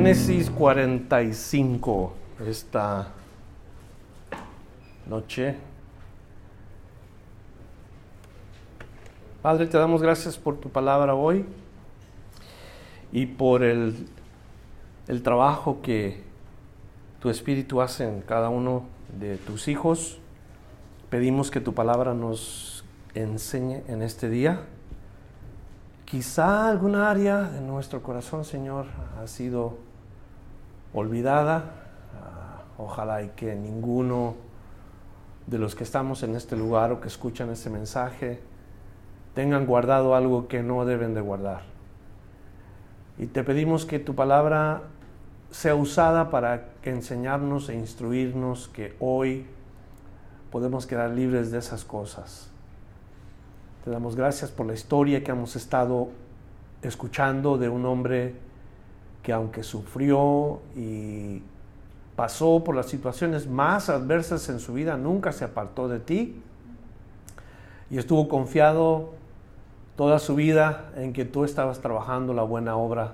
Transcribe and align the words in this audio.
Génesis 0.00 0.48
45, 0.48 2.12
esta 2.48 3.08
noche. 5.06 5.56
Padre, 9.42 9.66
te 9.66 9.76
damos 9.76 10.00
gracias 10.00 10.38
por 10.38 10.56
tu 10.56 10.70
palabra 10.70 11.14
hoy 11.14 11.44
y 13.12 13.26
por 13.26 13.62
el, 13.62 14.08
el 15.06 15.22
trabajo 15.22 15.82
que 15.82 16.22
tu 17.20 17.28
Espíritu 17.28 17.82
hace 17.82 18.08
en 18.08 18.22
cada 18.22 18.48
uno 18.48 18.84
de 19.18 19.36
tus 19.36 19.68
hijos. 19.68 20.18
Pedimos 21.10 21.50
que 21.50 21.60
tu 21.60 21.74
palabra 21.74 22.14
nos 22.14 22.86
enseñe 23.12 23.82
en 23.86 24.00
este 24.00 24.30
día 24.30 24.62
Quizá 26.10 26.68
alguna 26.68 27.08
área 27.08 27.42
de 27.42 27.60
nuestro 27.60 28.02
corazón, 28.02 28.44
Señor, 28.44 28.86
ha 29.22 29.28
sido 29.28 29.78
olvidada. 30.94 31.64
Ah, 32.20 32.62
ojalá 32.78 33.22
y 33.22 33.28
que 33.30 33.54
ninguno 33.54 34.34
de 35.46 35.58
los 35.58 35.74
que 35.74 35.84
estamos 35.84 36.22
en 36.22 36.36
este 36.36 36.56
lugar 36.56 36.92
o 36.92 37.00
que 37.00 37.08
escuchan 37.08 37.50
este 37.50 37.70
mensaje 37.70 38.40
tengan 39.34 39.66
guardado 39.66 40.14
algo 40.14 40.48
que 40.48 40.62
no 40.62 40.84
deben 40.84 41.14
de 41.14 41.20
guardar. 41.20 41.62
Y 43.18 43.26
te 43.26 43.44
pedimos 43.44 43.84
que 43.84 43.98
tu 43.98 44.14
palabra 44.14 44.82
sea 45.50 45.74
usada 45.74 46.30
para 46.30 46.68
enseñarnos 46.82 47.68
e 47.68 47.74
instruirnos 47.74 48.68
que 48.68 48.96
hoy 49.00 49.46
podemos 50.50 50.86
quedar 50.86 51.10
libres 51.10 51.50
de 51.50 51.58
esas 51.58 51.84
cosas 51.84 52.50
te 53.84 53.90
damos 53.90 54.14
gracias 54.14 54.50
por 54.50 54.66
la 54.66 54.74
historia 54.74 55.24
que 55.24 55.30
hemos 55.30 55.56
estado 55.56 56.08
escuchando 56.82 57.56
de 57.56 57.70
un 57.70 57.86
hombre 57.86 58.34
que 59.22 59.32
aunque 59.32 59.62
sufrió 59.62 60.60
y 60.76 61.42
pasó 62.16 62.62
por 62.64 62.74
las 62.74 62.86
situaciones 62.86 63.46
más 63.46 63.88
adversas 63.88 64.48
en 64.48 64.60
su 64.60 64.74
vida, 64.74 64.96
nunca 64.96 65.32
se 65.32 65.44
apartó 65.44 65.88
de 65.88 66.00
ti 66.00 66.42
y 67.90 67.98
estuvo 67.98 68.28
confiado 68.28 69.10
toda 69.96 70.18
su 70.18 70.34
vida 70.34 70.90
en 70.96 71.12
que 71.12 71.24
tú 71.24 71.44
estabas 71.44 71.80
trabajando 71.80 72.32
la 72.32 72.42
buena 72.42 72.76
obra 72.76 73.12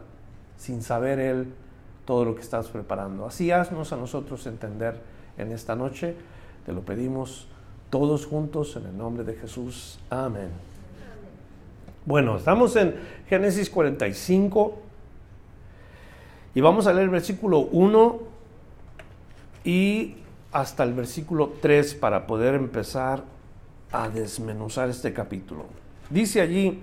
sin 0.56 0.82
saber 0.82 1.18
él 1.18 1.52
todo 2.04 2.24
lo 2.24 2.34
que 2.34 2.42
estás 2.42 2.68
preparando. 2.68 3.26
Así 3.26 3.50
haznos 3.50 3.92
a 3.92 3.96
nosotros 3.96 4.46
entender 4.46 5.00
en 5.38 5.52
esta 5.52 5.74
noche, 5.74 6.14
te 6.64 6.72
lo 6.72 6.82
pedimos 6.82 7.48
todos 7.90 8.26
juntos 8.26 8.76
en 8.76 8.86
el 8.86 8.96
nombre 8.96 9.24
de 9.24 9.34
Jesús. 9.34 9.98
Amén. 10.10 10.50
Bueno, 12.04 12.36
estamos 12.36 12.76
en 12.76 12.94
Génesis 13.28 13.68
45 13.68 14.85
y 16.56 16.62
vamos 16.62 16.86
a 16.86 16.92
leer 16.94 17.04
el 17.04 17.10
versículo 17.10 17.58
1 17.70 18.18
y 19.62 20.14
hasta 20.52 20.84
el 20.84 20.94
versículo 20.94 21.52
3 21.60 21.96
para 21.96 22.26
poder 22.26 22.54
empezar 22.54 23.24
a 23.92 24.08
desmenuzar 24.08 24.88
este 24.88 25.12
capítulo. 25.12 25.66
Dice 26.08 26.40
allí, 26.40 26.80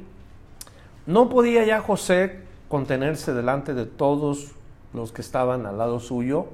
no 1.08 1.28
podía 1.28 1.66
ya 1.66 1.82
José 1.82 2.42
contenerse 2.70 3.34
delante 3.34 3.74
de 3.74 3.88
todos 3.88 4.52
los 4.94 5.12
que 5.12 5.24
estaban 5.24 5.66
al 5.66 5.80
lado 5.80 6.00
suyo 6.00 6.46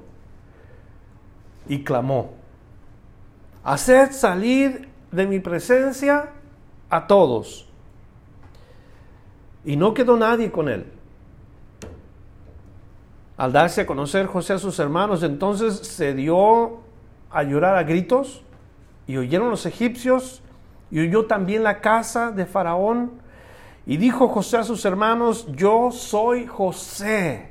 y 1.68 1.84
clamó, 1.84 2.30
Haced 3.64 4.12
salir 4.12 4.88
de 5.12 5.26
mi 5.26 5.40
presencia 5.40 6.30
a 6.88 7.06
todos. 7.06 7.68
Y 9.66 9.76
no 9.76 9.92
quedó 9.92 10.16
nadie 10.16 10.50
con 10.50 10.70
él. 10.70 10.99
Al 13.40 13.52
darse 13.52 13.80
a 13.80 13.86
conocer 13.86 14.26
José 14.26 14.52
a 14.52 14.58
sus 14.58 14.78
hermanos, 14.80 15.22
entonces 15.22 15.74
se 15.78 16.12
dio 16.12 16.80
a 17.30 17.42
llorar 17.42 17.74
a 17.74 17.84
gritos 17.84 18.42
y 19.06 19.16
oyeron 19.16 19.48
los 19.48 19.64
egipcios 19.64 20.42
y 20.90 21.00
oyó 21.00 21.24
también 21.24 21.62
la 21.62 21.80
casa 21.80 22.32
de 22.32 22.44
Faraón. 22.44 23.12
Y 23.86 23.96
dijo 23.96 24.28
José 24.28 24.58
a 24.58 24.62
sus 24.62 24.84
hermanos, 24.84 25.46
yo 25.54 25.90
soy 25.90 26.46
José. 26.46 27.48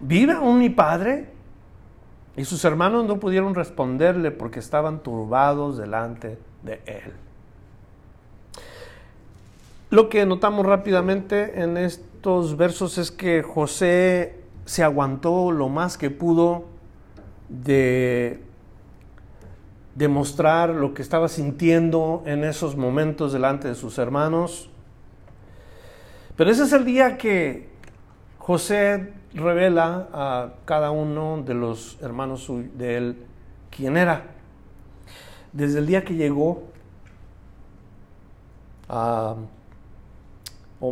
¿Vive 0.00 0.32
aún 0.32 0.58
mi 0.58 0.70
padre? 0.70 1.32
Y 2.34 2.46
sus 2.46 2.64
hermanos 2.64 3.04
no 3.04 3.20
pudieron 3.20 3.54
responderle 3.54 4.30
porque 4.30 4.58
estaban 4.58 5.00
turbados 5.00 5.76
delante 5.76 6.38
de 6.62 6.80
él. 6.86 7.12
Lo 9.90 10.08
que 10.08 10.24
notamos 10.24 10.64
rápidamente 10.64 11.60
en 11.60 11.76
estos 11.76 12.56
versos 12.56 12.96
es 12.96 13.10
que 13.10 13.42
José 13.42 14.37
se 14.68 14.84
aguantó 14.84 15.50
lo 15.50 15.70
más 15.70 15.96
que 15.96 16.10
pudo 16.10 16.66
de 17.48 18.42
demostrar 19.94 20.68
lo 20.68 20.92
que 20.92 21.00
estaba 21.00 21.28
sintiendo 21.28 22.22
en 22.26 22.44
esos 22.44 22.76
momentos 22.76 23.32
delante 23.32 23.66
de 23.66 23.74
sus 23.74 23.96
hermanos. 23.96 24.68
Pero 26.36 26.50
ese 26.50 26.64
es 26.64 26.74
el 26.74 26.84
día 26.84 27.16
que 27.16 27.70
José 28.36 29.14
revela 29.32 30.08
a 30.12 30.50
cada 30.66 30.90
uno 30.90 31.42
de 31.42 31.54
los 31.54 31.96
hermanos 32.02 32.52
de 32.76 32.96
él 32.98 33.16
quién 33.70 33.96
era. 33.96 34.26
Desde 35.54 35.78
el 35.78 35.86
día 35.86 36.04
que 36.04 36.14
llegó, 36.14 36.64
o 38.86 39.38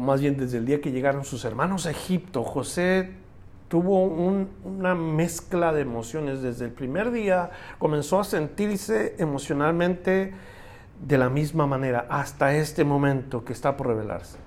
más 0.01 0.23
bien 0.23 0.39
desde 0.39 0.57
el 0.57 0.65
día 0.65 0.81
que 0.81 0.93
llegaron 0.93 1.27
sus 1.27 1.45
hermanos 1.45 1.85
a 1.85 1.91
Egipto, 1.91 2.43
José 2.43 3.26
tuvo 3.69 4.03
una 4.05 4.95
mezcla 4.95 5.73
de 5.73 5.83
emociones. 5.83 6.43
Desde 6.43 6.67
el 6.67 6.73
primer 6.73 7.11
día 7.11 7.51
comenzó 7.79 8.21
a 8.21 8.25
sentirse 8.25 9.17
emocionalmente 9.19 10.33
de 11.01 11.19
la 11.19 11.29
misma 11.29 11.67
manera 11.67 12.07
hasta 12.09 12.55
este 12.55 12.85
momento 12.85 13.45
que 13.45 13.53
está 13.53 13.77
por 13.77 13.89
revelarse. 13.89 14.39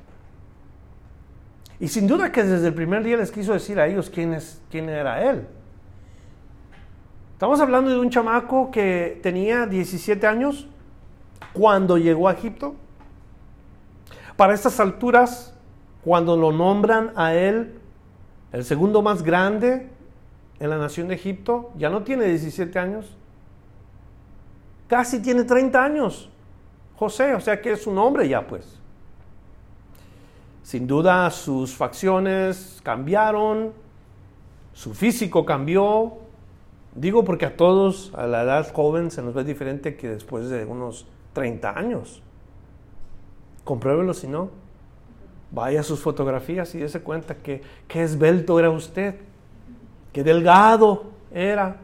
Y 1.79 1.87
sin 1.87 2.07
duda 2.07 2.31
que 2.31 2.43
desde 2.43 2.67
el 2.67 2.73
primer 2.73 3.03
día 3.03 3.17
les 3.17 3.31
quiso 3.31 3.53
decir 3.53 3.79
a 3.79 3.87
ellos 3.87 4.09
quién, 4.09 4.33
es, 4.33 4.61
quién 4.69 4.89
era 4.89 5.29
él. 5.29 5.47
Estamos 7.33 7.61
hablando 7.61 7.89
de 7.89 7.99
un 7.99 8.09
chamaco 8.09 8.69
que 8.69 9.19
tenía 9.23 9.65
17 9.65 10.27
años 10.27 10.67
cuando 11.53 11.97
llegó 11.97 12.27
a 12.27 12.33
Egipto. 12.33 12.75
Para 14.35 14.53
estas 14.53 14.79
alturas, 14.81 15.53
cuando 16.03 16.35
lo 16.35 16.51
nombran 16.51 17.13
a 17.15 17.33
él 17.33 17.78
el 18.51 18.63
segundo 18.63 19.01
más 19.01 19.23
grande 19.23 19.89
en 20.59 20.69
la 20.69 20.77
nación 20.77 21.07
de 21.07 21.15
Egipto, 21.15 21.71
ya 21.77 21.89
no 21.89 22.03
tiene 22.03 22.25
17 22.25 22.77
años. 22.79 23.15
Casi 24.87 25.21
tiene 25.21 25.43
30 25.43 25.83
años. 25.83 26.29
José, 26.95 27.33
o 27.33 27.39
sea 27.39 27.61
que 27.61 27.71
es 27.71 27.87
un 27.87 27.97
hombre 27.97 28.27
ya 28.27 28.45
pues. 28.45 28.79
Sin 30.63 30.85
duda 30.85 31.29
sus 31.31 31.75
facciones 31.75 32.79
cambiaron, 32.83 33.71
su 34.73 34.93
físico 34.93 35.45
cambió. 35.45 36.17
Digo 36.95 37.23
porque 37.23 37.45
a 37.45 37.55
todos 37.55 38.11
a 38.15 38.27
la 38.27 38.43
edad 38.43 38.73
joven 38.73 39.11
se 39.11 39.21
nos 39.21 39.33
ve 39.33 39.43
diferente 39.43 39.95
que 39.95 40.09
después 40.09 40.49
de 40.49 40.65
unos 40.65 41.07
30 41.33 41.77
años. 41.77 42.21
Compruébelo 43.63 44.13
si 44.13 44.27
no. 44.27 44.49
Vaya 45.51 45.81
sus 45.83 45.99
fotografías 45.99 46.73
y 46.75 46.79
dése 46.79 47.01
cuenta 47.01 47.35
que 47.35 47.61
qué 47.87 48.03
esbelto 48.03 48.59
era 48.59 48.69
usted, 48.69 49.15
qué 50.13 50.23
delgado 50.23 51.05
era, 51.31 51.77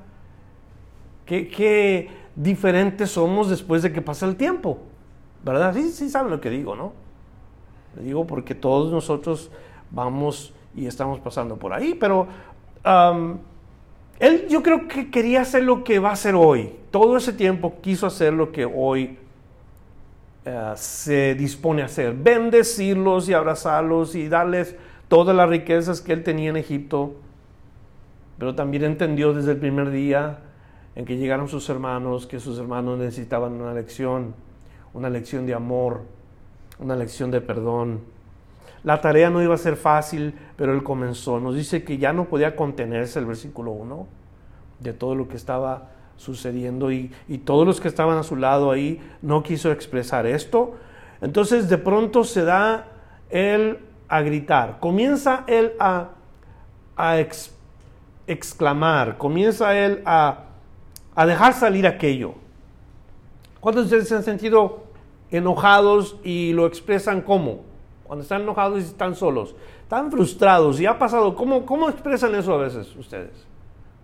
qué 1.25 2.09
diferentes 2.35 3.11
somos 3.11 3.49
después 3.49 3.81
de 3.81 3.91
que 3.91 4.01
pasa 4.01 4.25
el 4.27 4.35
tiempo. 4.35 4.79
¿Verdad? 5.43 5.73
Sí, 5.73 5.91
sí 5.91 6.09
saben 6.09 6.31
lo 6.31 6.41
que 6.41 6.49
digo, 6.49 6.75
¿no? 6.75 6.93
Le 7.95 8.03
digo 8.03 8.25
porque 8.25 8.55
todos 8.55 8.91
nosotros 8.91 9.51
vamos 9.91 10.53
y 10.75 10.87
estamos 10.87 11.19
pasando 11.19 11.57
por 11.57 11.71
ahí, 11.71 11.93
pero 11.93 12.27
él 14.19 14.47
yo 14.47 14.61
creo 14.61 14.87
que 14.87 15.09
quería 15.09 15.41
hacer 15.41 15.63
lo 15.63 15.83
que 15.83 15.99
va 15.99 16.09
a 16.09 16.13
hacer 16.13 16.35
hoy. 16.35 16.75
Todo 16.91 17.17
ese 17.17 17.33
tiempo 17.33 17.75
quiso 17.81 18.05
hacer 18.07 18.33
lo 18.33 18.51
que 18.51 18.65
hoy 18.65 19.17
eh, 20.45 20.73
se 20.75 21.33
dispone 21.33 21.81
a 21.81 21.85
hacer. 21.85 22.13
Bendecirlos 22.13 23.27
y 23.27 23.33
abrazarlos 23.33 24.13
y 24.13 24.29
darles 24.29 24.75
todas 25.07 25.35
las 25.35 25.49
riquezas 25.49 26.01
que 26.01 26.13
él 26.13 26.23
tenía 26.23 26.51
en 26.51 26.57
Egipto, 26.57 27.15
pero 28.37 28.53
también 28.53 28.83
entendió 28.83 29.33
desde 29.33 29.51
el 29.51 29.57
primer 29.57 29.89
día 29.89 30.39
en 30.95 31.05
que 31.05 31.17
llegaron 31.17 31.47
sus 31.47 31.67
hermanos 31.69 32.25
que 32.25 32.39
sus 32.39 32.57
hermanos 32.59 32.99
necesitaban 32.99 33.53
una 33.53 33.73
lección, 33.73 34.35
una 34.93 35.09
lección 35.09 35.45
de 35.45 35.53
amor, 35.53 36.03
una 36.79 36.95
lección 36.95 37.31
de 37.31 37.41
perdón. 37.41 38.01
La 38.83 39.01
tarea 39.01 39.31
no 39.31 39.41
iba 39.41 39.55
a 39.55 39.57
ser 39.57 39.77
fácil, 39.77 40.35
pero 40.55 40.73
él 40.73 40.83
comenzó. 40.83 41.39
Nos 41.39 41.55
dice 41.55 41.83
que 41.83 41.97
ya 41.97 42.13
no 42.13 42.25
podía 42.25 42.55
contenerse 42.55 43.17
el 43.17 43.25
versículo 43.25 43.71
1 43.71 44.07
de 44.79 44.93
todo 44.93 45.15
lo 45.15 45.27
que 45.27 45.37
estaba 45.37 45.89
sucediendo 46.17 46.91
y, 46.91 47.11
y, 47.27 47.39
todos 47.39 47.67
los 47.67 47.81
que 47.81 47.87
estaban 47.87 48.17
a 48.17 48.23
su 48.23 48.35
lado 48.35 48.71
ahí 48.71 49.01
no 49.21 49.43
quiso 49.43 49.71
expresar 49.71 50.25
esto. 50.25 50.75
Entonces 51.21 51.69
de 51.69 51.77
pronto 51.77 52.23
se 52.23 52.43
da 52.43 52.87
él 53.29 53.79
a 54.07 54.21
gritar, 54.21 54.79
comienza 54.79 55.43
él 55.47 55.73
a, 55.79 56.09
a 56.95 57.17
exclamar, 58.27 59.17
comienza 59.17 59.77
él 59.77 60.01
a, 60.05 60.45
a 61.15 61.25
dejar 61.25 61.53
salir 61.53 61.87
aquello. 61.87 62.35
¿Cuántos 63.59 63.89
de 63.89 63.97
ustedes 63.97 64.09
se 64.09 64.15
han 64.15 64.23
sentido 64.23 64.83
enojados 65.31 66.17
y 66.23 66.53
lo 66.53 66.65
expresan 66.65 67.21
como? 67.21 67.63
Cuando 68.03 68.21
están 68.21 68.43
enojados 68.43 68.79
y 68.79 68.85
están 68.85 69.15
solos, 69.15 69.55
están 69.81 70.11
frustrados 70.11 70.79
y 70.79 70.85
ha 70.85 70.99
pasado, 70.99 71.35
¿cómo, 71.35 71.65
cómo 71.65 71.89
expresan 71.89 72.35
eso 72.35 72.53
a 72.53 72.57
veces 72.57 72.95
ustedes? 72.95 73.47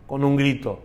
Con 0.07 0.23
un 0.23 0.35
grito. 0.35 0.79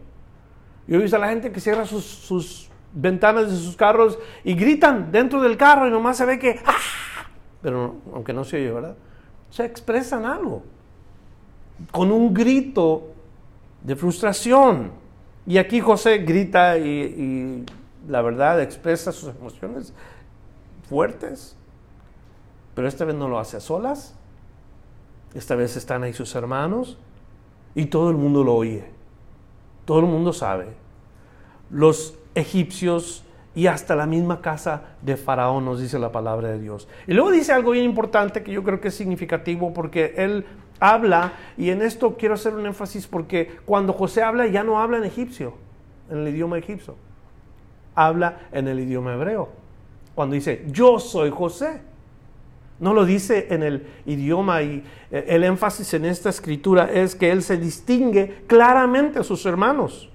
Yo 0.86 0.96
he 0.96 1.02
visto 1.02 1.16
a 1.16 1.20
la 1.20 1.28
gente 1.28 1.50
que 1.50 1.60
cierra 1.60 1.84
sus, 1.84 2.04
sus 2.04 2.70
ventanas 2.92 3.50
de 3.50 3.56
sus 3.56 3.76
carros 3.76 4.18
y 4.44 4.54
gritan 4.54 5.10
dentro 5.12 5.42
del 5.42 5.56
carro 5.56 5.86
y 5.86 5.90
nomás 5.90 6.16
se 6.16 6.24
ve 6.24 6.38
que, 6.38 6.60
¡ah! 6.64 7.26
pero 7.60 7.96
aunque 8.12 8.32
no 8.32 8.44
se 8.44 8.56
oye, 8.56 8.70
¿verdad? 8.70 8.96
Se 9.50 9.64
expresan 9.64 10.24
algo 10.24 10.62
con 11.90 12.10
un 12.10 12.32
grito 12.32 13.08
de 13.82 13.96
frustración. 13.96 14.92
Y 15.46 15.58
aquí 15.58 15.80
José 15.80 16.18
grita 16.18 16.78
y, 16.78 16.88
y 16.88 17.66
la 18.08 18.22
verdad 18.22 18.60
expresa 18.60 19.12
sus 19.12 19.30
emociones 19.30 19.92
fuertes, 20.88 21.56
pero 22.74 22.88
esta 22.88 23.04
vez 23.04 23.14
no 23.14 23.28
lo 23.28 23.38
hace 23.38 23.56
a 23.56 23.60
solas. 23.60 24.14
Esta 25.34 25.54
vez 25.54 25.76
están 25.76 26.02
ahí 26.02 26.12
sus 26.12 26.34
hermanos 26.34 26.98
y 27.74 27.86
todo 27.86 28.10
el 28.10 28.16
mundo 28.16 28.42
lo 28.42 28.54
oye. 28.54 28.95
Todo 29.86 30.00
el 30.00 30.06
mundo 30.06 30.34
sabe. 30.34 30.66
Los 31.70 32.18
egipcios 32.34 33.24
y 33.54 33.68
hasta 33.68 33.96
la 33.96 34.04
misma 34.04 34.42
casa 34.42 34.82
de 35.00 35.16
Faraón 35.16 35.64
nos 35.64 35.80
dice 35.80 35.98
la 35.98 36.12
palabra 36.12 36.48
de 36.48 36.60
Dios. 36.60 36.86
Y 37.06 37.14
luego 37.14 37.30
dice 37.30 37.54
algo 37.54 37.70
bien 37.70 37.86
importante 37.86 38.42
que 38.42 38.52
yo 38.52 38.62
creo 38.62 38.82
que 38.82 38.88
es 38.88 38.94
significativo 38.94 39.72
porque 39.72 40.12
él 40.18 40.44
habla, 40.78 41.32
y 41.56 41.70
en 41.70 41.80
esto 41.80 42.16
quiero 42.18 42.34
hacer 42.34 42.54
un 42.54 42.66
énfasis 42.66 43.06
porque 43.06 43.56
cuando 43.64 43.94
José 43.94 44.22
habla 44.22 44.46
ya 44.46 44.62
no 44.62 44.78
habla 44.78 44.98
en 44.98 45.04
egipcio, 45.04 45.54
en 46.10 46.18
el 46.18 46.28
idioma 46.28 46.58
egipcio, 46.58 46.96
habla 47.94 48.40
en 48.52 48.68
el 48.68 48.78
idioma 48.78 49.14
hebreo. 49.14 49.48
Cuando 50.14 50.34
dice, 50.34 50.64
yo 50.68 50.98
soy 50.98 51.30
José. 51.30 51.80
No 52.78 52.92
lo 52.92 53.06
dice 53.06 53.46
en 53.50 53.62
el 53.62 53.86
idioma 54.04 54.62
y 54.62 54.84
eh, 55.10 55.24
el 55.28 55.44
énfasis 55.44 55.94
en 55.94 56.04
esta 56.04 56.28
escritura 56.28 56.90
es 56.92 57.14
que 57.14 57.30
él 57.30 57.42
se 57.42 57.56
distingue 57.56 58.42
claramente 58.46 59.18
a 59.18 59.24
sus 59.24 59.46
hermanos. 59.46 60.10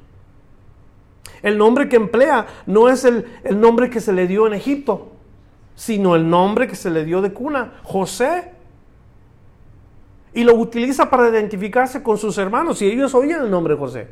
El 1.41 1.57
nombre 1.57 1.89
que 1.89 1.95
emplea 1.95 2.45
no 2.67 2.87
es 2.87 3.03
el, 3.03 3.25
el, 3.43 3.59
nombre 3.59 3.89
que 3.89 3.99
se 3.99 4.13
le 4.13 4.27
dio 4.27 4.45
en 4.45 4.53
Egipto, 4.53 5.11
sino 5.75 6.15
el 6.15 6.29
nombre 6.29 6.67
que 6.67 6.75
se 6.75 6.91
le 6.91 7.03
dio 7.03 7.21
de 7.21 7.33
cuna, 7.33 7.79
José. 7.83 8.51
Y 10.33 10.43
lo 10.43 10.53
utiliza 10.55 11.09
para 11.09 11.29
identificarse 11.29 12.03
con 12.03 12.17
sus 12.17 12.37
hermanos 12.37 12.81
y 12.81 12.85
ellos 12.85 13.13
oyen 13.15 13.41
el 13.41 13.49
nombre 13.49 13.75
José. 13.75 14.07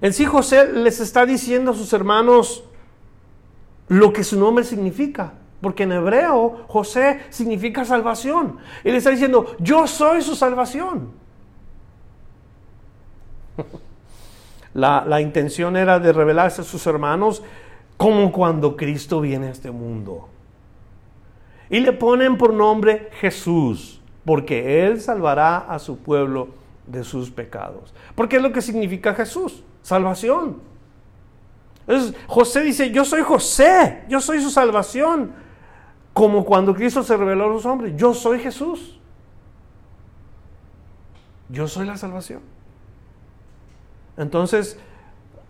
En 0.00 0.12
sí 0.12 0.24
José 0.24 0.72
les 0.72 1.00
está 1.00 1.26
diciendo 1.26 1.72
a 1.72 1.74
sus 1.74 1.92
hermanos 1.92 2.64
lo 3.88 4.12
que 4.12 4.22
su 4.22 4.38
nombre 4.38 4.64
significa. 4.64 5.32
Porque 5.60 5.82
en 5.82 5.92
hebreo 5.92 6.64
José 6.68 7.20
significa 7.30 7.84
salvación. 7.84 8.58
Y 8.84 8.90
le 8.90 8.98
está 8.98 9.10
diciendo, 9.10 9.56
yo 9.58 9.86
soy 9.86 10.22
su 10.22 10.34
salvación. 10.34 11.10
La, 14.74 15.02
la, 15.04 15.20
intención 15.20 15.76
era 15.76 15.98
de 15.98 16.12
revelarse 16.12 16.60
a 16.60 16.64
sus 16.64 16.86
hermanos 16.86 17.42
como 17.96 18.30
cuando 18.30 18.76
Cristo 18.76 19.20
viene 19.20 19.48
a 19.48 19.50
este 19.50 19.72
mundo. 19.72 20.28
Y 21.68 21.80
le 21.80 21.92
ponen 21.92 22.38
por 22.38 22.52
nombre 22.52 23.08
Jesús, 23.20 24.00
porque 24.24 24.86
Él 24.86 25.00
salvará 25.00 25.58
a 25.58 25.78
su 25.78 25.98
pueblo 25.98 26.50
de 26.86 27.02
sus 27.02 27.30
pecados. 27.30 27.92
Porque 28.14 28.36
es 28.36 28.42
lo 28.42 28.52
que 28.52 28.62
significa 28.62 29.14
Jesús, 29.14 29.64
salvación. 29.82 30.58
Entonces 31.86 32.14
José 32.26 32.62
dice, 32.62 32.90
yo 32.90 33.04
soy 33.04 33.22
José, 33.22 34.04
yo 34.08 34.20
soy 34.20 34.40
su 34.40 34.50
salvación. 34.50 35.32
Como 36.12 36.44
cuando 36.44 36.74
Cristo 36.74 37.02
se 37.02 37.16
reveló 37.16 37.44
a 37.44 37.48
los 37.48 37.66
hombres, 37.66 37.94
yo 37.96 38.14
soy 38.14 38.40
Jesús. 38.40 38.98
Yo 41.48 41.68
soy 41.68 41.86
la 41.86 41.96
salvación. 41.96 42.40
Entonces, 44.16 44.78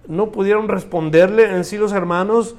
no 0.06 0.30
pudieron 0.30 0.68
responderle 0.68 1.54
en 1.54 1.64
sí 1.64 1.78
los 1.78 1.92
hermanos 1.92 2.54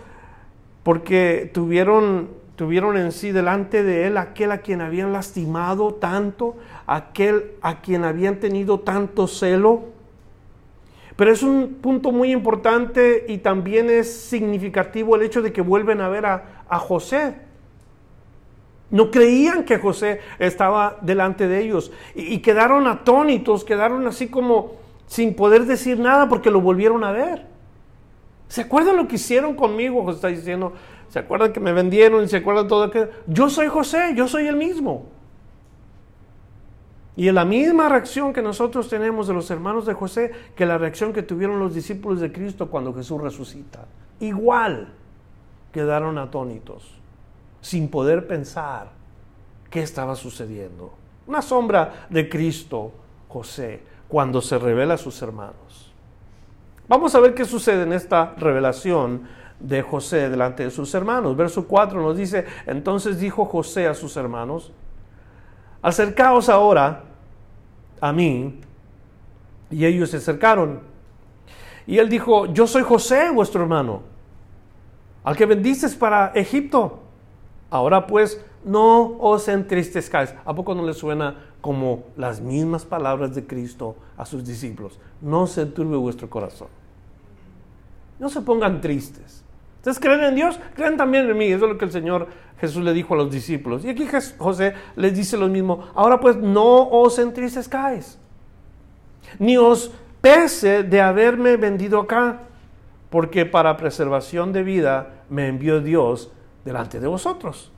porque 0.83 1.49
tuvieron 1.53 2.39
tuvieron 2.59 2.97
en 2.97 3.13
sí 3.13 3.31
delante 3.31 3.83
de 3.83 4.05
él 4.05 4.17
aquel 4.17 4.51
a 4.51 4.57
quien 4.57 4.81
habían 4.81 5.13
lastimado 5.13 5.93
tanto, 5.93 6.57
aquel 6.87 7.53
a 7.61 7.79
quien 7.79 8.03
habían 8.03 8.41
tenido 8.41 8.81
tanto 8.81 9.27
celo. 9.27 9.83
Pero 11.15 11.31
es 11.31 11.41
un 11.41 11.77
punto 11.81 12.11
muy 12.11 12.33
importante 12.33 13.23
y 13.29 13.37
también 13.37 13.89
es 13.89 14.13
significativo 14.13 15.15
el 15.15 15.21
hecho 15.21 15.41
de 15.41 15.53
que 15.53 15.61
vuelven 15.61 16.01
a 16.01 16.09
ver 16.09 16.25
a, 16.25 16.65
a 16.67 16.79
José. 16.79 17.37
No 18.91 19.11
creían 19.11 19.65
que 19.65 19.77
José 19.77 20.19
estaba 20.39 20.97
delante 21.01 21.47
de 21.47 21.61
ellos 21.61 21.91
y, 22.15 22.39
quedaron 22.39 22.87
atónitos, 22.87 23.63
quedaron 23.63 24.07
así 24.07 24.27
como 24.27 24.73
sin 25.05 25.35
poder 25.35 25.65
decir 25.65 25.99
nada 25.99 26.27
porque 26.27 26.51
lo 26.51 26.61
volvieron 26.61 27.03
a 27.03 27.11
ver. 27.11 27.45
¿Se 28.47 28.61
acuerdan 28.61 28.97
lo 28.97 29.07
que 29.07 29.15
hicieron 29.15 29.55
conmigo? 29.55 30.03
José 30.03 30.15
está 30.15 30.27
diciendo, 30.29 30.73
¿Se 31.09 31.19
acuerdan 31.19 31.51
que 31.51 31.59
me 31.59 31.73
vendieron 31.73 32.27
se 32.29 32.37
acuerdan 32.37 32.67
todo 32.67 32.83
aquello? 32.83 33.09
Yo 33.27 33.49
soy 33.49 33.67
José, 33.67 34.13
yo 34.15 34.27
soy 34.27 34.47
el 34.47 34.55
mismo. 34.55 35.07
Y 37.15 37.27
en 37.27 37.35
la 37.35 37.45
misma 37.45 37.89
reacción 37.89 38.31
que 38.31 38.41
nosotros 38.41 38.87
tenemos 38.87 39.27
de 39.27 39.33
los 39.33 39.49
hermanos 39.51 39.85
de 39.85 39.93
José, 39.93 40.31
que 40.55 40.65
la 40.65 40.77
reacción 40.77 41.11
que 41.11 41.23
tuvieron 41.23 41.59
los 41.59 41.73
discípulos 41.73 42.21
de 42.21 42.31
Cristo 42.31 42.69
cuando 42.69 42.93
Jesús 42.93 43.19
resucita. 43.19 43.87
Igual 44.19 44.93
quedaron 45.73 46.17
atónitos, 46.17 46.98
sin 47.61 47.89
poder 47.89 48.27
pensar 48.27 48.89
qué 49.69 49.81
estaba 49.81 50.15
sucediendo. 50.15 50.93
Una 51.27 51.41
sombra 51.41 52.07
de 52.09 52.27
Cristo, 52.27 52.91
José, 53.27 53.81
cuando 54.07 54.41
se 54.41 54.57
revela 54.57 54.95
a 54.95 54.97
sus 54.97 55.21
hermanos. 55.21 55.93
Vamos 56.87 57.13
a 57.13 57.19
ver 57.19 57.35
qué 57.35 57.45
sucede 57.45 57.83
en 57.83 57.93
esta 57.93 58.33
revelación 58.37 59.27
de 59.59 59.81
José 59.81 60.29
delante 60.29 60.63
de 60.63 60.71
sus 60.71 60.93
hermanos. 60.95 61.37
Verso 61.37 61.67
4 61.67 62.01
nos 62.01 62.17
dice, 62.17 62.45
entonces 62.65 63.19
dijo 63.19 63.45
José 63.45 63.87
a 63.87 63.93
sus 63.93 64.17
hermanos, 64.17 64.71
acercaos 65.81 66.49
ahora 66.49 67.03
a 68.01 68.11
mí. 68.11 68.59
Y 69.69 69.85
ellos 69.85 70.09
se 70.09 70.17
acercaron. 70.17 70.79
Y 71.85 71.99
él 71.99 72.09
dijo, 72.09 72.47
yo 72.47 72.65
soy 72.65 72.83
José, 72.83 73.29
vuestro 73.31 73.61
hermano, 73.61 74.01
al 75.23 75.35
que 75.35 75.45
bendices 75.45 75.95
para 75.95 76.31
Egipto. 76.33 77.03
Ahora 77.69 78.07
pues, 78.07 78.43
no 78.63 79.17
os 79.19 79.47
entristezcáis. 79.47 80.33
¿A 80.45 80.53
poco 80.53 80.75
no 80.75 80.85
le 80.85 80.93
suena 80.93 81.35
como 81.61 82.03
las 82.17 82.41
mismas 82.41 82.85
palabras 82.85 83.35
de 83.35 83.45
Cristo 83.45 83.95
a 84.17 84.25
sus 84.25 84.43
discípulos? 84.45 84.99
No 85.21 85.47
se 85.47 85.65
turbe 85.65 85.97
vuestro 85.97 86.29
corazón. 86.29 86.67
No 88.19 88.29
se 88.29 88.41
pongan 88.41 88.81
tristes. 88.81 89.43
¿Ustedes 89.77 89.99
creen 89.99 90.23
en 90.23 90.35
Dios? 90.35 90.59
Creen 90.75 90.97
también 90.97 91.29
en 91.29 91.37
mí. 91.37 91.45
Eso 91.45 91.65
es 91.65 91.71
lo 91.71 91.77
que 91.77 91.85
el 91.85 91.91
Señor 91.91 92.27
Jesús 92.59 92.83
le 92.83 92.93
dijo 92.93 93.13
a 93.13 93.17
los 93.17 93.31
discípulos. 93.31 93.85
Y 93.85 93.89
aquí 93.89 94.05
José 94.37 94.73
les 94.95 95.15
dice 95.15 95.37
lo 95.37 95.47
mismo. 95.47 95.87
Ahora 95.95 96.19
pues 96.19 96.35
no 96.35 96.89
os 96.89 97.17
entristezcáis, 97.17 98.19
ni 99.37 99.57
os 99.57 99.91
pese 100.19 100.83
de 100.83 101.01
haberme 101.01 101.55
vendido 101.55 102.01
acá, 102.01 102.41
porque 103.09 103.45
para 103.45 103.77
preservación 103.77 104.51
de 104.51 104.63
vida 104.63 105.23
me 105.29 105.47
envió 105.47 105.79
Dios 105.79 106.31
delante 106.63 106.99
de 106.99 107.07
vosotros 107.07 107.71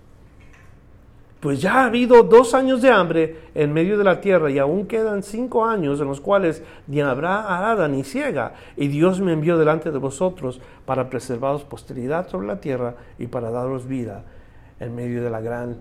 pues 1.42 1.60
ya 1.60 1.82
ha 1.82 1.86
habido 1.86 2.22
dos 2.22 2.54
años 2.54 2.84
de 2.84 2.92
hambre 2.92 3.40
en 3.56 3.74
medio 3.74 3.98
de 3.98 4.04
la 4.04 4.22
tierra 4.22 4.52
y 4.52 4.60
aún 4.60 4.86
quedan 4.86 5.24
cinco 5.24 5.66
años 5.66 6.00
en 6.00 6.08
los 6.08 6.22
cuales 6.22 6.64
ni 6.86 7.02
habrá 7.02 7.58
arada 7.58 7.88
ni 7.88 8.04
ciega. 8.04 8.54
Y 8.78 8.88
Dios 8.90 9.20
me 9.20 9.34
envió 9.34 9.58
delante 9.58 9.90
de 9.90 9.98
vosotros 9.98 10.62
para 10.86 11.10
preservaros 11.10 11.64
posteridad 11.64 12.30
sobre 12.30 12.46
la 12.46 12.62
tierra 12.62 12.96
y 13.18 13.26
para 13.26 13.50
daros 13.50 13.88
vida 13.88 14.24
en 14.80 14.94
medio 14.94 15.24
de 15.24 15.32
la 15.32 15.42
gran 15.42 15.78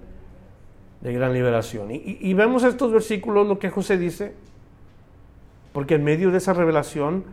de 1.03 1.13
gran 1.13 1.35
liberación. 1.35 1.91
Y, 1.91 2.19
y 2.21 2.35
vemos 2.35 2.63
estos 2.65 2.91
versículos, 2.91 3.47
lo 3.47 3.59
que 3.59 3.71
José 3.71 3.99
dice, 3.99 4.35
porque 5.73 5.95
en 5.95 6.05
medio 6.05 6.31
de 6.31 6.39
esa 6.39 6.55
revelación 6.55 7.25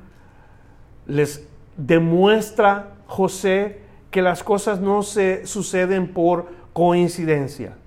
les 1.06 1.48
demuestra 1.78 2.96
José 3.08 3.87
que 4.18 4.24
las 4.24 4.44
cosas 4.44 4.80
no 4.80 5.04
se 5.04 5.46
suceden 5.46 6.12
por 6.12 6.48
coincidencia. 6.74 7.78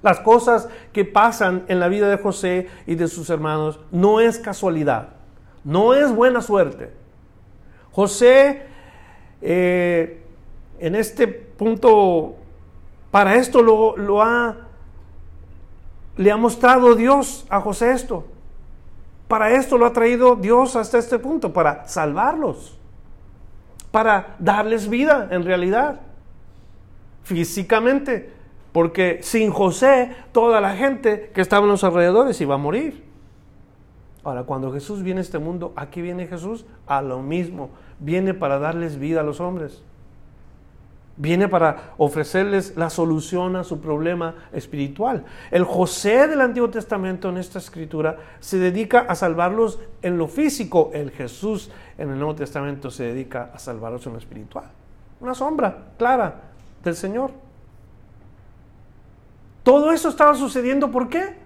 Las 0.00 0.20
cosas 0.20 0.68
que 0.92 1.04
pasan 1.04 1.64
en 1.66 1.80
la 1.80 1.88
vida 1.88 2.08
de 2.08 2.18
José 2.18 2.68
y 2.86 2.94
de 2.94 3.08
sus 3.08 3.28
hermanos 3.28 3.80
no 3.90 4.20
es 4.20 4.38
casualidad, 4.38 5.08
no 5.64 5.92
es 5.92 6.14
buena 6.14 6.40
suerte. 6.40 6.92
José, 7.90 8.62
eh, 9.42 10.22
en 10.78 10.94
este 10.94 11.26
punto, 11.26 12.36
para 13.10 13.34
esto 13.34 13.60
lo, 13.60 13.96
lo 13.96 14.22
ha, 14.22 14.68
le 16.16 16.30
ha 16.30 16.36
mostrado 16.36 16.94
Dios 16.94 17.44
a 17.48 17.60
José 17.60 17.90
esto. 17.90 18.24
Para 19.26 19.50
esto 19.50 19.78
lo 19.78 19.86
ha 19.86 19.92
traído 19.92 20.36
Dios 20.36 20.76
hasta 20.76 20.96
este 20.96 21.18
punto, 21.18 21.52
para 21.52 21.88
salvarlos, 21.88 22.77
para 23.98 24.36
darles 24.38 24.88
vida 24.88 25.26
en 25.32 25.44
realidad, 25.44 25.98
físicamente, 27.24 28.30
porque 28.70 29.18
sin 29.22 29.50
José 29.50 30.14
toda 30.30 30.60
la 30.60 30.76
gente 30.76 31.32
que 31.34 31.40
estaba 31.40 31.64
en 31.64 31.72
los 31.72 31.82
alrededores 31.82 32.40
iba 32.40 32.54
a 32.54 32.58
morir. 32.58 33.02
Ahora, 34.22 34.44
cuando 34.44 34.70
Jesús 34.70 35.02
viene 35.02 35.18
a 35.18 35.22
este 35.22 35.40
mundo, 35.40 35.72
aquí 35.74 36.00
viene 36.00 36.28
Jesús 36.28 36.64
a 36.86 37.02
lo 37.02 37.22
mismo, 37.22 37.70
viene 37.98 38.34
para 38.34 38.60
darles 38.60 39.00
vida 39.00 39.22
a 39.22 39.24
los 39.24 39.40
hombres. 39.40 39.82
Viene 41.16 41.48
para 41.48 41.94
ofrecerles 41.98 42.76
la 42.76 42.90
solución 42.90 43.56
a 43.56 43.64
su 43.64 43.80
problema 43.80 44.36
espiritual. 44.52 45.24
El 45.50 45.64
José 45.64 46.28
del 46.28 46.40
Antiguo 46.40 46.70
Testamento 46.70 47.28
en 47.28 47.38
esta 47.38 47.58
escritura 47.58 48.18
se 48.38 48.58
dedica 48.58 49.00
a 49.00 49.16
salvarlos 49.16 49.80
en 50.02 50.16
lo 50.16 50.28
físico. 50.28 50.92
El 50.94 51.10
Jesús 51.10 51.72
en 51.98 52.10
el 52.10 52.18
Nuevo 52.18 52.36
Testamento 52.36 52.90
se 52.90 53.04
dedica 53.04 53.50
a 53.52 53.58
salvarlos 53.58 54.06
en 54.06 54.12
lo 54.12 54.18
espiritual. 54.18 54.66
Una 55.20 55.34
sombra 55.34 55.76
clara 55.98 56.42
del 56.84 56.94
Señor. 56.94 57.32
Todo 59.64 59.92
eso 59.92 60.08
estaba 60.08 60.34
sucediendo, 60.34 60.90
¿por 60.90 61.08
qué? 61.08 61.36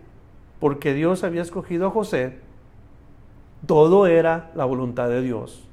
Porque 0.60 0.92
Dios 0.92 1.24
había 1.24 1.42
escogido 1.42 1.86
a 1.86 1.90
José. 1.90 2.38
Todo 3.66 4.06
era 4.06 4.50
la 4.54 4.66
voluntad 4.66 5.08
de 5.08 5.22
Dios. 5.22 5.66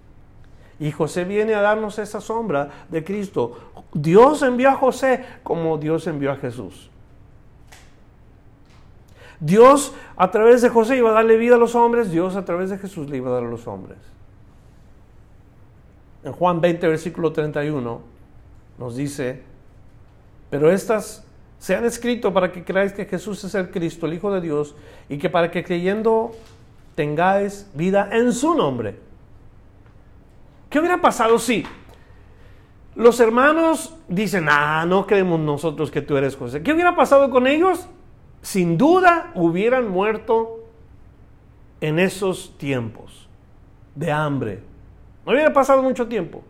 Y 0.80 0.92
José 0.92 1.26
viene 1.26 1.54
a 1.56 1.62
darnos 1.62 2.00
esa 2.00 2.22
sombra 2.22 2.70
de 2.88 3.04
Cristo. 3.04 3.60
Dios 3.94 4.42
envió 4.44 4.70
a 4.70 4.76
José 4.76 5.26
como 5.44 5.78
Dios 5.78 6.08
envió 6.08 6.32
a 6.32 6.38
Jesús. 6.38 6.90
Dios 9.42 9.94
a 10.16 10.32
través 10.32 10.62
de 10.62 10.70
José 10.70 10.98
iba 10.98 11.10
a 11.10 11.14
darle 11.14 11.36
vida 11.38 11.56
a 11.56 11.58
los 11.58 11.76
hombres, 11.76 12.12
Dios 12.12 12.36
a 12.36 12.46
través 12.46 12.70
de 12.70 12.78
Jesús 12.78 13.10
le 13.10 13.18
iba 13.18 13.30
a 13.30 13.34
dar 13.34 13.44
a 13.44 13.50
los 13.50 13.68
hombres. 13.68 13.98
En 16.24 16.34
Juan 16.34 16.60
20, 16.60 16.88
versículo 16.88 17.32
31, 17.32 18.02
nos 18.78 18.96
dice, 18.96 19.42
pero 20.50 20.72
estas 20.72 21.26
se 21.60 21.76
han 21.76 21.86
escrito 21.86 22.34
para 22.34 22.52
que 22.52 22.64
creáis 22.64 22.94
que 22.94 23.06
Jesús 23.06 23.44
es 23.44 23.54
el 23.56 23.70
Cristo, 23.70 24.06
el 24.06 24.14
Hijo 24.14 24.32
de 24.32 24.42
Dios, 24.42 24.76
y 25.10 25.18
que 25.18 25.30
para 25.30 25.52
que 25.52 25.64
creyendo 25.64 26.32
tengáis 26.96 27.70
vida 27.74 28.10
en 28.12 28.34
su 28.34 28.56
nombre. 28.56 28.98
¿Qué 30.70 30.80
hubiera 30.80 31.02
pasado 31.02 31.40
si 31.40 31.66
los 32.96 33.20
hermanos 33.20 33.96
dicen, 34.08 34.48
ah, 34.50 34.86
no 34.86 35.08
creemos 35.08 35.40
nosotros 35.40 35.92
que 35.92 36.02
tú 36.02 36.18
eres 36.18 36.36
José? 36.36 36.62
¿Qué 36.62 36.74
hubiera 36.74 36.96
pasado 36.96 37.30
con 37.30 37.48
ellos? 37.48 37.88
Sin 38.42 38.78
duda 38.78 39.32
hubieran 39.36 39.90
muerto 39.90 40.60
en 41.82 42.00
esos 42.00 42.58
tiempos 42.58 43.28
de 43.96 44.12
hambre. 44.12 44.69
No 45.30 45.36
hubiera 45.36 45.54
pasado 45.54 45.82
mucho 45.84 46.08
tiempo. 46.08 46.42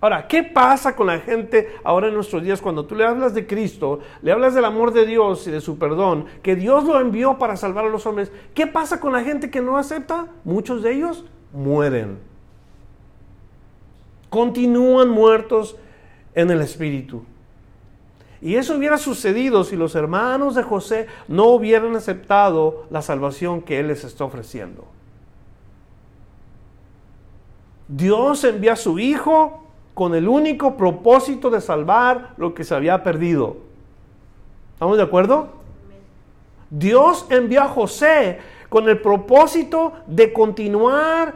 Ahora, 0.00 0.28
¿qué 0.28 0.42
pasa 0.42 0.94
con 0.94 1.06
la 1.06 1.18
gente 1.18 1.74
ahora 1.82 2.08
en 2.08 2.14
nuestros 2.14 2.42
días 2.42 2.60
cuando 2.60 2.84
tú 2.84 2.94
le 2.94 3.04
hablas 3.04 3.34
de 3.34 3.46
Cristo, 3.46 4.00
le 4.22 4.32
hablas 4.32 4.54
del 4.54 4.64
amor 4.64 4.92
de 4.92 5.06
Dios 5.06 5.46
y 5.46 5.50
de 5.50 5.60
su 5.60 5.78
perdón, 5.78 6.26
que 6.42 6.56
Dios 6.56 6.84
lo 6.84 7.00
envió 7.00 7.38
para 7.38 7.56
salvar 7.56 7.84
a 7.84 7.88
los 7.88 8.04
hombres? 8.06 8.30
¿Qué 8.54 8.66
pasa 8.66 9.00
con 9.00 9.12
la 9.12 9.22
gente 9.22 9.50
que 9.50 9.60
no 9.60 9.78
acepta? 9.78 10.26
Muchos 10.44 10.82
de 10.82 10.92
ellos 10.92 11.24
mueren 11.52 12.28
continúan 14.28 15.08
muertos 15.08 15.76
en 16.34 16.50
el 16.50 16.60
Espíritu. 16.60 17.24
Y 18.40 18.54
eso 18.54 18.76
hubiera 18.76 18.98
sucedido 18.98 19.64
si 19.64 19.76
los 19.76 19.94
hermanos 19.94 20.54
de 20.54 20.62
José 20.62 21.06
no 21.26 21.46
hubieran 21.46 21.96
aceptado 21.96 22.86
la 22.90 23.02
salvación 23.02 23.62
que 23.62 23.80
Él 23.80 23.88
les 23.88 24.04
está 24.04 24.24
ofreciendo. 24.24 24.84
Dios 27.88 28.44
envía 28.44 28.74
a 28.74 28.76
su 28.76 28.98
Hijo 28.98 29.64
con 29.94 30.14
el 30.14 30.28
único 30.28 30.76
propósito 30.76 31.50
de 31.50 31.60
salvar 31.60 32.34
lo 32.36 32.54
que 32.54 32.62
se 32.62 32.74
había 32.74 33.02
perdido. 33.02 33.56
¿Estamos 34.74 34.96
de 34.96 35.02
acuerdo? 35.02 35.48
Dios 36.70 37.26
envió 37.30 37.62
a 37.62 37.68
José 37.68 38.38
con 38.68 38.88
el 38.88 39.00
propósito 39.00 39.94
de 40.06 40.32
continuar 40.32 41.34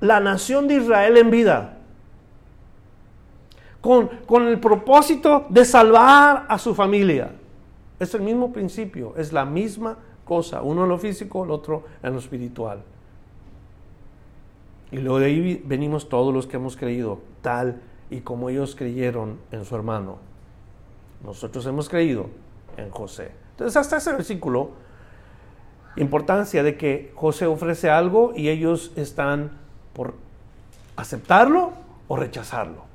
la 0.00 0.20
nación 0.20 0.68
de 0.68 0.76
Israel 0.76 1.16
en 1.16 1.30
vida 1.30 1.78
con, 3.80 4.48
el 4.48 4.60
propósito 4.60 5.46
de 5.48 5.64
salvar 5.64 6.46
a 6.48 6.58
su 6.58 6.74
familia. 6.74 7.30
Es 7.98 8.14
el 8.14 8.22
mismo 8.22 8.52
principio, 8.52 9.14
es 9.16 9.32
la 9.32 9.44
misma 9.44 9.96
cosa, 10.24 10.62
uno 10.62 10.84
en 10.84 10.90
lo 10.90 10.98
físico, 10.98 11.44
el 11.44 11.50
otro 11.50 11.84
en 12.02 12.12
lo 12.12 12.18
espiritual. 12.18 12.82
Y 14.90 14.98
luego 14.98 15.18
de 15.18 15.26
ahí 15.26 15.62
venimos 15.64 16.08
todos 16.08 16.32
los 16.32 16.46
que 16.46 16.56
hemos 16.56 16.76
creído, 16.76 17.20
tal 17.42 17.82
y 18.10 18.20
como 18.20 18.48
ellos 18.48 18.74
creyeron 18.74 19.38
en 19.52 19.64
su 19.64 19.76
hermano. 19.76 20.18
Nosotros 21.22 21.66
hemos 21.66 21.88
creído 21.88 22.26
en 22.76 22.90
José. 22.90 23.32
Entonces, 23.50 23.76
hasta 23.76 23.98
ese 23.98 24.12
versículo, 24.12 24.70
importancia 25.96 26.62
de 26.62 26.76
que 26.76 27.12
José 27.14 27.46
ofrece 27.46 27.90
algo 27.90 28.32
y 28.34 28.48
ellos 28.48 28.92
están 28.96 29.58
por 29.92 30.14
aceptarlo 30.96 31.72
o 32.06 32.16
rechazarlo 32.16 32.88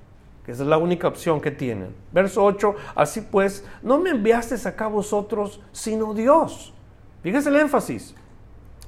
que 0.46 0.52
esa 0.52 0.64
es 0.64 0.70
la 0.70 0.78
única 0.78 1.08
opción 1.08 1.40
que 1.40 1.52
tienen. 1.52 1.96
Verso 2.12 2.44
8, 2.44 2.76
así 2.96 3.22
pues, 3.22 3.66
no 3.82 3.98
me 4.00 4.10
enviaste 4.10 4.56
acá 4.68 4.88
vosotros, 4.88 5.62
sino 5.72 6.14
Dios. 6.14 6.74
Fíjese 7.22 7.50
el 7.50 7.56
énfasis. 7.56 8.14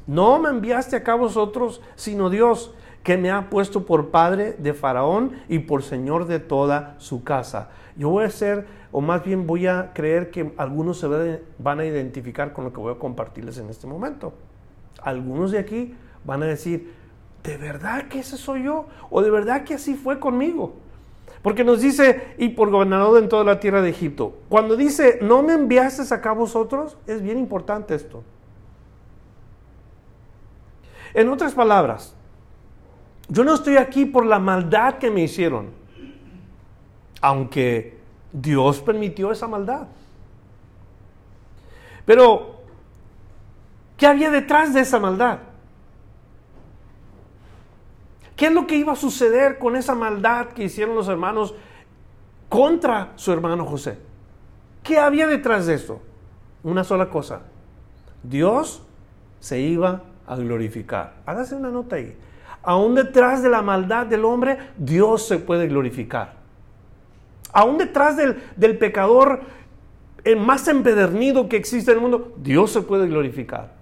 No 0.06 0.38
me 0.38 0.50
enviaste 0.50 0.98
acá 0.98 1.16
vosotros, 1.16 1.82
sino 1.96 2.30
Dios, 2.30 2.74
que 3.06 3.18
me 3.18 3.30
ha 3.30 3.52
puesto 3.52 3.86
por 3.86 4.10
padre 4.10 4.56
de 4.58 4.74
Faraón 4.74 5.34
y 5.48 5.60
por 5.60 5.84
señor 5.84 6.26
de 6.26 6.40
toda 6.40 6.96
su 6.98 7.24
casa. 7.24 7.70
Yo 7.96 8.10
voy 8.10 8.26
a 8.26 8.32
ser, 8.32 8.66
o 8.92 9.00
más 9.00 9.24
bien 9.24 9.46
voy 9.46 9.68
a 9.68 9.92
creer 9.94 10.32
que 10.32 10.52
algunos 10.58 11.00
se 11.00 11.08
van 11.60 11.80
a 11.80 11.86
identificar 11.86 12.52
con 12.52 12.66
lo 12.66 12.74
que 12.74 12.80
voy 12.80 12.96
a 12.96 12.98
compartirles 12.98 13.60
en 13.60 13.70
este 13.70 13.86
momento. 13.86 14.34
Algunos 15.04 15.52
de 15.52 15.60
aquí 15.60 15.94
van 16.24 16.42
a 16.42 16.48
decir, 16.48 16.96
¿de 17.44 17.58
verdad 17.58 18.08
que 18.08 18.22
ese 18.22 18.38
soy 18.38 18.64
yo? 18.64 18.88
¿O 19.12 19.22
de 19.22 19.30
verdad 19.30 19.64
que 19.66 19.76
así 19.76 19.94
fue 19.94 20.20
conmigo? 20.20 20.74
Porque 21.44 21.64
nos 21.64 21.82
dice, 21.82 22.34
y 22.40 22.50
por 22.50 22.72
gobernador 22.72 23.22
en 23.22 23.30
toda 23.30 23.44
la 23.44 23.60
tierra 23.60 23.84
de 23.84 23.92
Egipto. 23.92 24.34
Cuando 24.50 24.76
dice, 24.76 25.20
no 25.22 25.44
me 25.44 25.54
enviaste 25.54 26.12
acá 26.12 26.32
vosotros, 26.32 26.98
es 27.06 27.22
bien 27.22 27.38
importante 27.38 27.94
esto. 27.94 28.24
En 31.14 31.30
otras 31.30 31.54
palabras, 31.54 32.16
yo 33.28 33.44
no 33.44 33.54
estoy 33.56 33.78
aquí 33.78 34.06
por 34.06 34.26
la 34.26 34.40
maldad 34.40 34.98
que 34.98 35.10
me 35.10 35.22
hicieron, 35.22 35.70
aunque 37.22 37.98
Dios 38.32 38.82
permitió 38.82 39.32
esa 39.32 39.48
maldad. 39.48 39.88
Pero, 42.06 42.62
¿qué 43.98 44.06
había 44.06 44.30
detrás 44.30 44.74
de 44.74 44.82
esa 44.82 45.00
maldad? 45.00 45.40
¿Qué 48.36 48.48
es 48.48 48.52
lo 48.52 48.68
que 48.68 48.76
iba 48.76 48.94
a 48.94 48.98
suceder 48.98 49.58
con 49.58 49.76
esa 49.76 49.96
maldad 49.96 50.48
que 50.50 50.66
hicieron 50.66 50.96
los 50.96 51.08
hermanos 51.08 51.56
contra 52.50 53.14
su 53.16 53.32
hermano 53.32 53.66
José? 53.66 53.98
¿Qué 54.84 55.00
había 55.00 55.26
detrás 55.26 55.66
de 55.66 55.76
esto? 55.76 56.02
Una 56.62 56.84
sola 56.84 57.10
cosa. 57.10 57.42
Dios 58.22 58.84
se 59.40 59.60
iba 59.60 60.04
a 60.28 60.36
glorificar. 60.36 61.16
Hágase 61.26 61.56
una 61.56 61.70
nota 61.70 61.96
ahí. 61.96 62.16
Aún 62.66 62.96
detrás 62.96 63.44
de 63.44 63.50
la 63.50 63.62
maldad 63.62 64.08
del 64.08 64.26
hombre, 64.26 64.58
Dios 64.78 65.28
se 65.28 65.38
puede 65.38 65.68
glorificar. 65.68 66.34
Aún 67.54 67.78
detrás 67.78 68.18
del, 68.18 68.42
del 68.58 68.78
pecador 68.78 69.42
el 70.26 70.38
más 70.38 70.68
empedernido 70.68 71.48
que 71.48 71.56
existe 71.56 71.92
en 71.92 71.98
el 71.98 72.02
mundo, 72.02 72.34
Dios 72.38 72.72
se 72.72 72.82
puede 72.82 73.08
glorificar. 73.08 73.74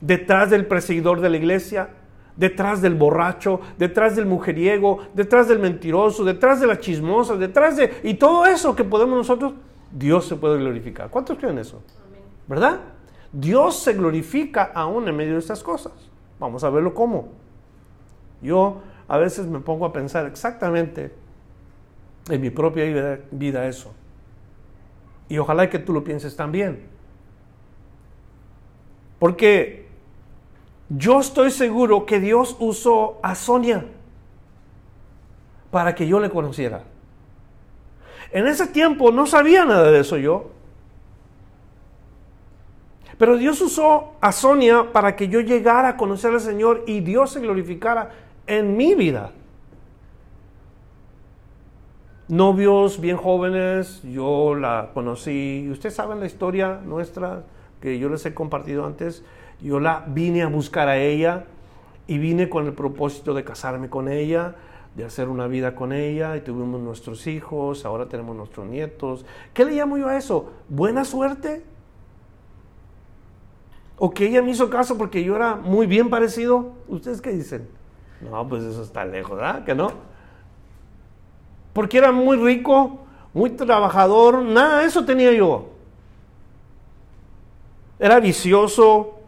Detrás 0.00 0.50
del 0.50 0.66
perseguidor 0.66 1.20
de 1.20 1.30
la 1.30 1.36
iglesia, 1.36 1.90
detrás 2.36 2.82
del 2.82 2.96
borracho, 2.96 3.60
detrás 3.78 4.16
del 4.16 4.26
mujeriego, 4.26 4.98
detrás 5.14 5.46
del 5.46 5.60
mentiroso, 5.60 6.24
detrás 6.24 6.60
de 6.60 6.66
la 6.66 6.80
chismosa, 6.80 7.36
detrás 7.36 7.76
de... 7.76 8.00
Y 8.02 8.14
todo 8.14 8.44
eso 8.46 8.74
que 8.74 8.82
podemos 8.82 9.16
nosotros, 9.16 9.54
Dios 9.92 10.26
se 10.26 10.34
puede 10.34 10.58
glorificar. 10.58 11.08
¿Cuántos 11.10 11.38
creen 11.38 11.58
eso? 11.58 11.80
¿Verdad? 12.48 12.80
Dios 13.32 13.78
se 13.78 13.92
glorifica 13.92 14.72
aún 14.74 15.06
en 15.08 15.16
medio 15.16 15.34
de 15.34 15.38
estas 15.38 15.62
cosas. 15.62 15.92
Vamos 16.40 16.64
a 16.64 16.70
verlo 16.70 16.92
cómo. 16.92 17.28
Yo 18.42 18.82
a 19.08 19.18
veces 19.18 19.46
me 19.46 19.60
pongo 19.60 19.86
a 19.86 19.92
pensar 19.92 20.26
exactamente 20.26 21.12
en 22.28 22.40
mi 22.40 22.50
propia 22.50 23.20
vida, 23.30 23.66
eso. 23.66 23.92
Y 25.28 25.38
ojalá 25.38 25.70
que 25.70 25.78
tú 25.78 25.92
lo 25.92 26.04
pienses 26.04 26.36
también. 26.36 26.86
Porque 29.18 29.88
yo 30.88 31.20
estoy 31.20 31.50
seguro 31.50 32.06
que 32.06 32.20
Dios 32.20 32.56
usó 32.58 33.18
a 33.22 33.34
Sonia 33.34 33.84
para 35.70 35.94
que 35.94 36.06
yo 36.06 36.20
le 36.20 36.28
conociera. 36.28 36.84
En 38.30 38.46
ese 38.46 38.66
tiempo 38.66 39.10
no 39.10 39.26
sabía 39.26 39.64
nada 39.64 39.90
de 39.90 40.00
eso 40.00 40.16
yo. 40.16 40.50
Pero 43.18 43.36
Dios 43.36 43.60
usó 43.60 44.14
a 44.20 44.32
Sonia 44.32 44.92
para 44.92 45.14
que 45.14 45.28
yo 45.28 45.40
llegara 45.40 45.90
a 45.90 45.96
conocer 45.96 46.32
al 46.32 46.40
Señor 46.40 46.82
y 46.86 47.00
Dios 47.00 47.30
se 47.30 47.40
glorificara 47.40 48.10
en 48.58 48.76
mi 48.76 48.94
vida. 48.94 49.32
Novios 52.28 53.00
bien 53.00 53.16
jóvenes, 53.16 54.02
yo 54.02 54.54
la 54.54 54.90
conocí. 54.92 55.68
Ustedes 55.70 55.94
saben 55.94 56.20
la 56.20 56.26
historia 56.26 56.80
nuestra 56.84 57.44
que 57.80 57.98
yo 57.98 58.08
les 58.08 58.24
he 58.26 58.34
compartido 58.34 58.84
antes. 58.84 59.24
Yo 59.60 59.80
la 59.80 60.04
vine 60.06 60.42
a 60.42 60.48
buscar 60.48 60.88
a 60.88 60.98
ella 60.98 61.44
y 62.06 62.18
vine 62.18 62.48
con 62.48 62.66
el 62.66 62.74
propósito 62.74 63.32
de 63.34 63.44
casarme 63.44 63.88
con 63.88 64.08
ella 64.08 64.54
de 64.94 65.04
hacer 65.04 65.28
una 65.28 65.46
vida 65.46 65.74
con 65.74 65.92
ella 65.92 66.36
y 66.36 66.42
tuvimos 66.42 66.78
nuestros 66.80 67.26
hijos, 67.26 67.86
ahora 67.86 68.08
tenemos 68.08 68.36
nuestros 68.36 68.66
nietos. 68.66 69.24
¿Qué 69.54 69.64
le 69.64 69.72
llamo 69.72 69.96
yo 69.96 70.08
a 70.08 70.18
eso? 70.18 70.52
¿Buena 70.68 71.04
suerte? 71.04 71.64
¿O 73.96 74.10
que 74.10 74.26
ella 74.26 74.42
me 74.42 74.50
hizo 74.50 74.68
caso 74.68 74.98
porque 74.98 75.24
yo 75.24 75.36
era 75.36 75.56
muy 75.56 75.86
bien 75.86 76.10
parecido? 76.10 76.72
¿Ustedes 76.88 77.22
qué 77.22 77.30
dicen? 77.30 77.81
No, 78.30 78.48
pues 78.48 78.62
eso 78.64 78.82
está 78.82 79.04
lejos, 79.04 79.36
¿verdad? 79.36 79.64
¿Que 79.64 79.74
no? 79.74 79.92
Porque 81.72 81.98
era 81.98 82.12
muy 82.12 82.36
rico, 82.36 83.00
muy 83.32 83.50
trabajador, 83.50 84.42
nada, 84.42 84.84
eso 84.84 85.04
tenía 85.04 85.32
yo. 85.32 85.70
Era 87.98 88.20
vicioso, 88.20 89.22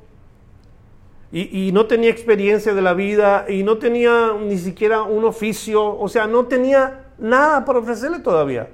y, 1.36 1.72
no 1.72 1.86
tenía 1.86 2.10
experiencia 2.10 2.74
de 2.74 2.80
la 2.80 2.94
vida 2.94 3.46
y 3.48 3.64
no 3.64 3.78
tenía 3.78 4.34
ni 4.40 4.56
siquiera 4.56 5.02
un 5.02 5.24
oficio, 5.24 5.98
o 5.98 6.08
sea, 6.08 6.28
no 6.28 6.46
tenía 6.46 7.06
nada 7.18 7.64
para 7.64 7.80
ofrecerle 7.80 8.20
todavía. 8.20 8.70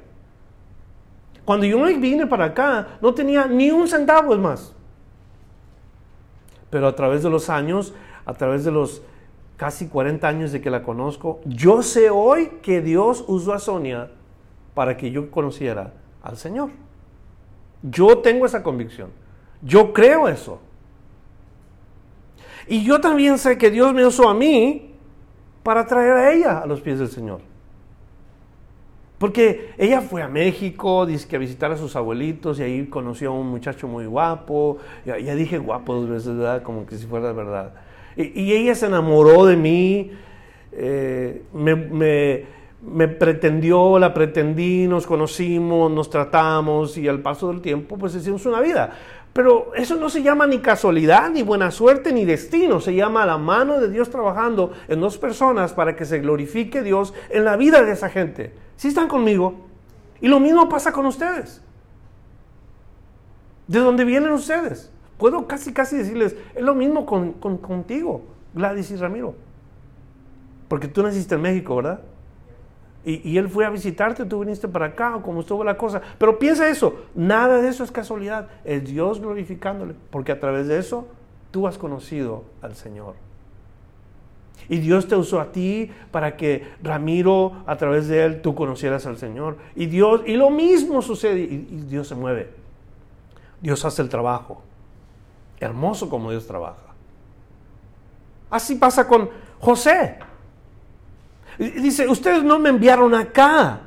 Cuando 1.47 1.65
yo 1.65 1.83
vine 1.83 2.27
para 2.27 2.45
acá, 2.47 2.99
no 3.01 3.15
tenía 3.15 3.47
ni 3.47 3.71
un 3.71 3.89
centavo 3.89 4.37
más. 4.37 4.75
Pero 6.69 6.87
a 6.87 6.95
través 6.95 7.23
de 7.23 7.31
los 7.31 7.49
años, 7.49 7.95
a 8.27 8.35
través 8.35 8.63
de 8.63 8.71
los 8.71 9.01
casi 9.61 9.89
40 9.89 10.27
años 10.27 10.53
de 10.53 10.63
que 10.63 10.71
la 10.71 10.83
conozco, 10.83 11.43
yo 11.45 11.83
sé 11.83 12.09
hoy 12.09 12.47
que 12.63 12.81
Dios 12.81 13.23
usó 13.29 13.53
a 13.53 13.59
Sonia 13.59 14.11
para 14.73 14.97
que 14.97 15.11
yo 15.11 15.31
conociera 15.31 15.93
al 16.23 16.39
Señor. 16.39 16.71
Yo 17.83 18.17
tengo 18.21 18.47
esa 18.47 18.63
convicción. 18.63 19.11
Yo 19.61 19.93
creo 19.93 20.29
eso. 20.29 20.63
Y 22.69 22.83
yo 22.85 23.03
también 23.03 23.37
sé 23.37 23.59
que 23.59 23.71
Dios 23.71 23.93
me 23.93 24.07
usó 24.07 24.31
a 24.31 24.35
mí 24.35 24.95
para 25.63 25.87
traer 25.87 26.13
a 26.13 26.33
ella 26.33 26.61
a 26.61 26.67
los 26.67 26.81
pies 26.81 26.99
del 26.99 27.09
Señor. 27.09 27.43
Porque 29.19 29.75
ella 29.77 30.01
fue 30.01 30.23
a 30.23 30.29
México, 30.29 31.05
dice 31.05 31.29
que 31.29 31.37
a 31.37 31.39
visitar 31.39 31.71
a 31.71 31.77
sus 31.77 31.97
abuelitos 31.97 32.59
y 32.61 32.63
ahí 32.63 32.87
conoció 32.87 33.33
a 33.33 33.35
un 33.35 33.49
muchacho 33.49 33.89
muy 33.89 34.07
guapo. 34.07 34.79
Ya, 35.05 35.17
dije 35.35 35.59
guapo 35.59 35.97
dos 35.97 36.09
veces, 36.09 36.35
¿verdad? 36.35 36.63
Como 36.63 36.87
que 36.87 36.97
si 36.97 37.07
fuera 37.07 37.31
verdad. 37.33 37.75
Y, 38.17 38.53
ella 38.53 38.75
se 38.75 38.87
enamoró 38.87 39.47
de 39.47 39.57
mí, 39.57 40.11
eh, 40.73 41.43
me, 41.53 43.09
pretendió, 43.09 43.99
la 43.99 44.13
pretendí, 44.13 44.87
nos 44.87 45.07
conocimos, 45.07 45.91
nos 45.91 46.11
tratamos 46.11 46.97
y 46.99 47.09
al 47.09 47.21
paso 47.21 47.49
del 47.49 47.61
tiempo 47.61 47.97
pues 47.97 48.15
hicimos 48.15 48.45
una 48.47 48.61
vida. 48.61 48.93
Pero 49.33 49.73
eso 49.77 49.95
no 49.95 50.11
se 50.11 50.23
llama 50.23 50.47
ni 50.47 50.59
casualidad, 50.59 51.31
ni 51.31 51.43
buena 51.43 51.71
suerte, 51.71 52.13
ni 52.13 52.25
destino. 52.25 52.81
Se 52.81 52.95
llama 52.95 53.25
la 53.25 53.39
mano 53.39 53.79
de 53.79 53.89
Dios 53.89 54.11
trabajando 54.11 54.73
en 54.89 55.01
dos 55.01 55.19
personas 55.19 55.73
para 55.73 55.95
que 55.95 56.05
se 56.05 56.19
glorifique 56.19 56.83
Dios 56.83 57.15
en 57.29 57.45
la 57.45 57.57
vida 57.57 57.83
de 57.83 57.93
esa 57.93 58.09
gente. 58.09 58.53
Si 58.77 58.89
están 58.89 59.07
conmigo? 59.07 59.55
Y 60.21 60.29
lo 60.29 60.41
mismo 60.41 60.69
pasa 60.69 60.93
con 60.93 61.07
ustedes. 61.07 61.63
¿De 63.69 63.79
dónde 63.79 64.05
vienen 64.05 64.33
ustedes? 64.33 64.91
Puedo 65.21 65.47
casi, 65.47 65.75
casi 65.75 65.99
decirles, 65.99 66.35
es 66.55 66.63
lo 66.63 66.75
mismo 66.75 67.05
con, 67.05 67.35
contigo, 67.35 68.23
Gladys 68.55 68.91
y 68.91 68.97
Ramiro. 68.97 69.35
Porque 70.67 70.89
tú 70.89 71.03
naciste 71.03 71.35
en 71.35 71.43
México, 71.43 71.77
¿verdad? 71.77 72.01
Y, 73.05 73.37
él 73.37 73.49
fue 73.51 73.67
a 73.67 73.71
visitarte, 73.71 74.25
tú 74.25 74.41
viniste 74.41 74.67
para 74.67 74.87
acá, 74.87 75.17
o 75.17 75.23
como 75.23 75.41
estuvo 75.41 75.63
la 75.63 75.77
cosa. 75.77 76.01
Pero 76.19 76.39
piensa 76.39 76.71
eso, 76.71 77.05
nada 77.15 77.61
de 77.61 77.69
eso 77.69 77.85
es 77.85 77.93
casualidad, 77.93 78.49
es 78.65 78.85
Dios 78.85 79.21
glorificándole, 79.21 79.95
porque 80.11 80.33
a 80.33 80.41
través 80.41 80.69
de 80.69 80.79
eso 80.79 81.07
tú 81.51 81.67
has 81.67 81.77
conocido 81.77 82.45
al 82.63 82.75
Señor. 82.75 83.15
Y 84.71 84.79
Dios 84.79 85.07
te 85.07 85.17
usó 85.17 85.41
a 85.41 85.53
ti 85.53 85.91
para 86.11 86.37
que 86.39 86.67
Ramiro, 86.83 87.63
a 87.67 87.77
través 87.77 88.09
de 88.09 88.25
él, 88.25 88.41
tú 88.41 88.55
conocieras 88.55 89.05
al 89.05 89.19
Señor. 89.19 89.59
Y 89.77 89.85
Dios, 89.85 90.23
y 90.27 90.37
lo 90.37 90.49
mismo 90.49 91.03
sucede, 91.03 91.41
y 91.41 91.85
Dios 91.89 92.09
se 92.09 92.15
mueve. 92.15 92.49
Dios 93.61 93.85
hace 93.85 94.01
el 94.01 94.09
trabajo. 94.09 94.63
Hermoso 95.61 96.09
como 96.09 96.31
Dios 96.31 96.47
trabaja. 96.47 96.95
Así 98.51 98.75
pasa 98.75 99.07
con 99.07 99.31
José. 99.61 100.19
Dice, 101.59 102.09
ustedes 102.09 102.43
no 102.43 102.59
me 102.59 102.71
enviaron 102.71 103.15
acá. 103.15 103.83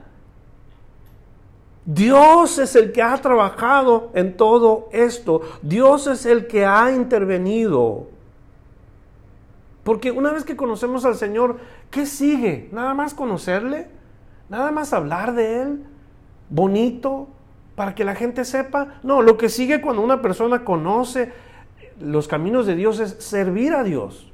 Dios 1.85 2.59
es 2.59 2.75
el 2.75 2.91
que 2.91 3.01
ha 3.01 3.17
trabajado 3.17 4.11
en 4.13 4.37
todo 4.37 4.87
esto. 4.93 5.41
Dios 5.61 6.07
es 6.07 6.25
el 6.25 6.47
que 6.47 6.65
ha 6.65 6.91
intervenido. 6.91 8.07
Porque 9.83 10.11
una 10.11 10.31
vez 10.31 10.45
que 10.45 10.55
conocemos 10.55 11.03
al 11.03 11.15
Señor, 11.15 11.57
¿qué 11.91 12.05
sigue? 12.05 12.69
Nada 12.71 12.93
más 12.93 13.13
conocerle, 13.13 13.89
nada 14.47 14.71
más 14.71 14.93
hablar 14.93 15.33
de 15.33 15.61
Él, 15.61 15.83
bonito, 16.49 17.27
para 17.75 17.95
que 17.95 18.05
la 18.05 18.15
gente 18.15 18.45
sepa. 18.45 18.99
No, 19.03 19.21
lo 19.21 19.37
que 19.37 19.49
sigue 19.49 19.81
cuando 19.81 20.01
una 20.01 20.21
persona 20.21 20.63
conoce 20.63 21.33
los 21.99 22.27
caminos 22.27 22.65
de 22.65 22.75
Dios 22.75 22.99
es 22.99 23.15
servir 23.19 23.73
a 23.73 23.83
Dios. 23.83 24.33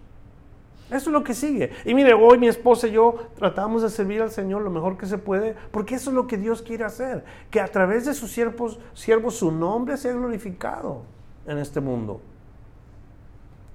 Eso 0.90 1.10
es 1.10 1.14
lo 1.14 1.24
que 1.24 1.36
sigue. 1.36 1.72
Y 1.86 1.94
mire, 1.94 2.14
hoy 2.14 2.40
mi 2.40 2.48
esposa 2.48 2.88
y 2.88 2.92
yo 2.94 3.16
tratamos 3.38 3.84
de 3.84 3.90
servir 3.90 4.22
al 4.22 4.32
Señor 4.32 4.64
lo 4.64 4.72
mejor 4.72 4.98
que 4.98 5.06
se 5.06 5.20
puede, 5.20 5.56
porque 5.72 5.96
eso 5.96 6.10
es 6.10 6.16
lo 6.16 6.26
que 6.26 6.38
Dios 6.38 6.64
quiere 6.64 6.84
hacer, 6.84 7.24
que 7.52 7.62
a 7.62 7.68
través 7.68 8.06
de 8.06 8.16
sus 8.16 8.32
siervos, 8.32 8.80
siervos 8.94 9.36
su 9.36 9.52
nombre 9.52 9.98
sea 9.98 10.14
glorificado 10.14 11.04
en 11.46 11.60
este 11.60 11.80
mundo. 11.80 12.22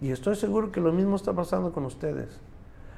Y 0.01 0.11
estoy 0.11 0.35
seguro 0.35 0.73
que 0.73 0.81
lo 0.81 0.92
mismo 0.92 1.14
está 1.14 1.33
pasando 1.33 1.73
con 1.73 1.85
ustedes. 1.85 2.40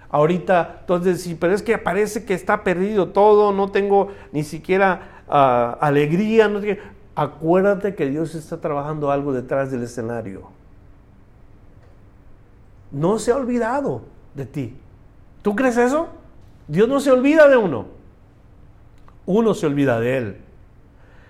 Ahorita, 0.09 0.79
entonces, 0.81 1.21
sí, 1.21 1.35
pero 1.35 1.53
es 1.53 1.63
que 1.63 1.77
parece 1.77 2.25
que 2.25 2.33
está 2.33 2.65
perdido 2.65 3.09
todo, 3.09 3.53
no 3.53 3.71
tengo 3.71 4.09
ni 4.33 4.45
siquiera 4.45 5.23
ah, 5.29 5.77
alegría. 5.81 6.49
No 6.49 6.61
Acuérdate 7.15 7.95
que 7.95 8.09
Dios 8.09 8.35
está 8.35 8.61
trabajando 8.61 9.11
algo 9.11 9.33
detrás 9.33 9.71
del 9.71 9.83
escenario 9.83 10.56
no 12.91 13.19
se 13.19 13.33
ha 13.33 13.37
olvidado 13.37 14.03
de 14.35 14.47
ti. 14.47 14.77
¿Tú 15.43 15.55
crees 15.55 15.77
eso? 15.77 16.09
Dios 16.69 16.89
no 16.89 17.01
se 17.01 17.11
olvida 17.11 17.49
de 17.49 17.57
uno. 17.57 17.87
Uno 19.27 19.55
se 19.55 19.67
olvida 19.67 20.01
de 20.01 20.17
él. 20.17 20.37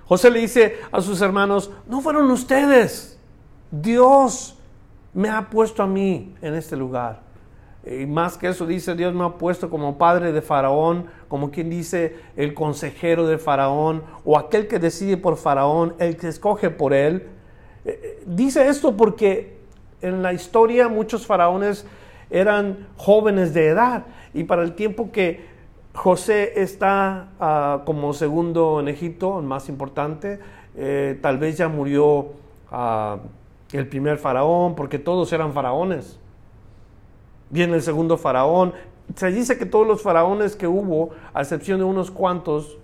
José 0.06 0.30
le 0.30 0.40
dice 0.40 0.76
a 0.92 1.00
sus 1.00 1.20
hermanos, 1.20 1.70
no 1.88 2.00
fueron 2.00 2.30
ustedes. 2.30 3.18
Dios 3.70 4.56
me 5.12 5.28
ha 5.28 5.50
puesto 5.50 5.82
a 5.82 5.86
mí 5.86 6.34
en 6.40 6.54
este 6.54 6.76
lugar. 6.76 7.22
Y 7.84 8.04
más 8.06 8.36
que 8.36 8.48
eso 8.48 8.66
dice, 8.66 8.94
Dios 8.94 9.14
me 9.14 9.24
ha 9.24 9.38
puesto 9.38 9.70
como 9.70 9.96
padre 9.96 10.32
de 10.32 10.42
Faraón, 10.42 11.06
como 11.28 11.50
quien 11.50 11.70
dice 11.70 12.16
el 12.36 12.52
consejero 12.52 13.26
de 13.26 13.38
Faraón, 13.38 14.02
o 14.24 14.36
aquel 14.36 14.66
que 14.66 14.78
decide 14.78 15.16
por 15.16 15.36
Faraón, 15.36 15.94
el 15.98 16.16
que 16.16 16.28
escoge 16.28 16.70
por 16.70 16.92
él. 16.92 17.28
Eh, 17.84 18.00
eh, 18.02 18.22
dice 18.26 18.68
esto 18.68 18.96
porque 18.96 19.55
en 20.02 20.22
la 20.22 20.32
historia 20.32 20.88
muchos 20.88 21.26
faraones 21.26 21.86
eran 22.30 22.88
jóvenes 22.96 23.54
de 23.54 23.68
edad 23.68 24.04
y 24.34 24.44
para 24.44 24.62
el 24.62 24.74
tiempo 24.74 25.10
que 25.12 25.56
José 25.96 26.60
está 26.60 27.28
ah, 27.40 27.82
como 27.86 28.12
segundo 28.12 28.80
en 28.80 28.88
Egipto, 28.88 29.38
el 29.40 29.46
más 29.46 29.70
importante, 29.70 30.38
eh, 30.76 31.18
tal 31.22 31.38
vez 31.38 31.56
ya 31.56 31.68
murió 31.68 32.32
ah, 32.70 33.18
el 33.72 33.88
primer 33.88 34.18
faraón, 34.18 34.74
porque 34.74 34.98
todos 34.98 35.32
eran 35.32 35.52
faraones. 35.54 36.18
Viene 37.48 37.74
el 37.76 37.82
segundo 37.82 38.18
faraón. 38.18 38.74
Se 39.14 39.30
dice 39.30 39.56
que 39.56 39.64
todos 39.64 39.86
los 39.86 40.02
faraones 40.02 40.54
que 40.54 40.66
hubo, 40.66 41.10
a 41.32 41.40
excepción 41.40 41.78
de 41.78 41.84
unos 41.84 42.10
cuantos, 42.10 42.76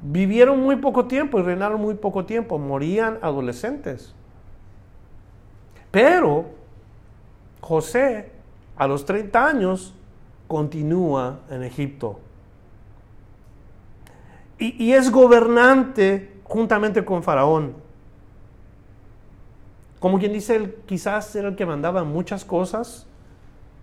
vivieron 0.00 0.60
muy 0.60 0.76
poco 0.76 1.06
tiempo 1.06 1.40
y 1.40 1.42
reinaron 1.42 1.80
muy 1.80 1.94
poco 1.94 2.24
tiempo, 2.24 2.58
morían 2.58 3.18
adolescentes. 3.20 4.14
Pero 5.90 6.46
José, 7.60 8.30
a 8.76 8.86
los 8.86 9.04
30 9.04 9.46
años, 9.46 9.94
continúa 10.46 11.40
en 11.50 11.62
Egipto. 11.62 12.20
Y, 14.58 14.92
es 14.92 15.12
gobernante 15.12 16.32
juntamente 16.42 17.04
con 17.04 17.22
Faraón. 17.22 17.74
Como 20.00 20.18
quien 20.18 20.32
dice, 20.32 20.56
él 20.56 20.74
quizás 20.86 21.34
era 21.36 21.48
el 21.48 21.56
que 21.56 21.64
mandaba 21.64 22.02
muchas 22.02 22.44
cosas, 22.44 23.06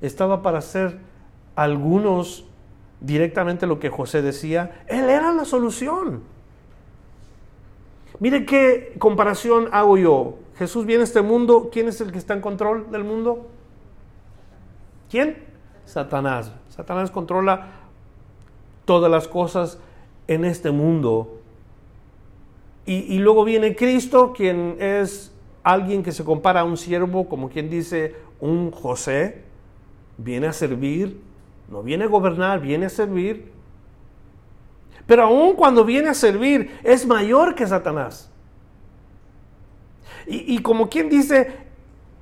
estaba 0.02 0.42
para 0.42 0.58
hacer 0.58 1.00
algunos 1.56 2.46
directamente 3.00 3.68
lo 3.68 3.80
que 3.80 3.90
José 3.90 4.22
decía, 4.22 4.84
él 4.88 5.10
era 5.10 5.32
la 5.32 5.46
solución. 5.46 6.24
Mire 8.20 8.46
qué 8.46 8.96
comparación 9.00 9.70
hago 9.72 9.98
yo. 9.98 10.36
Jesús 10.58 10.86
viene 10.86 11.02
a 11.02 11.04
este 11.06 11.22
mundo, 11.22 11.70
¿quién 11.72 11.88
es 11.88 12.00
el 12.02 12.12
que 12.12 12.18
está 12.18 12.34
en 12.34 12.42
control 12.42 12.90
del 12.92 13.04
mundo? 13.04 13.48
¿Quién? 15.10 15.44
Satanás. 15.86 16.52
Satanás 16.70 17.12
controla 17.12 17.68
todas 18.86 19.12
las 19.12 19.28
cosas 19.28 19.80
en 20.28 20.46
este 20.46 20.72
mundo. 20.72 21.40
Y, 22.86 23.16
y, 23.16 23.20
luego 23.20 23.44
viene 23.44 23.76
Cristo, 23.76 24.32
quien 24.32 24.78
es 24.80 25.34
alguien 25.64 26.04
que 26.04 26.12
se 26.12 26.24
compara 26.24 26.62
a 26.62 26.64
un 26.64 26.78
siervo, 26.78 27.28
como 27.28 27.50
quien 27.50 27.70
dice, 27.70 28.16
un 28.40 28.72
José, 28.72 29.44
viene 30.18 30.48
a 30.48 30.54
servir, 30.54 31.20
no 31.70 31.82
viene 31.82 32.06
a 32.06 32.08
gobernar, 32.08 32.62
viene 32.62 32.86
a 32.86 32.90
servir. 32.90 33.52
Pero 35.08 35.24
aun 35.24 35.56
cuando 35.56 35.84
viene 35.84 36.10
a 36.10 36.14
servir, 36.14 36.80
es 36.84 37.06
mayor 37.06 37.56
que 37.56 37.68
Satanás. 37.68 38.32
Y, 40.28 40.60
como 40.60 40.90
quien 40.90 41.10
dice, 41.10 41.52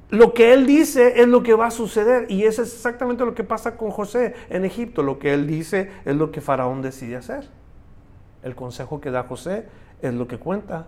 lo 0.10 0.34
que 0.34 0.54
él 0.54 0.66
dice 0.66 1.22
es 1.22 1.28
lo 1.28 1.42
que 1.44 1.54
va 1.54 1.68
a 1.68 1.72
suceder. 1.72 2.30
Y 2.30 2.44
eso 2.44 2.62
es 2.62 2.74
exactamente 2.74 3.26
lo 3.26 3.34
que 3.34 3.44
pasa 3.44 3.78
con 3.78 3.92
José 3.92 4.36
en 4.50 4.66
Egipto. 4.66 5.04
Lo 5.04 5.20
que 5.20 5.34
él 5.34 5.48
dice 5.48 5.92
es 6.06 6.16
lo 6.16 6.32
que 6.32 6.42
Faraón 6.42 6.82
decide 6.82 7.16
hacer. 7.16 7.50
El 8.44 8.56
consejo 8.56 9.00
que 9.00 9.12
da 9.12 9.24
José 9.24 9.68
es 10.02 10.14
lo 10.14 10.28
que 10.28 10.38
cuenta. 10.38 10.88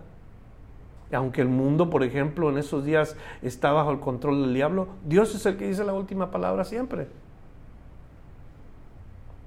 Aunque 1.12 1.40
el 1.40 1.48
mundo, 1.48 1.88
por 1.88 2.02
ejemplo, 2.02 2.50
en 2.50 2.58
esos 2.58 2.84
días 2.84 3.16
está 3.40 3.72
bajo 3.72 3.92
el 3.92 4.00
control 4.00 4.42
del 4.42 4.54
diablo, 4.54 4.88
Dios 5.04 5.34
es 5.34 5.46
el 5.46 5.56
que 5.56 5.68
dice 5.68 5.84
la 5.84 5.94
última 5.94 6.30
palabra 6.30 6.64
siempre. 6.64 7.06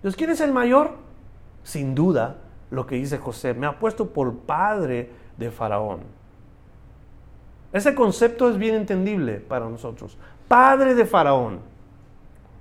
Dios, 0.01 0.15
¿quién 0.15 0.29
es 0.29 0.39
el 0.39 0.53
mayor? 0.53 0.91
Sin 1.63 1.93
duda, 1.93 2.37
lo 2.71 2.85
que 2.85 2.95
dice 2.95 3.17
José, 3.17 3.53
me 3.53 3.67
ha 3.67 3.77
puesto 3.77 4.11
por 4.11 4.33
padre 4.39 5.11
de 5.37 5.51
Faraón. 5.51 6.18
Ese 7.71 7.93
concepto 7.93 8.49
es 8.49 8.57
bien 8.57 8.75
entendible 8.75 9.35
para 9.35 9.69
nosotros. 9.69 10.17
Padre 10.47 10.95
de 10.95 11.05
Faraón. 11.05 11.59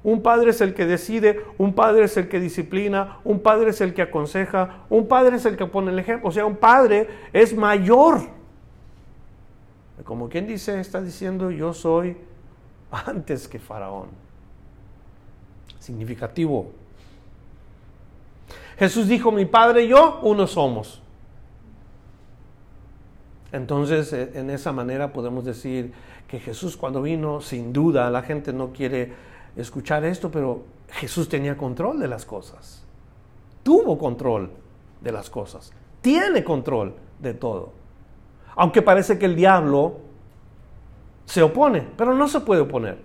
Un 0.04 0.22
padre 0.22 0.50
es 0.50 0.60
el 0.60 0.74
que 0.74 0.86
decide, 0.86 1.44
un 1.58 1.74
padre 1.74 2.04
es 2.04 2.16
el 2.16 2.28
que 2.28 2.38
disciplina, 2.38 3.18
un 3.24 3.40
padre 3.40 3.70
es 3.70 3.80
el 3.80 3.94
que 3.94 4.02
aconseja, 4.02 4.84
un 4.88 5.08
padre 5.08 5.36
es 5.36 5.44
el 5.44 5.56
que 5.56 5.66
pone 5.66 5.90
el 5.90 5.98
ejemplo. 5.98 6.28
O 6.28 6.32
sea, 6.32 6.46
un 6.46 6.56
padre 6.56 7.08
es 7.32 7.56
mayor 7.56 8.38
como 10.04 10.28
quien 10.28 10.46
dice, 10.46 10.80
está 10.80 11.00
diciendo 11.00 11.50
yo 11.50 11.74
soy 11.74 12.16
antes 12.90 13.48
que 13.48 13.58
Faraón. 13.58 14.08
Significativo. 15.78 16.72
Jesús 18.78 19.08
dijo, 19.08 19.32
mi 19.32 19.44
Padre 19.44 19.84
y 19.84 19.88
yo, 19.88 20.20
uno 20.22 20.46
somos. 20.46 21.02
Entonces, 23.52 24.12
eh, 24.12 24.32
en 24.34 24.50
esa 24.50 24.72
manera 24.72 25.12
podemos 25.12 25.44
decir 25.44 25.92
que 26.26 26.38
Jesús 26.38 26.76
cuando 26.76 27.02
vino, 27.02 27.40
sin 27.40 27.72
duda, 27.72 28.10
la 28.10 28.22
gente 28.22 28.52
no 28.52 28.72
quiere 28.72 29.12
escuchar 29.56 30.04
esto, 30.04 30.30
pero 30.30 30.64
Jesús 30.90 31.28
tenía 31.28 31.56
control 31.56 31.98
de 31.98 32.08
las 32.08 32.24
cosas. 32.24 32.84
Tuvo 33.62 33.98
control 33.98 34.50
de 35.00 35.12
las 35.12 35.30
cosas. 35.30 35.72
Tiene 36.00 36.44
control 36.44 36.94
de 37.18 37.34
todo. 37.34 37.72
Aunque 38.56 38.82
parece 38.82 39.18
que 39.18 39.26
el 39.26 39.36
diablo 39.36 40.00
se 41.24 41.42
opone, 41.42 41.86
pero 41.96 42.14
no 42.14 42.26
se 42.28 42.40
puede 42.40 42.62
oponer. 42.62 42.98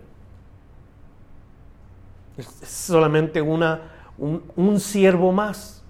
Es 2.37 2.47
solamente 2.47 3.41
una, 3.41 3.81
un, 4.17 4.79
siervo 4.79 5.31
más 5.31 5.83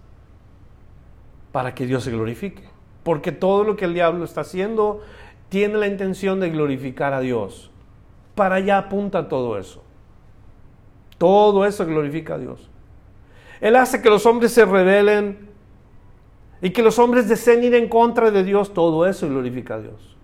para 1.51 1.73
que 1.73 1.85
Dios 1.85 2.03
se 2.03 2.11
glorifique. 2.11 2.72
Porque 3.03 3.31
todo 3.31 3.63
lo 3.63 3.75
que 3.75 3.85
el 3.85 3.93
diablo 3.93 4.23
está 4.23 4.41
haciendo 4.41 5.01
tiene 5.49 5.77
la 5.77 5.87
intención 5.87 6.39
de 6.39 6.49
glorificar 6.49 7.13
a 7.13 7.19
Dios. 7.19 7.69
Para 8.35 8.55
allá 8.55 8.77
apunta 8.77 9.27
todo 9.27 9.59
eso. 9.59 9.83
Todo 11.17 11.65
eso 11.65 11.85
glorifica 11.85 12.35
a 12.35 12.37
Dios. 12.37 12.69
Él 13.61 13.75
hace 13.75 14.01
que 14.01 14.09
los 14.09 14.25
hombres 14.25 14.51
se 14.51 14.65
rebelen 14.65 15.49
y 16.61 16.71
que 16.71 16.81
los 16.81 16.97
hombres 16.97 17.29
deseen 17.29 17.63
ir 17.63 17.75
en 17.75 17.87
contra 17.87 18.31
de 18.31 18.43
Dios, 18.43 18.73
todo 18.73 19.05
eso 19.05 19.27
glorifica 19.27 19.75
a 19.75 19.79
Dios. 19.79 20.17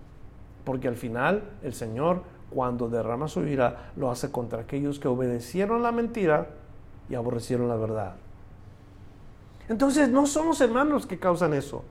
Porque 0.63 0.87
al 0.87 0.95
final 0.95 1.43
el 1.63 1.73
Señor, 1.73 2.23
cuando 2.49 2.89
derrama 2.89 3.27
su 3.27 3.45
ira, 3.45 3.91
lo 3.95 4.09
hace 4.09 4.31
contra 4.31 4.61
aquellos 4.61 4.99
que 4.99 5.07
obedecieron 5.07 5.83
la 5.83 5.91
mentira 5.91 6.47
y 7.09 7.15
aborrecieron 7.15 7.67
la 7.67 7.75
verdad. 7.75 8.15
Entonces 9.67 10.09
no 10.09 10.25
somos 10.25 10.59
hermanos 10.61 11.05
que 11.05 11.19
causan 11.19 11.53
eso. 11.53 11.83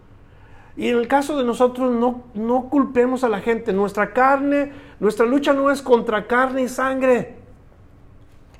Y 0.79 0.91
en 0.91 0.97
el 0.97 1.09
caso 1.09 1.37
de 1.37 1.43
nosotros 1.43 1.91
no, 1.91 2.23
no 2.35 2.69
culpemos 2.69 3.25
a 3.25 3.29
la 3.29 3.41
gente. 3.41 3.73
Nuestra 3.73 4.13
carne, 4.13 4.71
nuestra 5.01 5.27
lucha 5.27 5.53
no 5.53 5.73
es 5.73 5.83
contra 5.83 6.29
carne 6.29 6.63
y 6.63 6.69
sangre. 6.69 7.35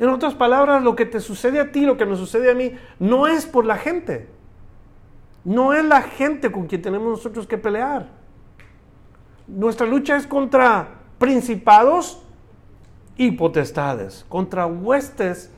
En 0.01 0.09
otras 0.09 0.35
palabras, 0.35 0.83
lo 0.83 0.97
que 0.97 1.07
te 1.07 1.21
sucede 1.21 1.61
a 1.61 1.71
ti, 1.71 1.83
lo 1.83 1.97
que 1.97 2.07
me 2.07 2.17
sucede 2.17 2.51
a 2.51 2.57
mí, 2.57 2.73
no 2.99 3.29
es 3.29 3.47
por 3.47 3.65
la 3.65 3.77
gente. 3.77 4.29
No 5.45 5.73
es 5.73 5.85
la 5.85 6.03
gente 6.03 6.51
con 6.51 6.67
quien 6.67 6.83
tenemos 6.83 7.09
nosotros 7.09 7.47
que 7.47 7.57
pelear. 7.57 8.09
Nuestra 9.47 9.87
lucha 9.87 10.17
es 10.17 10.27
contra 10.27 10.89
principados 11.19 12.21
y 13.17 13.31
potestades, 13.31 14.27
contra 14.29 14.67
huestes 14.67 15.53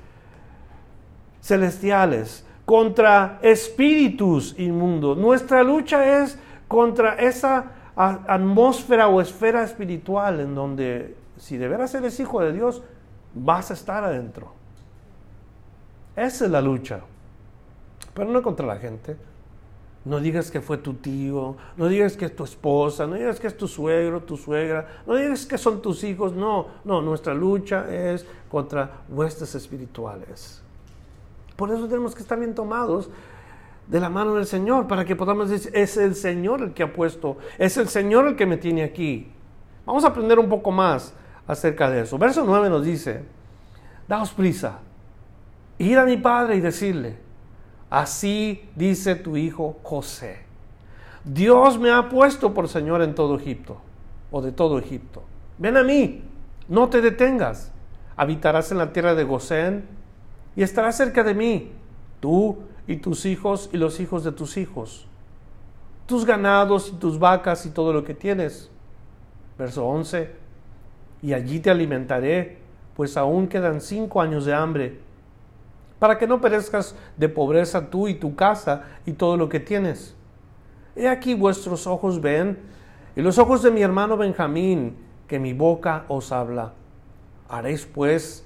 celestiales, 1.41 2.47
contra 2.67 3.39
espíritus 3.41 4.55
inmundos. 4.59 5.17
Nuestra 5.17 5.63
lucha 5.63 6.23
es 6.23 6.39
contra 6.71 7.17
esa 7.17 7.73
atmósfera 7.97 9.09
o 9.09 9.21
esfera 9.21 9.65
espiritual 9.65 10.39
en 10.39 10.55
donde 10.55 11.17
si 11.37 11.57
de 11.57 11.67
veras 11.67 11.93
eres 11.97 12.21
hijo 12.21 12.41
de 12.41 12.53
Dios, 12.53 12.81
vas 13.35 13.73
a 13.73 13.75
estar 13.75 14.05
adentro. 14.05 14.53
Esa 16.15 16.45
es 16.45 16.51
la 16.51 16.61
lucha. 16.61 17.01
Pero 18.15 18.31
no 18.31 18.41
contra 18.41 18.65
la 18.69 18.77
gente. 18.77 19.17
No 20.05 20.21
digas 20.21 20.49
que 20.53 20.61
fue 20.61 20.79
tu 20.79 20.95
tío, 20.95 21.57
no 21.77 21.89
digas 21.89 22.17
que 22.17 22.27
es 22.27 22.37
tu 22.37 22.45
esposa, 22.45 23.05
no 23.05 23.17
digas 23.17 23.41
que 23.41 23.49
es 23.49 23.57
tu 23.57 23.67
suegro, 23.67 24.23
tu 24.23 24.37
suegra, 24.37 24.87
no 25.09 25.17
digas 25.17 25.47
que 25.47 25.59
son 25.59 25.83
tus 25.83 26.05
hijos, 26.05 26.33
no, 26.35 26.69
no, 26.85 27.03
nuestra 27.03 27.35
lucha 27.35 27.93
es 27.93 28.25
contra 28.49 29.03
huestes 29.09 29.57
espirituales. 29.57 30.63
Por 31.57 31.73
eso 31.73 31.89
tenemos 31.89 32.15
que 32.15 32.23
estar 32.23 32.39
bien 32.39 32.55
tomados 32.55 33.11
de 33.91 34.01
la 34.01 34.09
mano 34.09 34.37
del 34.37 34.47
Señor, 34.47 34.87
para 34.87 35.05
que 35.05 35.17
podamos 35.17 35.51
decir, 35.51 35.73
es 35.75 35.97
el 35.97 36.15
Señor 36.15 36.63
el 36.63 36.73
que 36.73 36.85
ha 36.85 36.93
puesto, 36.93 37.39
es 37.59 37.77
el 37.77 37.89
Señor 37.89 38.29
el 38.29 38.37
que 38.37 38.47
me 38.47 38.57
tiene 38.57 38.85
aquí. 38.85 39.31
Vamos 39.85 40.05
a 40.05 40.09
aprender 40.09 40.39
un 40.39 40.49
poco 40.49 40.71
más 40.71 41.13
acerca 41.47 41.91
de 41.91 42.03
eso. 42.03 42.17
Verso 42.17 42.45
9 42.47 42.71
nos 42.71 42.85
dice, 42.85 43.25
daos 44.07 44.31
prisa, 44.31 44.79
ir 45.79 45.99
a 45.99 46.05
mi 46.05 46.17
Padre 46.17 46.57
y 46.57 46.61
decirle, 46.61 47.19
Así 47.91 48.71
dice 48.77 49.17
tu 49.17 49.37
hijo 49.37 49.81
José. 49.83 50.39
Dios 51.25 51.77
me 51.79 51.91
ha 51.91 52.09
puesto 52.09 52.55
por 52.55 52.69
Señor 52.69 53.03
en 53.03 53.17
todo 53.17 53.37
Egipto, 53.37 53.79
o 54.31 54.41
de 54.41 54.53
todo 54.53 54.79
Egipto. 54.79 55.25
Ven 55.59 55.77
a 55.77 55.83
mí, 55.83 56.23
no 56.69 56.89
te 56.89 57.01
detengas. 57.01 57.73
Habitarás 58.17 58.71
en 58.71 58.79
la 58.79 58.93
tierra 58.93 59.17
de 59.17 59.25
Gosén 59.25 59.89
y 60.55 60.63
estarás 60.63 60.97
cerca 60.97 61.25
de 61.25 61.35
mí, 61.35 61.73
tú 62.21 62.59
y 62.91 62.97
tus 62.97 63.25
hijos 63.25 63.71
y 63.73 63.77
los 63.77 64.01
hijos 64.01 64.25
de 64.25 64.33
tus 64.33 64.57
hijos, 64.57 65.07
tus 66.07 66.27
ganados 66.27 66.89
y 66.89 66.97
tus 66.97 67.21
vacas 67.21 67.65
y 67.65 67.71
todo 67.71 67.93
lo 67.93 68.03
que 68.03 68.15
tienes. 68.15 68.69
Verso 69.57 69.87
11. 69.87 70.29
Y 71.23 71.33
allí 71.33 71.61
te 71.61 71.71
alimentaré, 71.71 72.59
pues 72.97 73.17
aún 73.17 73.47
quedan 73.47 73.81
cinco 73.81 74.21
años 74.21 74.45
de 74.45 74.55
hambre 74.55 74.99
para 76.01 76.19
que 76.19 76.27
no 76.27 76.41
perezcas 76.41 76.97
de 77.17 77.29
pobreza 77.29 77.91
tú 77.91 78.09
y 78.09 78.15
tu 78.15 78.35
casa 78.35 78.83
y 79.07 79.13
todo 79.13 79.37
lo 79.37 79.49
que 79.49 79.61
tienes. 79.61 80.17
He 80.97 81.07
aquí 81.07 81.35
vuestros 81.35 81.87
ojos 81.87 82.21
ven, 82.21 82.59
y 83.15 83.23
los 83.23 83.39
ojos 83.39 83.63
de 83.63 83.71
mi 83.71 83.83
hermano 83.83 84.17
Benjamín, 84.17 84.97
que 85.29 85.39
mi 85.39 85.53
boca 85.53 86.07
os 86.09 86.33
habla. 86.33 86.73
Haréis 87.49 87.87
pues 87.87 88.45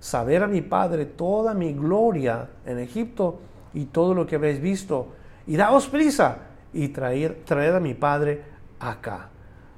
saber 0.00 0.42
a 0.42 0.48
mi 0.48 0.60
padre 0.60 1.04
toda 1.04 1.54
mi 1.54 1.72
gloria 1.72 2.48
en 2.64 2.80
Egipto 2.80 3.38
y 3.76 3.84
todo 3.84 4.14
lo 4.14 4.26
que 4.26 4.36
habéis 4.36 4.58
visto, 4.58 5.08
y 5.46 5.56
daos 5.56 5.86
prisa 5.86 6.38
y 6.72 6.88
traer, 6.88 7.42
traer 7.44 7.74
a 7.74 7.80
mi 7.80 7.92
padre 7.92 8.42
acá. 8.80 9.28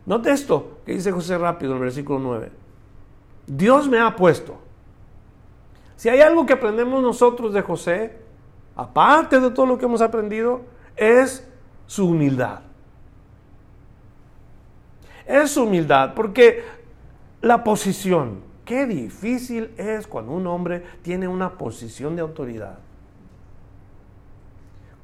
Note 0.07 0.31
esto 0.31 0.79
que 0.87 0.93
dice 0.93 1.11
José 1.11 1.37
rápido 1.37 1.73
en 1.73 1.79
el 1.79 1.83
versículo 1.83 2.21
9. 2.21 2.53
Dios 3.49 3.89
me 3.89 3.99
ha 3.99 4.15
puesto. 4.15 4.57
Si 5.97 6.09
hay 6.09 6.21
algo 6.21 6.47
que 6.47 6.53
aprendemos 6.53 7.03
nosotros 7.03 7.53
de 7.53 7.61
José, 7.61 8.17
aparte 8.77 9.41
de 9.41 9.51
todo 9.51 9.67
lo 9.67 9.77
que 9.77 9.87
hemos 9.87 10.01
aprendido, 10.01 10.61
es 10.97 11.45
su 11.89 12.09
humildad. 12.09 12.61
Es 15.27 15.51
su 15.51 15.65
humildad, 15.65 16.15
porque 16.15 16.63
la 17.41 17.65
posición, 17.65 18.43
qué 18.65 18.87
difícil 18.87 19.73
es 19.77 20.07
cuando 20.07 20.31
un 20.31 20.47
hombre 20.47 20.85
tiene 21.03 21.27
una 21.27 21.59
posición 21.59 22.15
de 22.15 22.23
autoridad. 22.23 22.79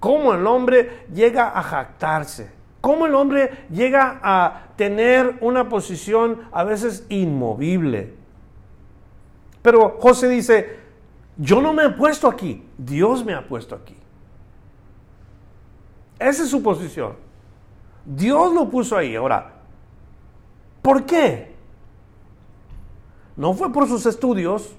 Cómo 0.05 0.35
el 0.35 0.47
hombre 0.47 1.07
llega 1.15 1.59
a 1.59 1.63
jactarse 1.63 2.53
cómo 2.85 3.07
el 3.07 3.15
hombre 3.15 3.65
llega 3.71 4.21
a 4.23 4.65
tener 4.77 5.39
una 5.41 5.71
posición 5.71 6.43
a 6.53 6.65
veces 6.65 7.07
inmovible. 7.09 8.13
Pero 9.63 9.97
José 9.99 10.29
dice, 10.29 10.81
yo 11.39 11.63
no 11.63 11.73
me 11.73 11.87
he 11.87 11.91
puesto 11.93 12.29
aquí, 12.29 12.63
Dios 12.77 13.25
me 13.25 13.33
ha 13.33 13.49
puesto 13.49 13.75
aquí. 13.75 13.97
Esa 16.19 16.43
es 16.43 16.51
su 16.51 16.63
posición. 16.63 17.17
Dios 18.05 18.53
lo 18.53 18.69
puso 18.69 18.99
ahí. 18.99 19.17
Ahora, 19.17 19.55
¿por 20.83 21.07
qué? 21.07 21.55
No 23.35 23.55
fue 23.55 23.73
por 23.73 23.89
sus 23.89 24.05
estudios, 24.05 24.77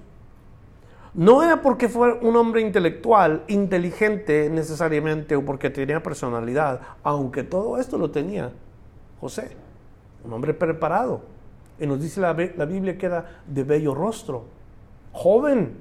no 1.16 1.42
era 1.42 1.62
porque 1.62 1.88
fuera 1.88 2.18
un 2.22 2.36
hombre 2.36 2.62
intelectual, 2.62 3.44
inteligente 3.48 4.50
necesariamente, 4.50 5.36
o 5.36 5.46
porque 5.46 5.70
tenía 5.70 6.04
personalidad, 6.04 6.82
aunque 7.04 7.44
todo 7.44 7.78
esto 7.80 7.98
lo 7.98 8.12
tenía 8.12 8.52
José, 9.22 9.56
un 10.26 10.34
hombre 10.34 10.54
preparado. 10.54 11.22
Y 11.80 11.88
nos 11.88 12.02
dice 12.02 12.20
la, 12.20 12.34
Biblia 12.34 12.98
que 12.98 13.06
era 13.06 13.42
de 13.48 13.64
bello 13.64 13.96
rostro, 13.96 14.46
joven, 15.14 15.78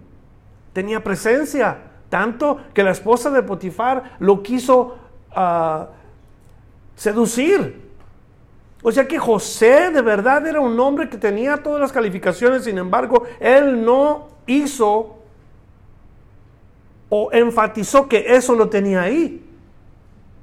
tenía 0.72 1.02
presencia, 1.02 1.78
tanto 2.08 2.58
que 2.72 2.84
la 2.84 2.92
esposa 2.92 3.30
de 3.30 3.42
Potifar 3.42 4.16
lo 4.20 4.40
quiso 4.40 4.96
ah, 5.32 5.88
seducir. 6.94 7.82
O 8.84 8.92
sea 8.92 9.08
que 9.08 9.18
José 9.18 9.90
de 9.90 10.02
verdad 10.02 10.46
era 10.46 10.60
un 10.60 10.78
hombre 10.78 11.08
que 11.08 11.16
tenía 11.16 11.56
todas 11.56 11.80
las 11.80 11.92
calificaciones, 11.92 12.64
sin 12.64 12.78
embargo, 12.78 13.24
él 13.40 13.84
no 13.84 14.28
hizo 14.46 15.13
o 17.16 17.30
enfatizó 17.30 18.08
que 18.08 18.34
eso 18.34 18.56
lo 18.56 18.68
tenía 18.68 19.02
ahí. 19.02 19.40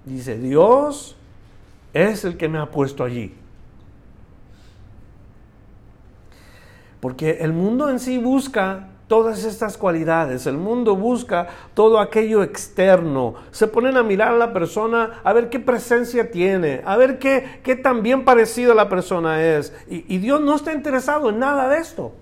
Dice, 0.06 0.38
Dios 0.38 1.18
es 1.92 2.24
el 2.24 2.38
que 2.38 2.48
me 2.48 2.60
ha 2.60 2.72
puesto 2.72 3.04
allí. 3.04 3.36
Porque 7.02 7.40
el 7.42 7.52
mundo 7.52 7.90
en 7.90 8.00
sí 8.00 8.18
busca 8.20 8.88
todas 9.10 9.44
estas 9.44 9.78
cualidades, 9.78 10.48
el 10.48 10.56
mundo 10.56 10.96
busca 10.96 11.50
todo 11.74 12.00
aquello 12.00 12.42
externo, 12.42 13.34
se 13.52 13.68
ponen 13.68 13.98
a 13.98 14.04
mirar 14.04 14.30
a 14.30 14.38
la 14.38 14.54
persona, 14.54 15.20
a 15.26 15.34
ver 15.34 15.50
qué 15.50 15.60
presencia 15.60 16.32
tiene, 16.32 16.84
a 16.86 16.96
ver 16.96 17.20
qué, 17.20 17.60
qué 17.64 17.76
tan 17.76 18.02
bien 18.02 18.24
parecida 18.24 18.74
la 18.74 18.88
persona 18.88 19.44
es. 19.44 19.74
Y, 19.90 20.06
y 20.08 20.20
Dios 20.20 20.40
no 20.40 20.56
está 20.56 20.72
interesado 20.72 21.32
en 21.32 21.40
nada 21.40 21.68
de 21.68 21.80
esto 21.80 22.14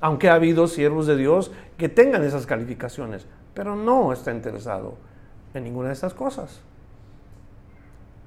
aunque 0.00 0.30
ha 0.30 0.34
habido 0.34 0.66
siervos 0.66 1.06
de 1.06 1.16
Dios 1.16 1.52
que 1.76 1.88
tengan 1.88 2.24
esas 2.24 2.46
calificaciones, 2.46 3.26
pero 3.54 3.76
no 3.76 4.12
está 4.12 4.32
interesado 4.32 4.94
en 5.54 5.64
ninguna 5.64 5.88
de 5.88 5.94
estas 5.94 6.14
cosas. 6.14 6.60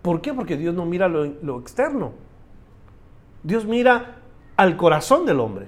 ¿Por 0.01 0.21
qué? 0.21 0.33
Porque 0.33 0.57
Dios 0.57 0.75
no 0.75 0.85
mira 0.85 1.07
lo, 1.07 1.59
externo. 1.59 2.11
Dios 3.41 3.65
mira 3.65 4.17
al 4.57 4.77
corazón 4.77 5.25
del 5.25 5.39
hombre. 5.39 5.67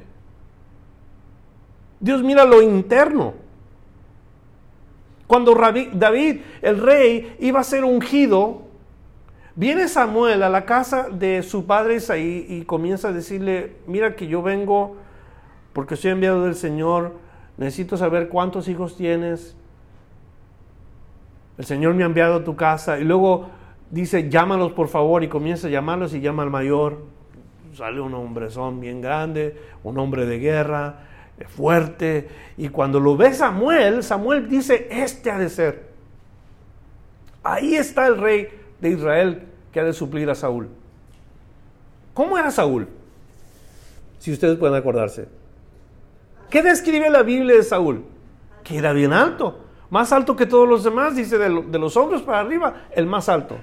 Dios 2.00 2.22
mira 2.22 2.44
lo 2.44 2.62
interno. 2.62 3.34
Cuando 5.26 5.56
David, 5.56 6.42
el 6.62 6.82
rey, 6.82 7.36
iba 7.40 7.62
a 7.62 7.64
ser 7.64 7.84
ungido, 7.84 8.64
viene 9.56 9.88
Samuel 9.88 10.44
a 10.44 10.50
la 10.50 10.66
casa 10.66 11.10
de 11.10 11.42
su 11.42 11.66
padre 11.66 11.96
Isaí 11.96 12.46
y 12.48 12.66
comienza 12.66 13.08
a 13.08 13.12
decirle, 13.14 13.78
mira 13.88 14.16
que 14.16 14.28
yo 14.28 14.44
vengo 14.44 14.98
porque 15.76 15.98
soy 15.98 16.12
enviado 16.12 16.46
del 16.46 16.56
Señor, 16.56 17.16
necesito 17.58 17.98
saber 17.98 18.30
cuántos 18.30 18.70
hijos 18.70 18.96
tienes. 18.96 19.58
El 21.58 21.66
Señor 21.66 21.96
me 21.96 22.04
ha 22.04 22.06
enviado 22.06 22.36
a 22.36 22.44
tu 22.46 22.56
casa 22.56 22.98
y 22.98 23.04
luego 23.04 23.50
dice, 23.92 24.30
llámalos 24.30 24.72
por 24.72 24.88
favor 24.88 25.26
y 25.26 25.28
comienza 25.28 25.68
a 25.68 25.70
llamarlos 25.70 26.14
y 26.14 26.22
llama 26.22 26.44
al 26.44 26.50
mayor. 26.50 27.04
Sale 27.74 28.00
un 28.00 28.14
hombrezón 28.14 28.80
bien 28.80 29.02
grande, 29.02 29.62
un 29.84 30.00
hombre 30.00 30.26
de 30.26 30.40
guerra, 30.40 31.00
eh, 31.38 31.44
fuerte. 31.44 32.30
Y 32.56 32.70
cuando 32.70 33.02
lo 33.02 33.18
ve 33.18 33.34
Samuel, 33.34 34.02
Samuel 34.02 34.48
dice, 34.48 34.88
este 34.90 35.30
ha 35.30 35.38
de 35.38 35.50
ser. 35.50 35.90
Ahí 37.44 37.76
está 37.76 38.08
el 38.08 38.18
rey 38.18 38.48
de 38.80 38.92
Israel 38.92 39.44
que 39.74 39.82
ha 39.82 39.84
de 39.84 39.92
suplir 39.92 40.30
a 40.30 40.36
Saúl. 40.36 40.70
¿Cómo 42.14 42.38
era 42.38 42.50
Saúl? 42.50 42.88
Si 44.20 44.32
ustedes 44.32 44.58
pueden 44.58 44.78
acordarse. 44.78 45.44
¿Qué 46.56 46.62
describe 46.62 47.10
la 47.10 47.22
Biblia 47.22 47.58
de 47.58 47.64
Saúl? 47.64 48.06
Que 48.64 48.78
era 48.78 48.94
bien 48.94 49.12
alto, 49.12 49.60
más 49.90 50.14
alto 50.14 50.38
que 50.38 50.46
todos 50.46 50.66
los 50.66 50.86
demás, 50.86 51.14
dice 51.14 51.38
de, 51.38 51.50
los 51.50 51.98
hombros 51.98 52.22
para 52.22 52.40
arriba, 52.40 52.86
el 52.92 53.08
más 53.08 53.28
alto. 53.28 53.58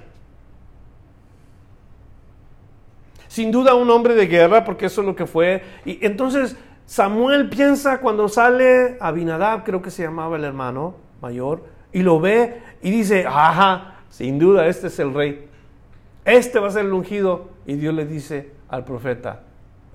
Sin 3.27 3.51
duda 3.51 3.73
un 3.73 3.89
hombre 3.89 4.13
de 4.13 4.27
guerra, 4.27 4.63
porque 4.63 4.85
eso 4.85 5.01
es 5.01 5.07
lo 5.07 5.15
que 5.15 5.25
fue. 5.25 5.63
Y 5.85 6.05
entonces 6.05 6.55
Samuel 6.85 7.49
piensa 7.49 7.99
cuando 7.99 8.29
sale 8.29 8.99
Abinadab, 9.01 9.63
creo 9.63 9.81
que 9.81 9.89
se 9.89 10.03
llamaba 10.03 10.37
el 10.37 10.43
hermano 10.43 10.93
mayor, 11.19 11.63
y 11.91 12.03
lo 12.03 12.19
ve 12.19 12.61
y 12.83 12.91
dice, 12.91 13.25
ajá, 13.25 14.01
sin 14.09 14.37
duda 14.37 14.67
este 14.67 14.85
es 14.85 14.99
el 14.99 15.15
rey. 15.15 15.47
Este 16.25 16.59
va 16.59 16.67
a 16.67 16.69
ser 16.69 16.85
el 16.85 16.93
ungido. 16.93 17.49
Y 17.65 17.73
Dios 17.73 17.95
le 17.95 18.05
dice 18.05 18.51
al 18.69 18.85
profeta, 18.85 19.41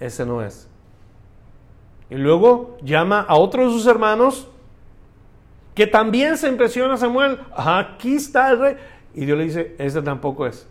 ese 0.00 0.26
no 0.26 0.42
es. 0.42 0.68
Y 2.11 2.14
luego 2.16 2.77
llama 2.83 3.21
a 3.21 3.37
otro 3.37 3.66
de 3.66 3.71
sus 3.71 3.87
hermanos 3.87 4.49
que 5.75 5.87
también 5.87 6.37
se 6.37 6.49
impresiona 6.49 6.94
a 6.94 6.97
Samuel. 6.97 7.38
Aquí 7.55 8.16
está 8.16 8.51
el 8.51 8.59
rey. 8.59 8.77
Y 9.14 9.27
Dios 9.27 9.38
le 9.38 9.44
dice, 9.44 9.77
ese 9.79 10.03
tampoco 10.03 10.47
es. 10.47 10.66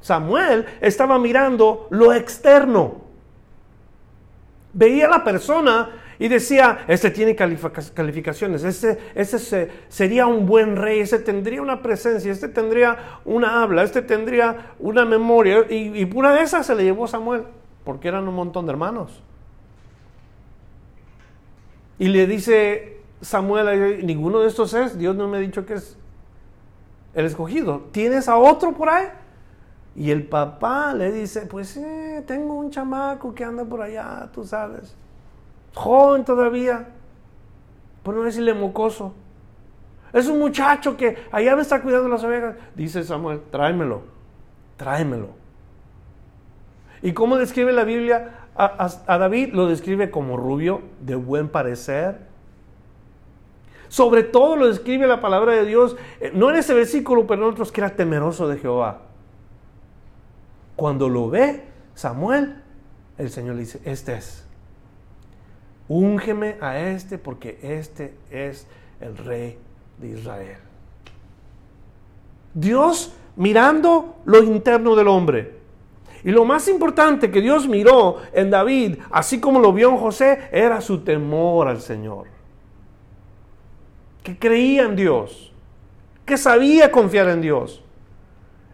Samuel 0.00 0.66
estaba 0.80 1.18
mirando 1.18 1.88
lo 1.90 2.12
externo. 2.12 3.02
Veía 4.72 5.06
a 5.06 5.10
la 5.10 5.24
persona 5.24 5.90
y 6.18 6.28
decía, 6.28 6.84
este 6.86 7.10
tiene 7.10 7.34
calificaciones, 7.34 8.62
este, 8.62 8.98
este 9.14 9.70
sería 9.88 10.26
un 10.26 10.46
buen 10.46 10.76
rey, 10.76 11.00
este 11.00 11.18
tendría 11.18 11.60
una 11.60 11.82
presencia, 11.82 12.30
este 12.30 12.48
tendría 12.48 13.18
una 13.24 13.62
habla, 13.62 13.82
este 13.82 14.02
tendría 14.02 14.74
una 14.78 15.04
memoria. 15.04 15.66
Y, 15.68 16.00
y 16.00 16.06
pura 16.06 16.32
de 16.32 16.42
esas 16.42 16.66
se 16.66 16.74
le 16.74 16.84
llevó 16.84 17.06
Samuel, 17.06 17.44
porque 17.84 18.08
eran 18.08 18.28
un 18.28 18.34
montón 18.34 18.66
de 18.66 18.72
hermanos. 18.72 19.22
Y 21.98 22.08
le 22.08 22.26
dice 22.26 23.00
Samuel, 23.20 24.06
ninguno 24.06 24.40
de 24.40 24.48
estos 24.48 24.74
es, 24.74 24.98
Dios 24.98 25.16
no 25.16 25.28
me 25.28 25.38
ha 25.38 25.40
dicho 25.40 25.64
que 25.64 25.74
es 25.74 25.96
el 27.14 27.24
escogido. 27.24 27.86
¿Tienes 27.92 28.28
a 28.28 28.36
otro 28.36 28.72
por 28.72 28.88
ahí? 28.88 29.06
Y 29.94 30.10
el 30.10 30.24
papá 30.24 30.92
le 30.92 31.10
dice, 31.10 31.46
pues 31.46 31.80
tengo 32.26 32.54
un 32.54 32.70
chamaco 32.70 33.34
que 33.34 33.44
anda 33.44 33.64
por 33.64 33.80
allá, 33.80 34.28
tú 34.32 34.44
sabes. 34.44 34.94
Joven 35.74 36.24
todavía, 36.24 36.88
por 38.02 38.14
no 38.14 38.22
decirle 38.22 38.52
mocoso. 38.52 39.14
Es 40.12 40.28
un 40.28 40.38
muchacho 40.38 40.96
que 40.96 41.16
allá 41.32 41.56
me 41.56 41.62
está 41.62 41.80
cuidando 41.80 42.08
las 42.08 42.22
ovejas. 42.22 42.56
Dice 42.74 43.02
Samuel, 43.04 43.40
tráemelo, 43.50 44.02
tráemelo. 44.76 45.30
¿Y 47.02 47.12
cómo 47.12 47.36
describe 47.36 47.72
la 47.72 47.84
Biblia 47.84 48.45
a, 48.58 49.18
David 49.18 49.52
lo 49.52 49.66
describe 49.66 50.10
como 50.10 50.36
rubio, 50.36 50.82
de 51.00 51.14
buen 51.14 51.48
parecer. 51.48 52.20
Sobre 53.88 54.22
todo 54.22 54.56
lo 54.56 54.68
describe 54.68 55.06
la 55.06 55.20
palabra 55.20 55.52
de 55.52 55.64
Dios, 55.64 55.96
eh, 56.20 56.32
no 56.34 56.50
en 56.50 56.56
ese 56.56 56.74
versículo, 56.74 57.26
pero 57.26 57.42
en 57.42 57.52
otros, 57.52 57.70
que 57.70 57.80
era 57.80 57.94
temeroso 57.94 58.48
de 58.48 58.58
Jehová. 58.58 59.02
Cuando 60.74 61.08
lo 61.08 61.30
ve 61.30 61.64
Samuel, 61.94 62.62
el 63.18 63.30
Señor 63.30 63.54
le 63.54 63.60
dice, 63.60 63.80
este 63.84 64.14
es. 64.14 64.46
Úngeme 65.88 66.56
a 66.60 66.78
este 66.78 67.16
porque 67.16 67.58
este 67.62 68.16
es 68.30 68.66
el 69.00 69.16
rey 69.16 69.58
de 69.98 70.08
Israel. 70.08 70.58
Dios 72.54 73.14
mirando 73.36 74.16
lo 74.24 74.42
interno 74.42 74.96
del 74.96 75.08
hombre. 75.08 75.56
Y 76.26 76.32
lo 76.32 76.44
más 76.44 76.66
importante 76.66 77.30
que 77.30 77.40
Dios 77.40 77.68
miró 77.68 78.16
en 78.32 78.50
David, 78.50 78.98
así 79.12 79.38
como 79.38 79.60
lo 79.60 79.72
vio 79.72 79.90
en 79.90 79.96
José, 79.96 80.48
era 80.50 80.80
su 80.80 81.04
temor 81.04 81.68
al 81.68 81.80
Señor. 81.80 82.26
Que 84.24 84.36
creía 84.36 84.82
en 84.82 84.96
Dios. 84.96 85.52
que 86.24 86.36
sabía 86.36 86.90
confiar 86.90 87.28
en 87.28 87.40
Dios. 87.40 87.84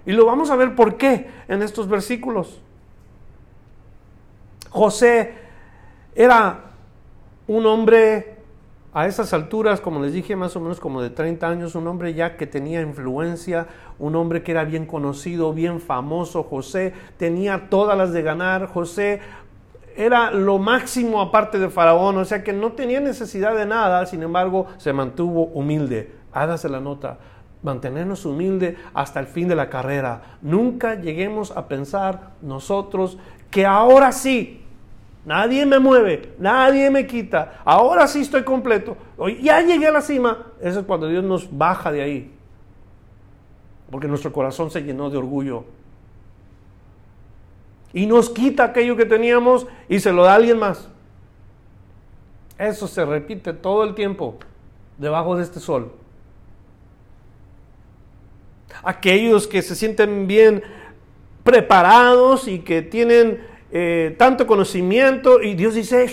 Y 0.06 0.12
lo 0.12 0.24
vamos 0.24 0.50
a 0.50 0.56
ver 0.56 0.74
por 0.74 0.96
qué 0.96 1.28
en 1.46 1.60
estos 1.60 1.86
versículos. 1.86 2.62
José 4.70 5.34
era 6.14 6.70
un 7.46 7.66
hombre 7.66 8.38
a 8.94 9.06
esas 9.06 9.32
alturas, 9.32 9.80
como 9.80 10.02
les 10.02 10.12
dije, 10.12 10.36
más 10.36 10.54
o 10.54 10.60
menos 10.60 10.78
como 10.78 11.00
de 11.00 11.08
30 11.08 11.48
años, 11.48 11.74
un 11.74 11.86
hombre 11.86 12.12
ya 12.12 12.36
que 12.36 12.46
tenía 12.46 12.82
influencia, 12.82 13.66
un 13.98 14.14
hombre 14.16 14.42
que 14.42 14.52
era 14.52 14.64
bien 14.64 14.84
conocido, 14.84 15.54
bien 15.54 15.80
famoso. 15.80 16.42
José 16.42 16.92
tenía 17.16 17.70
todas 17.70 17.96
las 17.96 18.12
de 18.12 18.22
ganar. 18.22 18.66
José 18.66 19.20
era 19.96 20.30
lo 20.30 20.58
máximo 20.58 21.22
aparte 21.22 21.58
de 21.58 21.70
Faraón, 21.70 22.18
o 22.18 22.24
sea 22.24 22.44
que 22.44 22.52
no 22.52 22.72
tenía 22.72 23.00
necesidad 23.00 23.54
de 23.54 23.66
nada, 23.66 24.04
sin 24.06 24.22
embargo 24.22 24.66
se 24.76 24.92
mantuvo 24.92 25.44
humilde. 25.46 26.12
Hágase 26.32 26.68
la 26.68 26.80
nota, 26.80 27.18
mantenernos 27.62 28.26
humilde 28.26 28.76
hasta 28.92 29.20
el 29.20 29.26
fin 29.26 29.48
de 29.48 29.56
la 29.56 29.70
carrera. 29.70 30.38
Nunca 30.42 31.00
lleguemos 31.00 31.50
a 31.56 31.66
pensar 31.66 32.32
nosotros 32.42 33.18
que 33.50 33.66
ahora 33.66 34.12
sí, 34.12 34.61
nadie 35.24 35.64
me 35.66 35.78
mueve, 35.78 36.34
nadie 36.38 36.90
me 36.90 37.06
quita, 37.06 37.60
ahora 37.64 38.06
sí 38.06 38.20
estoy 38.20 38.42
completo, 38.42 38.96
ya 39.40 39.60
llegué 39.60 39.86
a 39.86 39.92
la 39.92 40.00
cima. 40.00 40.46
Eso 40.60 40.80
es 40.80 40.86
cuando 40.86 41.08
Dios 41.08 41.24
nos 41.24 41.56
baja 41.56 41.92
de 41.92 42.02
ahí, 42.02 42.34
porque 43.90 44.08
nuestro 44.08 44.32
corazón 44.32 44.70
se 44.70 44.82
llenó 44.82 45.10
de 45.10 45.18
orgullo 45.18 45.64
y 47.92 48.06
nos 48.06 48.30
quita 48.30 48.64
aquello 48.64 48.96
que 48.96 49.04
teníamos 49.04 49.66
y 49.88 50.00
se 50.00 50.12
lo 50.12 50.24
da 50.24 50.32
a 50.32 50.36
alguien 50.36 50.58
más. 50.58 50.88
Eso 52.58 52.86
se 52.86 53.04
repite 53.04 53.52
todo 53.52 53.84
el 53.84 53.94
tiempo 53.94 54.36
debajo 54.96 55.36
de 55.36 55.42
este 55.42 55.60
sol. 55.60 55.92
Aquellos 58.82 59.46
que 59.46 59.62
se 59.62 59.74
sienten 59.74 60.26
bien 60.26 60.62
preparados 61.44 62.48
y 62.48 62.60
que 62.60 62.82
tienen 62.82 63.44
eh, 63.74 64.14
tanto 64.18 64.46
conocimiento 64.46 65.40
y 65.40 65.54
Dios 65.54 65.74
dice, 65.74 66.06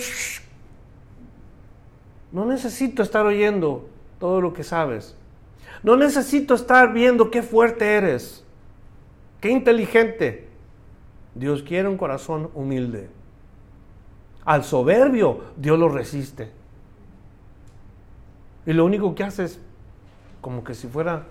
no 2.32 2.46
necesito 2.46 3.02
estar 3.02 3.26
oyendo 3.26 3.86
todo 4.18 4.40
lo 4.40 4.54
que 4.54 4.64
sabes. 4.64 5.14
No 5.82 5.96
necesito 5.96 6.54
estar 6.54 6.94
viendo 6.94 7.30
qué 7.30 7.42
fuerte 7.42 7.84
eres, 7.96 8.44
qué 9.42 9.50
inteligente. 9.50 10.48
Dios 11.34 11.62
quiere 11.62 11.86
un 11.86 11.98
corazón 11.98 12.50
humilde. 12.54 13.10
Al 14.46 14.64
soberbio, 14.64 15.44
Dios 15.58 15.78
lo 15.78 15.90
resiste. 15.90 16.50
Y 18.64 18.72
lo 18.72 18.86
único 18.86 19.14
que 19.14 19.24
hace 19.24 19.44
es 19.44 19.60
como 20.40 20.64
que 20.64 20.72
si 20.74 20.88
fuera 20.88 21.26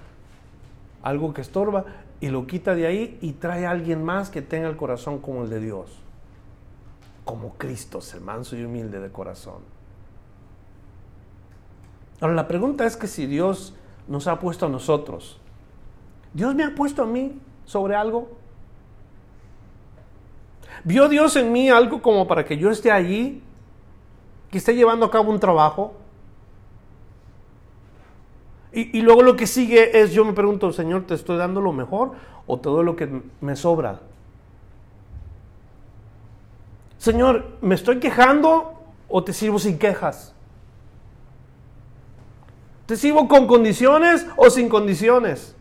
algo 1.01 1.33
que 1.33 1.41
estorba 1.41 1.85
y 2.21 2.29
lo 2.29 2.45
quita 2.45 2.75
de 2.75 2.85
ahí 2.85 3.17
y 3.19 3.33
trae 3.33 3.65
a 3.65 3.71
alguien 3.71 4.03
más 4.03 4.29
que 4.29 4.43
tenga 4.43 4.67
el 4.67 4.77
corazón 4.77 5.19
como 5.19 5.43
el 5.43 5.49
de 5.49 5.59
Dios. 5.59 5.99
Como 7.29 7.53
Cristo, 7.59 7.99
el 8.15 8.21
manso 8.21 8.57
y 8.57 8.63
humilde 8.63 8.99
de 8.99 9.11
corazón. 9.11 9.61
Ahora 12.19 12.33
la 12.33 12.47
pregunta 12.47 12.87
es 12.87 12.97
que 12.97 13.05
si 13.05 13.27
Dios 13.27 13.75
nos 14.07 14.25
ha 14.25 14.39
puesto 14.39 14.65
a 14.65 14.69
nosotros, 14.69 15.39
¿Dios 16.33 16.55
me 16.55 16.63
ha 16.63 16.73
puesto 16.73 17.03
a 17.03 17.05
mí 17.05 17.39
sobre 17.65 17.93
algo? 17.93 18.29
¿Vio 20.83 21.07
Dios 21.07 21.35
en 21.35 21.51
mí 21.51 21.69
algo 21.69 22.01
como 22.01 22.27
para 22.27 22.43
que 22.43 22.57
yo 22.57 22.71
esté 22.71 22.91
allí? 22.91 23.43
¿Que 24.49 24.57
esté 24.57 24.73
llevando 24.73 25.05
a 25.05 25.11
cabo 25.11 25.29
un 25.29 25.39
trabajo? 25.39 25.93
Y, 28.73 29.03
luego 29.03 29.21
lo 29.21 29.35
que 29.35 29.45
sigue 29.45 30.01
es, 30.01 30.13
yo 30.13 30.25
me 30.25 30.33
pregunto, 30.33 30.73
Señor, 30.73 31.03
¿te 31.03 31.13
estoy 31.13 31.37
dando 31.37 31.61
lo 31.61 31.73
mejor 31.73 32.13
o 32.47 32.57
todo 32.57 32.81
lo 32.81 32.95
que 32.95 33.21
me 33.39 33.55
sobra? 33.55 33.99
Señor, 36.99 37.57
¿me 37.61 37.75
estoy 37.75 37.99
quejando 37.99 38.73
o 39.07 39.23
te 39.23 39.33
sirvo 39.33 39.57
sin 39.57 39.79
quejas? 39.79 40.35
¿Te 42.85 42.97
sirvo 42.97 43.27
con 43.27 43.47
condiciones 43.47 44.27
o 44.35 44.49
sin 44.49 44.67
condiciones? 44.67 45.55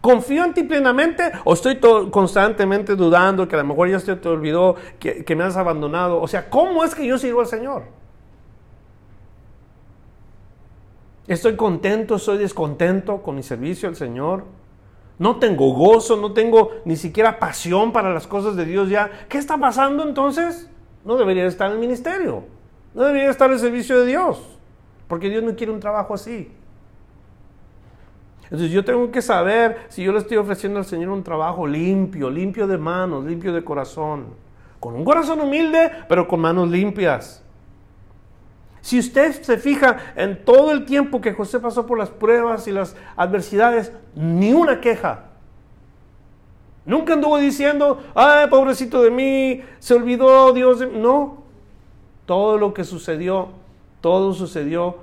¿Confío 0.00 0.44
en 0.44 0.54
ti 0.54 0.62
plenamente 0.62 1.32
o 1.44 1.54
estoy 1.54 1.80
constantemente 1.80 2.94
dudando 2.94 3.48
que 3.48 3.56
a 3.56 3.58
lo 3.58 3.64
mejor 3.64 3.90
ya 3.90 3.98
se 3.98 4.14
te 4.14 4.28
olvidó 4.28 4.76
que, 5.00 5.24
que 5.24 5.34
me 5.34 5.42
has 5.42 5.56
abandonado? 5.56 6.22
O 6.22 6.28
sea, 6.28 6.48
¿cómo 6.48 6.84
es 6.84 6.94
que 6.94 7.04
yo 7.04 7.18
sirvo 7.18 7.40
al 7.40 7.48
Señor? 7.48 7.82
¿Estoy 11.26 11.56
contento, 11.56 12.14
estoy 12.14 12.38
descontento 12.38 13.20
con 13.22 13.34
mi 13.34 13.42
servicio 13.42 13.88
al 13.88 13.96
Señor? 13.96 14.44
No 15.18 15.36
tengo 15.36 15.72
gozo, 15.72 16.16
no 16.16 16.32
tengo 16.32 16.72
ni 16.84 16.96
siquiera 16.96 17.38
pasión 17.38 17.92
para 17.92 18.12
las 18.12 18.26
cosas 18.26 18.54
de 18.56 18.66
Dios 18.66 18.90
ya. 18.90 19.10
¿Qué 19.28 19.38
está 19.38 19.56
pasando 19.56 20.02
entonces? 20.02 20.68
No 21.04 21.16
debería 21.16 21.46
estar 21.46 21.68
en 21.68 21.74
el 21.74 21.78
ministerio. 21.78 22.44
No 22.94 23.02
debería 23.02 23.30
estar 23.30 23.48
en 23.48 23.54
el 23.54 23.60
servicio 23.60 24.00
de 24.00 24.06
Dios. 24.06 24.58
Porque 25.08 25.30
Dios 25.30 25.42
no 25.42 25.54
quiere 25.56 25.72
un 25.72 25.80
trabajo 25.80 26.14
así. 26.14 26.50
Entonces 28.44 28.70
yo 28.70 28.84
tengo 28.84 29.10
que 29.10 29.22
saber 29.22 29.86
si 29.88 30.04
yo 30.04 30.12
le 30.12 30.18
estoy 30.18 30.36
ofreciendo 30.36 30.78
al 30.78 30.84
Señor 30.84 31.10
un 31.10 31.24
trabajo 31.24 31.66
limpio, 31.66 32.30
limpio 32.30 32.66
de 32.66 32.78
manos, 32.78 33.24
limpio 33.24 33.52
de 33.52 33.64
corazón. 33.64 34.26
Con 34.78 34.94
un 34.94 35.04
corazón 35.04 35.40
humilde, 35.40 35.90
pero 36.08 36.28
con 36.28 36.40
manos 36.40 36.68
limpias. 36.68 37.42
Si 38.86 39.00
usted 39.00 39.42
se 39.42 39.58
fija 39.58 39.96
en 40.14 40.44
todo 40.44 40.70
el 40.70 40.84
tiempo 40.84 41.20
que 41.20 41.32
José 41.32 41.58
pasó 41.58 41.86
por 41.86 41.98
las 41.98 42.08
pruebas 42.08 42.68
y 42.68 42.70
las 42.70 42.94
adversidades, 43.16 43.90
ni 44.14 44.52
una 44.52 44.80
queja. 44.80 45.24
Nunca 46.84 47.14
anduvo 47.14 47.36
diciendo, 47.38 48.00
ay, 48.14 48.46
pobrecito 48.48 49.02
de 49.02 49.10
mí, 49.10 49.60
se 49.80 49.94
olvidó 49.94 50.52
Dios. 50.52 50.86
No, 50.92 51.38
todo 52.26 52.58
lo 52.58 52.74
que 52.74 52.84
sucedió, 52.84 53.48
todo 54.00 54.32
sucedió 54.34 54.98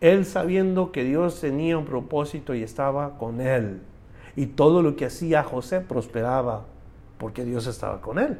él 0.00 0.26
sabiendo 0.26 0.90
que 0.90 1.04
Dios 1.04 1.40
tenía 1.40 1.78
un 1.78 1.84
propósito 1.84 2.56
y 2.56 2.64
estaba 2.64 3.18
con 3.18 3.40
él. 3.40 3.80
Y 4.34 4.46
todo 4.46 4.82
lo 4.82 4.96
que 4.96 5.06
hacía 5.06 5.44
José 5.44 5.78
prosperaba 5.78 6.64
porque 7.18 7.44
Dios 7.44 7.68
estaba 7.68 8.00
con 8.00 8.18
él. 8.18 8.36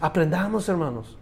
Aprendamos, 0.00 0.68
hermanos. 0.68 1.18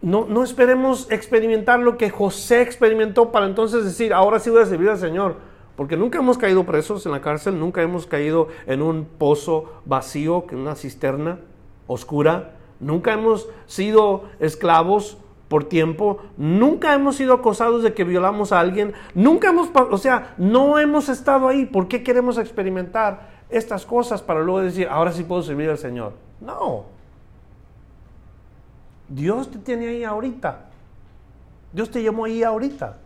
No, 0.00 0.26
no, 0.28 0.44
esperemos 0.44 1.10
experimentar 1.10 1.80
lo 1.80 1.96
que 1.96 2.10
José 2.10 2.62
experimentó 2.62 3.32
para 3.32 3.46
entonces 3.46 3.84
decir, 3.84 4.12
ahora 4.12 4.38
sí 4.38 4.48
voy 4.50 4.62
a 4.62 4.66
servir 4.66 4.88
al 4.90 4.98
Señor. 4.98 5.36
Porque 5.76 5.96
nunca 5.96 6.18
hemos 6.18 6.38
caído 6.38 6.64
presos 6.64 7.06
en 7.06 7.12
la 7.12 7.20
cárcel, 7.20 7.58
nunca 7.58 7.82
hemos 7.82 8.06
caído 8.06 8.48
en 8.66 8.82
un 8.82 9.04
pozo 9.04 9.80
vacío, 9.84 10.44
en 10.50 10.58
una 10.58 10.74
cisterna 10.74 11.38
oscura, 11.86 12.56
nunca 12.80 13.12
hemos 13.12 13.48
sido 13.66 14.24
esclavos 14.40 15.18
por 15.48 15.64
tiempo, 15.64 16.18
nunca 16.36 16.94
hemos 16.94 17.16
sido 17.16 17.32
acosados 17.32 17.82
de 17.82 17.94
que 17.94 18.04
violamos 18.04 18.50
a 18.52 18.60
alguien, 18.60 18.92
nunca 19.14 19.50
hemos, 19.50 19.70
o 19.72 19.98
sea, 19.98 20.34
no 20.36 20.78
hemos 20.80 21.08
estado 21.08 21.48
ahí. 21.48 21.64
¿Por 21.64 21.86
qué 21.86 22.02
queremos 22.02 22.38
experimentar 22.38 23.38
estas 23.48 23.86
cosas 23.86 24.20
para 24.20 24.40
luego 24.40 24.60
decir, 24.60 24.88
ahora 24.90 25.12
sí 25.12 25.22
puedo 25.22 25.42
servir 25.42 25.70
al 25.70 25.78
Señor? 25.78 26.12
No. 26.40 26.97
Dios 29.08 29.50
te 29.50 29.58
tiene 29.58 29.88
ahí 29.88 30.04
ahorita. 30.04 30.66
Dios 31.72 31.90
te 31.90 32.02
llamó 32.02 32.24
ahí 32.24 32.42
ahorita. 32.42 32.98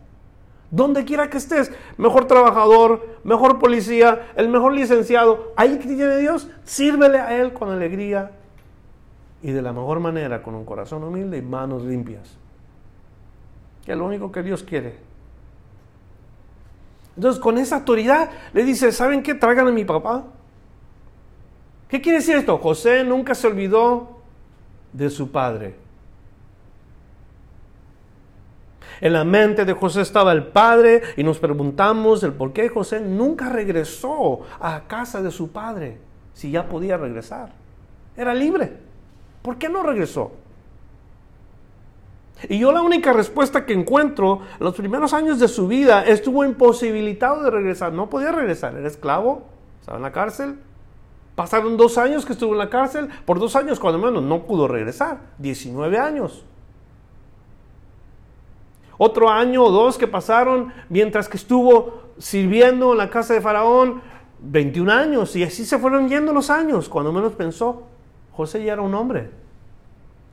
Donde 0.71 1.05
quiera 1.05 1.29
que 1.29 1.37
estés, 1.37 1.71
mejor 1.97 2.25
trabajador, 2.25 3.19
mejor 3.23 3.59
policía, 3.59 4.31
el 4.35 4.49
mejor 4.49 4.73
licenciado, 4.73 5.53
ahí 5.55 5.77
que 5.77 5.87
tiene 5.87 6.17
Dios, 6.17 6.47
sírvele 6.63 7.19
a 7.19 7.39
Él 7.39 7.53
con 7.53 7.69
alegría, 7.69 8.31
y 9.43 9.51
de 9.51 9.61
la 9.61 9.73
mejor 9.73 9.99
manera, 9.99 10.41
con 10.41 10.55
un 10.55 10.65
corazón 10.65 11.03
humilde 11.03 11.37
y 11.37 11.41
manos 11.41 11.83
limpias. 11.83 12.37
Que 13.85 13.91
es 13.91 13.97
lo 13.97 14.05
único 14.05 14.31
que 14.31 14.41
Dios 14.41 14.63
quiere. 14.63 14.95
Entonces, 17.17 17.41
con 17.41 17.57
esa 17.57 17.75
autoridad 17.75 18.31
le 18.53 18.63
dice, 18.63 18.91
¿saben 18.91 19.21
qué? 19.21 19.35
Traigan 19.35 19.67
a 19.67 19.71
mi 19.71 19.85
papá. 19.85 20.23
¿Qué 21.89 22.01
quiere 22.01 22.19
decir 22.19 22.37
esto? 22.37 22.57
José 22.57 23.03
nunca 23.03 23.35
se 23.35 23.45
olvidó 23.45 24.21
de 24.93 25.09
su 25.09 25.29
padre. 25.29 25.82
En 29.01 29.13
la 29.13 29.23
mente 29.23 29.65
de 29.65 29.73
José 29.73 30.01
estaba 30.01 30.31
el 30.31 30.47
padre 30.47 31.01
y 31.17 31.23
nos 31.23 31.39
preguntamos 31.39 32.23
el 32.23 32.33
por 32.33 32.53
qué 32.53 32.69
José 32.69 33.01
nunca 33.01 33.49
regresó 33.49 34.41
a 34.59 34.83
casa 34.87 35.21
de 35.21 35.31
su 35.31 35.51
padre 35.51 35.99
si 36.33 36.51
ya 36.51 36.67
podía 36.67 36.97
regresar. 36.97 37.51
Era 38.15 38.33
libre. 38.33 38.77
¿Por 39.41 39.57
qué 39.57 39.69
no 39.69 39.83
regresó? 39.83 40.31
Y 42.49 42.59
yo 42.59 42.71
la 42.71 42.81
única 42.81 43.13
respuesta 43.13 43.65
que 43.65 43.73
encuentro, 43.73 44.41
en 44.59 44.65
los 44.65 44.75
primeros 44.75 45.13
años 45.13 45.39
de 45.39 45.47
su 45.47 45.67
vida, 45.67 46.03
estuvo 46.03 46.43
imposibilitado 46.43 47.43
de 47.43 47.51
regresar. 47.51 47.93
No 47.93 48.09
podía 48.09 48.31
regresar, 48.31 48.75
era 48.75 48.87
esclavo, 48.87 49.43
estaba 49.79 49.97
en 49.97 50.03
la 50.03 50.11
cárcel. 50.11 50.59
Pasaron 51.35 51.77
dos 51.77 51.97
años 51.97 52.25
que 52.25 52.33
estuvo 52.33 52.51
en 52.53 52.59
la 52.59 52.69
cárcel, 52.69 53.09
por 53.25 53.39
dos 53.39 53.55
años 53.55 53.79
cuando 53.79 53.99
menos 53.99 54.21
no 54.23 54.45
pudo 54.45 54.67
regresar, 54.67 55.19
19 55.39 55.97
años. 55.97 56.45
Otro 59.03 59.29
año 59.29 59.63
o 59.63 59.71
dos 59.71 59.97
que 59.97 60.07
pasaron 60.07 60.73
mientras 60.89 61.27
que 61.27 61.37
estuvo 61.37 62.01
sirviendo 62.17 62.93
en 62.93 62.97
la 62.97 63.09
casa 63.09 63.33
de 63.33 63.41
Faraón, 63.41 64.01
21 64.39 64.91
años, 64.91 65.35
y 65.35 65.43
así 65.43 65.65
se 65.65 65.77
fueron 65.77 66.09
yendo 66.09 66.33
los 66.33 66.49
años, 66.49 66.89
cuando 66.89 67.11
menos 67.11 67.33
pensó, 67.33 67.83
José 68.33 68.63
ya 68.63 68.73
era 68.73 68.81
un 68.81 68.93
hombre. 68.93 69.29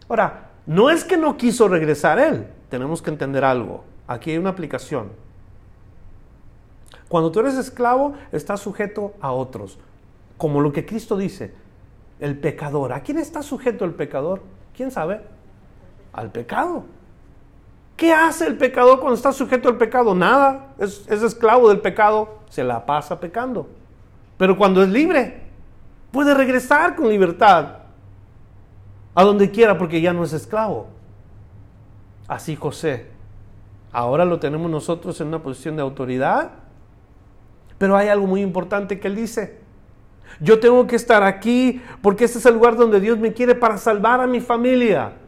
Ahora, 0.09 0.51
no 0.67 0.91
es 0.91 1.05
que 1.05 1.17
no 1.17 1.37
quiso 1.37 1.69
regresar 1.69 2.19
él, 2.19 2.47
tenemos 2.69 3.03
que 3.03 3.11
entender 3.11 3.45
algo, 3.45 3.85
aquí 4.07 4.31
hay 4.31 4.39
una 4.39 4.51
aplicación. 4.51 5.11
Cuando 7.09 7.33
tú 7.33 7.41
eres 7.41 7.55
esclavo, 7.57 8.15
estás 8.31 8.61
sujeto 8.61 9.15
a 9.21 9.33
otros, 9.33 9.79
como 10.37 10.61
lo 10.61 10.73
que 10.73 10.87
Cristo 10.87 11.17
dice, 11.17 11.53
el 12.21 12.39
pecador. 12.39 12.93
¿A 12.93 13.03
quién 13.03 13.19
está 13.19 13.43
sujeto 13.43 13.85
el 13.85 13.95
pecador? 13.95 14.43
¿Quién 14.77 14.91
sabe? 14.91 15.21
Al 16.13 16.31
pecado. 16.31 16.85
¿Qué 18.01 18.15
hace 18.15 18.47
el 18.47 18.57
pecador 18.57 18.99
cuando 18.99 19.15
está 19.15 19.31
sujeto 19.31 19.69
al 19.69 19.77
pecado? 19.77 20.15
Nada. 20.15 20.69
Es, 20.79 21.07
esclavo 21.07 21.69
del 21.69 21.81
pecado. 21.81 22.39
Se 22.49 22.65
la 22.65 22.87
pasa 22.87 23.21
pecando. 23.21 23.69
Pero 24.39 24.57
cuando 24.57 24.83
es 24.83 24.89
libre, 24.89 25.43
puede 26.11 26.33
regresar 26.33 26.97
con 26.97 27.11
libertad 27.11 27.81
a 29.15 29.23
donde 29.23 29.51
quiera 29.51 29.77
porque 29.77 30.01
ya 30.01 30.15
no 30.15 30.25
es 30.25 30.33
esclavo. 30.33 30.87
Así 32.27 32.57
José. 32.57 33.09
Ahora 33.93 34.25
lo 34.25 34.41
tenemos 34.41 34.71
nosotros 34.71 35.21
en 35.21 35.27
una 35.27 35.43
posición 35.43 35.77
de 35.77 35.83
autoridad. 35.83 36.53
Pero 37.77 37.99
hay 37.99 38.09
algo 38.09 38.27
muy 38.27 38.41
importante 38.41 38.99
que 38.99 39.09
él 39.09 39.17
dice. 39.17 39.59
Yo 40.41 40.59
tengo 40.59 40.87
que 40.87 40.97
estar 40.97 41.23
aquí 41.23 41.83
porque 42.01 42.25
este 42.25 42.39
es 42.39 42.47
el 42.47 42.55
lugar 42.55 42.77
donde 42.77 42.99
Dios 42.99 43.19
me 43.19 43.35
quiere 43.35 43.55
para 43.55 43.77
salvar 43.77 44.23
a 44.23 44.27
mi 44.27 44.41
familia. 44.41 45.20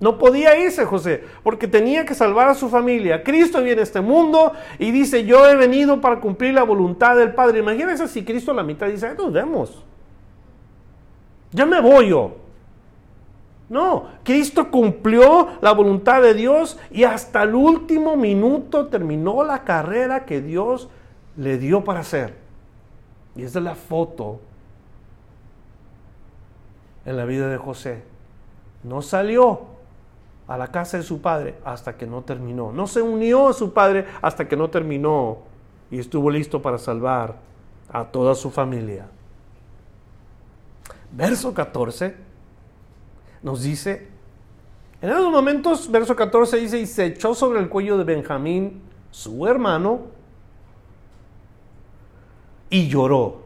No 0.00 0.16
podía 0.16 0.56
irse 0.56 0.84
José, 0.84 1.24
porque 1.42 1.66
tenía 1.66 2.04
que 2.04 2.14
salvar 2.14 2.48
a 2.48 2.54
su 2.54 2.68
familia. 2.68 3.24
Cristo 3.24 3.62
viene 3.62 3.80
a 3.80 3.84
este 3.84 4.00
mundo 4.00 4.52
y 4.78 4.92
dice, 4.92 5.24
yo 5.24 5.48
he 5.48 5.56
venido 5.56 6.00
para 6.00 6.20
cumplir 6.20 6.54
la 6.54 6.62
voluntad 6.62 7.16
del 7.16 7.34
Padre. 7.34 7.58
Imagínense 7.58 8.06
si 8.06 8.24
Cristo 8.24 8.52
a 8.52 8.54
la 8.54 8.62
mitad 8.62 8.86
dice, 8.86 9.14
nos 9.14 9.32
vemos. 9.32 9.84
Ya 11.50 11.66
me 11.66 11.80
voy 11.80 12.10
yo. 12.10 12.36
No, 13.68 14.06
Cristo 14.24 14.70
cumplió 14.70 15.48
la 15.60 15.72
voluntad 15.72 16.22
de 16.22 16.32
Dios 16.32 16.78
y 16.90 17.04
hasta 17.04 17.42
el 17.42 17.54
último 17.54 18.16
minuto 18.16 18.86
terminó 18.86 19.42
la 19.44 19.64
carrera 19.64 20.24
que 20.24 20.40
Dios 20.40 20.88
le 21.36 21.58
dio 21.58 21.84
para 21.84 22.00
hacer. 22.00 22.36
Y 23.36 23.42
esa 23.42 23.58
es 23.58 23.64
la 23.64 23.74
foto 23.74 24.40
en 27.04 27.16
la 27.16 27.24
vida 27.24 27.48
de 27.48 27.58
José. 27.58 28.02
No 28.84 29.02
salió 29.02 29.77
a 30.48 30.56
la 30.56 30.68
casa 30.68 30.96
de 30.96 31.02
su 31.02 31.20
padre 31.20 31.56
hasta 31.64 31.96
que 31.96 32.06
no 32.06 32.22
terminó. 32.22 32.72
No 32.72 32.86
se 32.86 33.02
unió 33.02 33.48
a 33.48 33.52
su 33.52 33.72
padre 33.72 34.06
hasta 34.22 34.48
que 34.48 34.56
no 34.56 34.70
terminó 34.70 35.38
y 35.90 35.98
estuvo 35.98 36.30
listo 36.30 36.60
para 36.60 36.78
salvar 36.78 37.36
a 37.90 38.04
toda 38.06 38.34
su 38.34 38.50
familia. 38.50 39.06
Verso 41.12 41.52
14 41.52 42.16
nos 43.42 43.62
dice, 43.62 44.08
en 45.00 45.10
esos 45.10 45.30
momentos, 45.30 45.90
verso 45.90 46.16
14 46.16 46.56
dice, 46.56 46.80
y 46.80 46.86
se 46.86 47.06
echó 47.06 47.34
sobre 47.34 47.60
el 47.60 47.68
cuello 47.68 47.98
de 47.98 48.04
Benjamín, 48.04 48.82
su 49.10 49.46
hermano, 49.46 50.06
y 52.70 52.88
lloró. 52.88 53.42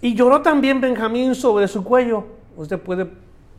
Y 0.00 0.14
lloró 0.14 0.40
también 0.40 0.80
Benjamín 0.80 1.34
sobre 1.34 1.68
su 1.68 1.84
cuello. 1.84 2.24
Usted 2.56 2.80
puede 2.80 3.10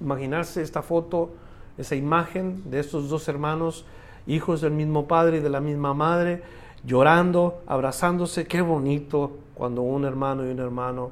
imaginarse 0.02 0.62
esta 0.62 0.82
foto 0.82 1.30
esa 1.78 1.96
imagen 1.96 2.70
de 2.70 2.80
estos 2.80 3.10
dos 3.10 3.28
hermanos, 3.28 3.86
hijos 4.28 4.62
del 4.62 4.72
mismo 4.72 5.08
padre 5.08 5.38
y 5.38 5.40
de 5.40 5.50
la 5.50 5.60
misma 5.60 5.94
madre, 5.94 6.44
llorando, 6.86 7.62
abrazándose. 7.66 8.46
Qué 8.46 8.62
bonito 8.62 9.32
cuando 9.56 9.82
un 9.82 10.06
hermano 10.06 10.46
y 10.46 10.52
un 10.52 10.60
hermano 10.60 11.12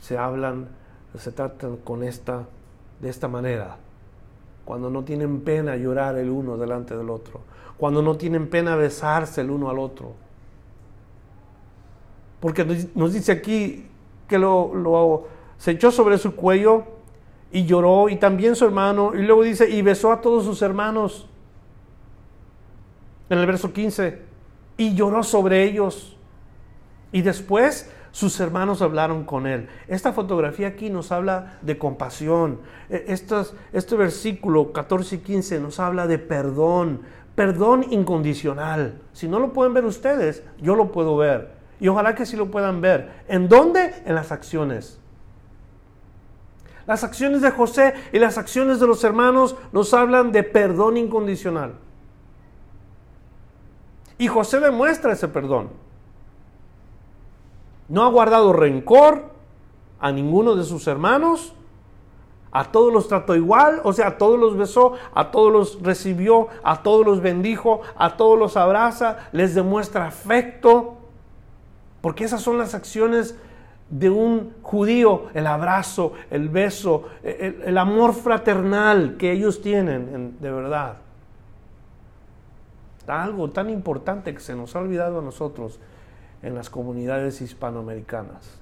se 0.00 0.18
hablan, 0.18 0.68
se 1.18 1.32
tratan 1.32 1.76
con 1.78 2.02
esta, 2.02 2.44
de 3.00 3.08
esta 3.08 3.28
manera. 3.28 3.76
Cuando 4.64 4.90
no 4.90 5.04
tienen 5.04 5.40
pena 5.42 5.76
llorar 5.76 6.16
el 6.16 6.30
uno 6.30 6.56
delante 6.56 6.96
del 6.96 7.10
otro. 7.10 7.40
Cuando 7.76 8.02
no 8.02 8.16
tienen 8.16 8.48
pena 8.48 8.76
besarse 8.76 9.42
el 9.42 9.50
uno 9.50 9.68
al 9.68 9.78
otro. 9.78 10.12
Porque 12.40 12.64
nos 12.94 13.12
dice 13.12 13.32
aquí 13.32 13.88
que 14.28 14.38
lo, 14.38 15.26
se 15.58 15.72
echó 15.72 15.90
sobre 15.90 16.18
su 16.18 16.34
cuello 16.34 16.84
y 17.54 17.66
lloró, 17.66 18.08
y 18.08 18.16
también 18.16 18.56
su 18.56 18.64
hermano, 18.64 19.12
y 19.14 19.22
luego 19.22 19.44
dice, 19.44 19.70
y 19.70 19.80
besó 19.80 20.10
a 20.10 20.20
todos 20.20 20.44
sus 20.44 20.60
hermanos. 20.60 21.28
En 23.30 23.38
el 23.38 23.46
verso 23.46 23.72
15, 23.72 24.18
y 24.76 24.96
lloró 24.96 25.22
sobre 25.22 25.62
ellos. 25.62 26.16
Y 27.12 27.22
después 27.22 27.88
sus 28.10 28.40
hermanos 28.40 28.82
hablaron 28.82 29.22
con 29.22 29.46
él. 29.46 29.68
Esta 29.86 30.12
fotografía 30.12 30.66
aquí 30.66 30.90
nos 30.90 31.12
habla 31.12 31.60
de 31.62 31.78
compasión. 31.78 32.58
E, 32.90 33.04
este 33.72 33.96
versículo 33.96 34.72
14 34.72 35.14
y 35.14 35.18
15 35.18 35.60
nos 35.60 35.78
habla 35.78 36.08
de 36.08 36.18
perdón, 36.18 37.02
perdón 37.36 37.86
incondicional. 37.88 39.00
Si 39.12 39.28
no 39.28 39.38
lo 39.38 39.52
pueden 39.52 39.74
ver 39.74 39.84
ustedes, 39.84 40.42
yo 40.60 40.74
lo 40.74 40.90
puedo 40.90 41.16
ver. 41.16 41.52
Y 41.78 41.86
ojalá 41.86 42.16
que 42.16 42.26
sí 42.26 42.36
lo 42.36 42.50
puedan 42.50 42.80
ver. 42.80 43.12
¿En 43.28 43.48
dónde? 43.48 43.94
En 44.04 44.16
las 44.16 44.32
acciones. 44.32 44.98
Las 46.86 47.04
acciones 47.04 47.40
de 47.40 47.50
José 47.50 47.94
y 48.12 48.18
las 48.18 48.36
acciones 48.36 48.80
de 48.80 48.86
los 48.86 49.02
hermanos 49.04 49.56
nos 49.72 49.94
hablan 49.94 50.32
de 50.32 50.42
perdón 50.42 50.96
incondicional. 50.96 51.74
Y 54.18 54.28
José 54.28 54.60
demuestra 54.60 55.12
ese 55.12 55.28
perdón. 55.28 55.70
No 57.88 58.04
ha 58.04 58.08
guardado 58.08 58.52
rencor 58.52 59.30
a 59.98 60.12
ninguno 60.12 60.54
de 60.54 60.64
sus 60.64 60.86
hermanos. 60.86 61.54
A 62.52 62.70
todos 62.70 62.92
los 62.92 63.08
trató 63.08 63.34
igual, 63.34 63.80
o 63.82 63.92
sea, 63.92 64.06
a 64.06 64.18
todos 64.18 64.38
los 64.38 64.56
besó, 64.56 64.92
a 65.12 65.32
todos 65.32 65.52
los 65.52 65.82
recibió, 65.82 66.46
a 66.62 66.84
todos 66.84 67.04
los 67.04 67.20
bendijo, 67.20 67.80
a 67.96 68.16
todos 68.16 68.38
los 68.38 68.56
abraza, 68.56 69.28
les 69.32 69.56
demuestra 69.56 70.06
afecto. 70.06 70.94
Porque 72.00 72.24
esas 72.24 72.42
son 72.42 72.58
las 72.58 72.74
acciones 72.74 73.36
de 73.90 74.10
un 74.10 74.54
judío, 74.62 75.26
el 75.34 75.46
abrazo, 75.46 76.12
el 76.30 76.48
beso, 76.48 77.04
el, 77.22 77.76
amor 77.78 78.14
fraternal 78.14 79.16
que 79.18 79.32
ellos 79.32 79.60
tienen, 79.60 80.36
de 80.40 80.50
verdad. 80.50 80.96
Algo 83.06 83.50
tan 83.50 83.68
importante 83.68 84.32
que 84.32 84.40
se 84.40 84.56
nos 84.56 84.74
ha 84.74 84.80
olvidado 84.80 85.18
a 85.18 85.22
nosotros 85.22 85.78
en 86.42 86.54
las 86.54 86.70
comunidades 86.70 87.40
hispanoamericanas. 87.40 88.58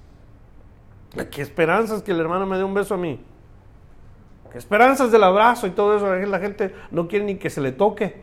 ¿Qué 1.31 1.41
esperanzas 1.41 2.01
que 2.01 2.11
el 2.11 2.19
hermano 2.19 2.45
me 2.45 2.57
dé 2.57 2.63
un 2.63 2.73
beso 2.73 2.95
a 2.95 2.97
mí? 2.97 3.19
¿Qué 4.51 4.57
esperanzas 4.57 5.11
del 5.11 5.23
abrazo 5.23 5.67
y 5.67 5.71
todo 5.71 5.95
eso? 5.95 6.13
La 6.27 6.39
gente 6.39 6.73
no 6.91 7.07
quiere 7.07 7.25
ni 7.25 7.35
que 7.35 7.49
se 7.49 7.61
le 7.61 7.71
toque. 7.71 8.22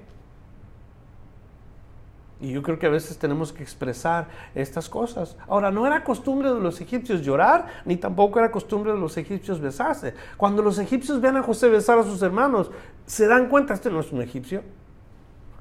Y 2.41 2.53
yo 2.53 2.63
creo 2.63 2.79
que 2.79 2.87
a 2.87 2.91
veces 2.91 3.19
tenemos 3.19 3.53
que 3.53 3.63
expresar 3.63 4.29
estas 4.55 4.89
cosas. 4.89 5.37
Ahora, 5.47 5.71
no 5.71 5.87
era 5.87 6.03
costumbre 6.03 6.53
de 6.53 6.59
los 6.59 6.81
egipcios 6.81 7.21
llorar, 7.21 7.67
ni 7.85 7.97
tampoco 7.97 8.39
era 8.39 8.51
costumbre 8.51 8.93
de 8.93 8.99
los 8.99 9.19
egipcios 9.19 9.61
besarse. 9.61 10.15
Cuando 10.39 10.63
los 10.63 10.79
egipcios 10.79 11.21
ven 11.21 11.37
a 11.37 11.43
José 11.43 11.69
besar 11.69 11.99
a 11.99 12.03
sus 12.03 12.23
hermanos, 12.23 12.71
se 13.05 13.27
dan 13.27 13.49
cuenta, 13.49 13.75
este 13.75 13.91
no 13.91 14.01
es 14.01 14.11
un 14.13 14.23
egipcio. 14.23 14.63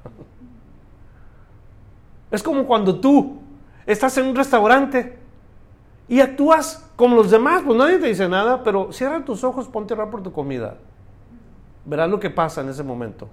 Es 2.30 2.44
como 2.44 2.64
cuando 2.64 3.00
tú 3.00 3.40
estás 3.84 4.16
en 4.18 4.26
un 4.26 4.36
restaurante 4.36 5.18
y 6.06 6.20
actúas 6.20 6.88
como 6.94 7.16
los 7.16 7.28
demás, 7.28 7.62
pues 7.66 7.76
nadie 7.76 7.98
te 7.98 8.06
dice 8.06 8.28
nada, 8.28 8.62
pero 8.62 8.92
cierra 8.92 9.24
tus 9.24 9.42
ojos, 9.42 9.66
ponte 9.66 9.94
a 9.94 10.10
por 10.10 10.22
tu 10.22 10.30
comida. 10.32 10.76
Verás 11.84 12.08
lo 12.08 12.20
que 12.20 12.30
pasa 12.30 12.60
en 12.60 12.68
ese 12.68 12.84
momento. 12.84 13.28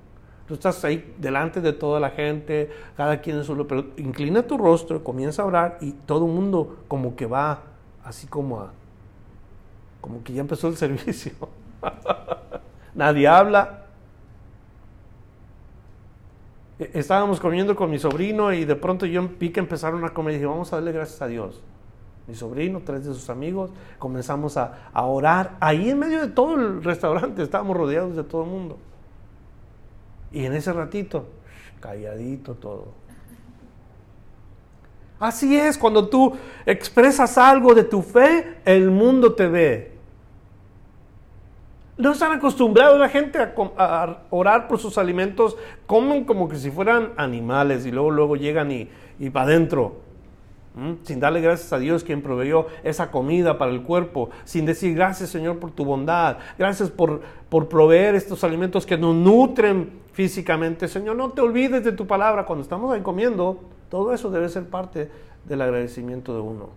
Tú 0.48 0.54
estás 0.54 0.84
ahí 0.86 1.14
delante 1.18 1.60
de 1.60 1.74
toda 1.74 2.00
la 2.00 2.12
gente, 2.12 2.72
cada 2.96 3.20
quien 3.20 3.38
en 3.38 3.44
su 3.44 3.54
lugar, 3.54 3.68
pero 3.68 3.88
inclina 3.98 4.44
tu 4.44 4.58
rostro, 4.58 5.04
comienza 5.04 5.42
a 5.42 5.46
orar 5.46 5.78
y 5.82 5.92
todo 5.92 6.26
el 6.26 6.32
mundo 6.32 6.78
como 6.88 7.18
que 7.18 7.26
va 7.26 7.64
así 8.06 8.28
como 8.28 8.62
a, 8.62 8.72
como 10.00 10.24
que 10.24 10.32
ya 10.32 10.40
empezó 10.40 10.70
el 10.70 10.78
servicio. 10.78 11.34
Nadie 12.96 13.28
habla. 13.28 13.88
E, 16.80 16.92
estábamos 16.94 17.42
comiendo 17.42 17.76
con 17.76 17.92
mi 17.92 18.00
sobrino 18.00 18.54
y 18.54 18.64
de 18.64 18.76
pronto 18.78 19.06
yo 19.06 19.28
vi 19.38 19.50
que 19.50 19.60
empezaron 19.60 20.06
a 20.06 20.14
comer 20.14 20.32
y 20.32 20.36
dije, 20.38 20.46
vamos 20.46 20.72
a 20.72 20.78
darle 20.78 20.94
gracias 20.94 21.22
a 21.22 21.28
Dios. 21.28 21.62
Mi 22.26 22.36
sobrino, 22.36 22.82
tres 22.86 23.06
de 23.06 23.14
sus 23.14 23.30
amigos, 23.30 23.72
comenzamos 24.00 24.56
a, 24.56 24.90
a 24.94 25.06
orar. 25.06 25.58
Ahí 25.60 25.90
en 25.90 26.00
medio 26.00 26.22
de 26.22 26.30
todo 26.30 26.56
el 26.56 26.84
restaurante 26.86 27.44
estábamos 27.44 27.76
rodeados 27.76 28.16
de 28.16 28.24
todo 28.24 28.44
el 28.44 28.50
mundo. 28.50 28.78
Y 30.38 30.46
en 30.46 30.54
ese 30.54 30.72
ratito, 30.72 31.26
calladito 31.80 32.54
todo. 32.54 32.90
Así 35.20 35.58
es, 35.58 35.80
cuando 35.80 36.10
tú 36.10 36.38
expresas 36.64 37.40
algo 37.40 37.74
de 37.74 37.84
tu 37.84 38.04
fe, 38.04 38.58
el 38.64 38.92
mundo 38.92 39.34
te 39.34 39.48
ve. 39.48 39.92
No 41.98 42.12
están 42.12 42.34
acostumbrados 42.34 43.00
la 43.00 43.10
gente 43.10 43.40
a, 43.40 44.18
orar 44.30 44.68
por 44.68 44.78
sus 44.78 45.00
alimentos, 45.00 45.58
comen 45.88 46.24
como 46.24 46.48
que 46.48 46.58
si 46.58 46.70
fueran 46.70 47.14
animales 47.18 47.88
y 47.88 47.92
luego, 47.92 48.12
luego 48.12 48.36
llegan 48.36 48.72
y, 48.72 48.88
y 49.18 49.32
para 49.32 49.48
adentro. 49.48 50.02
Sin 51.02 51.20
darle 51.20 51.42
gracias 51.42 51.74
a 51.74 51.80
Dios 51.80 52.04
quien 52.04 52.22
proveyó 52.22 52.68
esa 52.84 53.10
comida 53.10 53.58
para 53.58 53.72
el 53.72 53.82
cuerpo, 53.82 54.30
sin 54.44 54.66
decir 54.66 54.94
gracias 54.94 55.32
Señor 55.32 55.58
por 55.58 55.72
tu 55.72 55.84
bondad, 55.84 56.38
gracias 56.58 56.92
por, 56.92 57.22
por 57.50 57.68
proveer 57.68 58.14
estos 58.14 58.44
alimentos 58.44 58.86
que 58.86 58.96
nos 58.96 59.16
nutren 59.16 59.90
físicamente. 60.14 60.88
Señor, 60.88 61.16
no 61.16 61.32
te 61.32 61.42
olvides 61.42 61.84
de 61.84 61.94
tu 61.94 62.06
palabra 62.06 62.46
cuando 62.46 62.62
estamos 62.62 62.94
ahí 62.94 63.02
comiendo, 63.02 63.60
todo 63.90 64.14
eso 64.14 64.30
debe 64.30 64.50
ser 64.50 64.66
parte 64.66 65.10
del 65.46 65.62
agradecimiento 65.62 66.34
de 66.36 66.42
uno. 66.42 66.70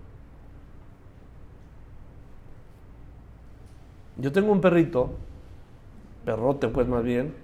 Yo 4.16 4.32
tengo 4.32 4.53
un 4.53 4.61
perrito, 4.61 5.11
perrote 6.24 6.68
pues 6.68 6.86
más 6.86 7.03
bien, 7.03 7.34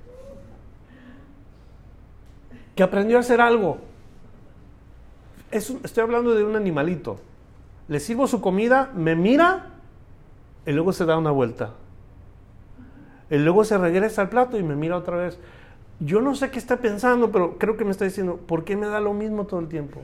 que 2.74 2.82
aprendió 2.82 3.16
a 3.16 3.20
hacer 3.20 3.40
algo. 3.40 3.78
Estoy 5.57 6.02
hablando 6.02 6.34
de 6.34 6.44
un 6.44 6.57
animalito. 6.57 7.18
Le 7.88 8.00
sirvo 8.00 8.26
su 8.26 8.40
comida, 8.40 8.90
me 8.94 9.14
mira 9.14 9.66
y 10.66 10.72
luego 10.72 10.92
se 10.92 11.04
da 11.04 11.16
una 11.16 11.30
vuelta. 11.30 11.70
Y 13.30 13.38
luego 13.38 13.64
se 13.64 13.78
regresa 13.78 14.22
al 14.22 14.28
plato 14.28 14.59
y 14.59 14.62
me 14.62 14.76
mira 14.76 14.96
otra 14.96 15.16
vez. 15.16 15.38
Yo 16.00 16.20
no 16.20 16.34
sé 16.34 16.50
qué 16.50 16.59
está 16.59 16.76
pensando, 16.76 17.32
pero 17.32 17.59
creo 17.59 17.76
que 17.76 17.84
me 17.84 17.90
está 17.90 18.04
diciendo, 18.04 18.36
¿por 18.36 18.64
qué 18.64 18.76
me 18.76 18.86
da 18.86 19.00
lo 19.00 19.14
mismo 19.14 19.46
todo 19.46 19.61
el 19.61 19.68
tiempo? 19.68 20.02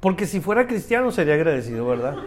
Porque 0.00 0.26
si 0.26 0.40
fuera 0.40 0.66
cristiano 0.66 1.10
sería 1.10 1.34
agradecido, 1.34 1.86
¿verdad? 1.86 2.16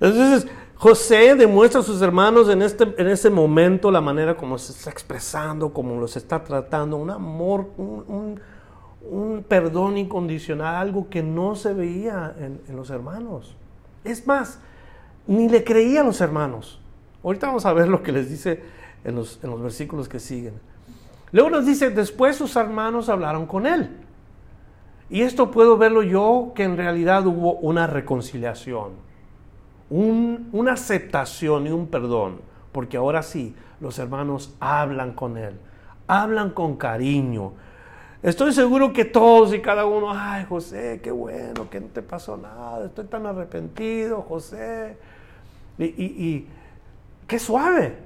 Entonces, 0.00 0.50
José 0.84 1.34
demuestra 1.34 1.80
a 1.80 1.82
sus 1.82 2.02
hermanos 2.02 2.50
en, 2.50 2.60
este, 2.60 2.84
en 2.98 3.08
ese 3.08 3.30
momento 3.30 3.90
la 3.90 4.02
manera 4.02 4.36
como 4.36 4.58
se 4.58 4.72
está 4.72 4.90
expresando, 4.90 5.72
como 5.72 5.98
los 5.98 6.14
está 6.14 6.44
tratando, 6.44 6.98
un 6.98 7.08
amor, 7.08 7.70
un, 7.78 8.38
perdón 9.48 9.96
incondicional, 9.96 10.74
algo 10.74 11.08
que 11.08 11.22
no 11.22 11.54
se 11.54 11.72
veía 11.72 12.34
en, 12.38 12.60
en, 12.68 12.76
los 12.76 12.90
hermanos. 12.90 13.56
Es 14.04 14.26
más, 14.26 14.58
ni 15.26 15.48
le 15.48 15.64
creían 15.64 16.04
los 16.04 16.20
hermanos. 16.20 16.82
Ahorita 17.22 17.46
vamos 17.46 17.64
a 17.64 17.72
ver 17.72 17.88
lo 17.88 18.02
que 18.02 18.12
les 18.12 18.28
dice 18.28 18.62
en 19.04 19.14
los, 19.14 19.42
en 19.42 19.48
los 19.48 19.62
versículos 19.62 20.06
que 20.06 20.20
siguen. 20.20 20.52
Luego 21.32 21.48
nos 21.48 21.64
dice, 21.64 21.88
después 21.88 22.36
sus 22.36 22.56
hermanos 22.56 23.08
hablaron 23.08 23.46
con 23.46 23.64
él. 23.64 23.88
Y 25.08 25.22
esto 25.22 25.50
puedo 25.50 25.78
verlo 25.78 26.02
yo, 26.02 26.52
que 26.54 26.64
en 26.64 26.76
realidad 26.76 27.26
hubo 27.26 27.54
una 27.54 27.86
reconciliación, 27.86 29.02
una 29.90 30.72
aceptación 30.72 31.66
y 31.66 31.70
un 31.70 31.86
perdón, 31.86 32.40
porque 32.72 32.96
ahora 32.96 33.22
sí, 33.22 33.54
los 33.80 33.98
hermanos 33.98 34.54
hablan 34.60 35.12
con 35.12 35.36
él, 35.36 35.54
hablan 36.06 36.50
con 36.50 36.76
cariño. 36.76 37.52
Estoy 38.22 38.52
seguro 38.52 38.92
que 38.92 39.04
todos 39.04 39.52
y 39.54 39.60
cada 39.60 39.84
uno, 39.84 40.10
ay 40.10 40.46
José, 40.48 41.00
qué 41.02 41.10
bueno, 41.10 41.68
que 41.68 41.80
no 41.80 41.88
te 41.88 42.02
pasó 42.02 42.36
nada, 42.36 42.86
estoy 42.86 43.04
tan 43.04 43.26
arrepentido, 43.26 44.22
José. 44.22 44.96
Y, 45.78 45.84
y 45.84 46.48
qué 47.26 47.38
suave, 47.38 47.98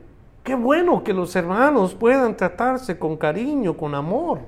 Qué 0.49 0.55
bueno 0.55 1.05
que 1.05 1.13
los 1.13 1.37
hermanos 1.37 1.95
puedan 1.95 2.35
tratarse 2.35 2.99
con 2.99 3.19
cariño, 3.19 3.77
con 3.77 3.95
amor, 3.95 4.41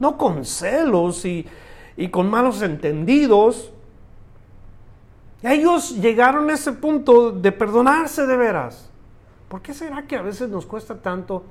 no 0.00 0.18
con 0.18 0.44
celos 0.44 1.24
y, 1.24 1.46
con 2.10 2.28
malos 2.28 2.60
entendidos. 2.60 3.70
Ellos 5.42 5.96
llegaron 5.96 6.50
a 6.50 6.54
ese 6.54 6.72
punto 6.72 7.30
de 7.30 7.52
perdonarse 7.52 8.26
de 8.26 8.36
veras. 8.36 8.90
¿Por 9.48 9.62
qué 9.62 9.74
será 9.74 10.06
que 10.06 10.16
a 10.16 10.22
veces 10.22 10.48
nos 10.48 10.66
cuesta 10.66 10.96
tanto 10.96 11.44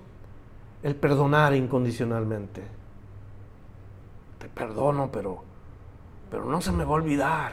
el 0.83 0.95
perdonar 0.95 1.53
incondicionalmente? 1.53 2.63
Te 4.39 4.49
perdono, 4.49 5.09
pero, 5.11 5.43
pero 6.29 6.45
no 6.45 6.61
se 6.61 6.71
me 6.71 6.83
va 6.83 6.91
a 6.91 6.95
olvidar. 6.95 7.51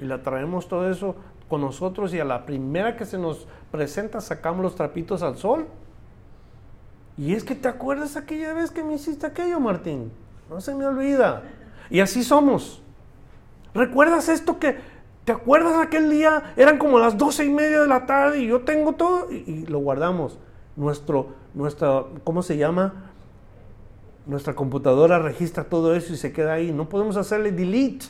Y 0.00 0.04
la 0.04 0.22
traemos 0.22 0.68
todo 0.68 0.90
eso 0.90 1.16
con 1.48 1.60
nosotros 1.60 2.12
y 2.14 2.20
a 2.20 2.24
la 2.24 2.44
primera 2.44 2.96
que 2.96 3.04
se 3.04 3.18
nos 3.18 3.46
presenta 3.70 4.20
sacamos 4.20 4.62
los 4.62 4.74
trapitos 4.74 5.22
al 5.22 5.36
sol. 5.36 5.66
Y 7.18 7.34
es 7.34 7.44
que 7.44 7.54
te 7.54 7.68
acuerdas 7.68 8.16
aquella 8.16 8.52
vez 8.52 8.70
que 8.70 8.84
me 8.84 8.94
hiciste 8.94 9.26
aquello, 9.26 9.58
Martín. 9.58 10.12
No 10.50 10.60
se 10.60 10.74
me 10.74 10.86
olvida. 10.86 11.42
Y 11.88 12.00
así 12.00 12.22
somos. 12.22 12.82
¿Recuerdas 13.74 14.28
esto 14.28 14.58
que 14.58 14.78
te 15.26 15.32
acuerdas 15.32 15.74
aquel 15.84 16.08
día? 16.08 16.54
Eran 16.56 16.78
como 16.78 17.00
las 17.00 17.18
doce 17.18 17.44
y 17.44 17.50
media 17.50 17.80
de 17.80 17.88
la 17.88 18.06
tarde 18.06 18.38
y 18.38 18.46
yo 18.46 18.60
tengo 18.60 18.92
todo 18.92 19.28
y, 19.30 19.66
lo 19.66 19.80
guardamos. 19.80 20.38
Nuestro, 20.76 21.30
nuestra, 21.52 22.04
¿cómo 22.22 22.42
se 22.42 22.56
llama? 22.56 23.10
Nuestra 24.24 24.54
computadora 24.54 25.18
registra 25.18 25.64
todo 25.64 25.96
eso 25.96 26.12
y 26.12 26.16
se 26.16 26.32
queda 26.32 26.52
ahí. 26.52 26.70
No 26.70 26.88
podemos 26.88 27.16
hacerle 27.16 27.50
delete. 27.50 28.06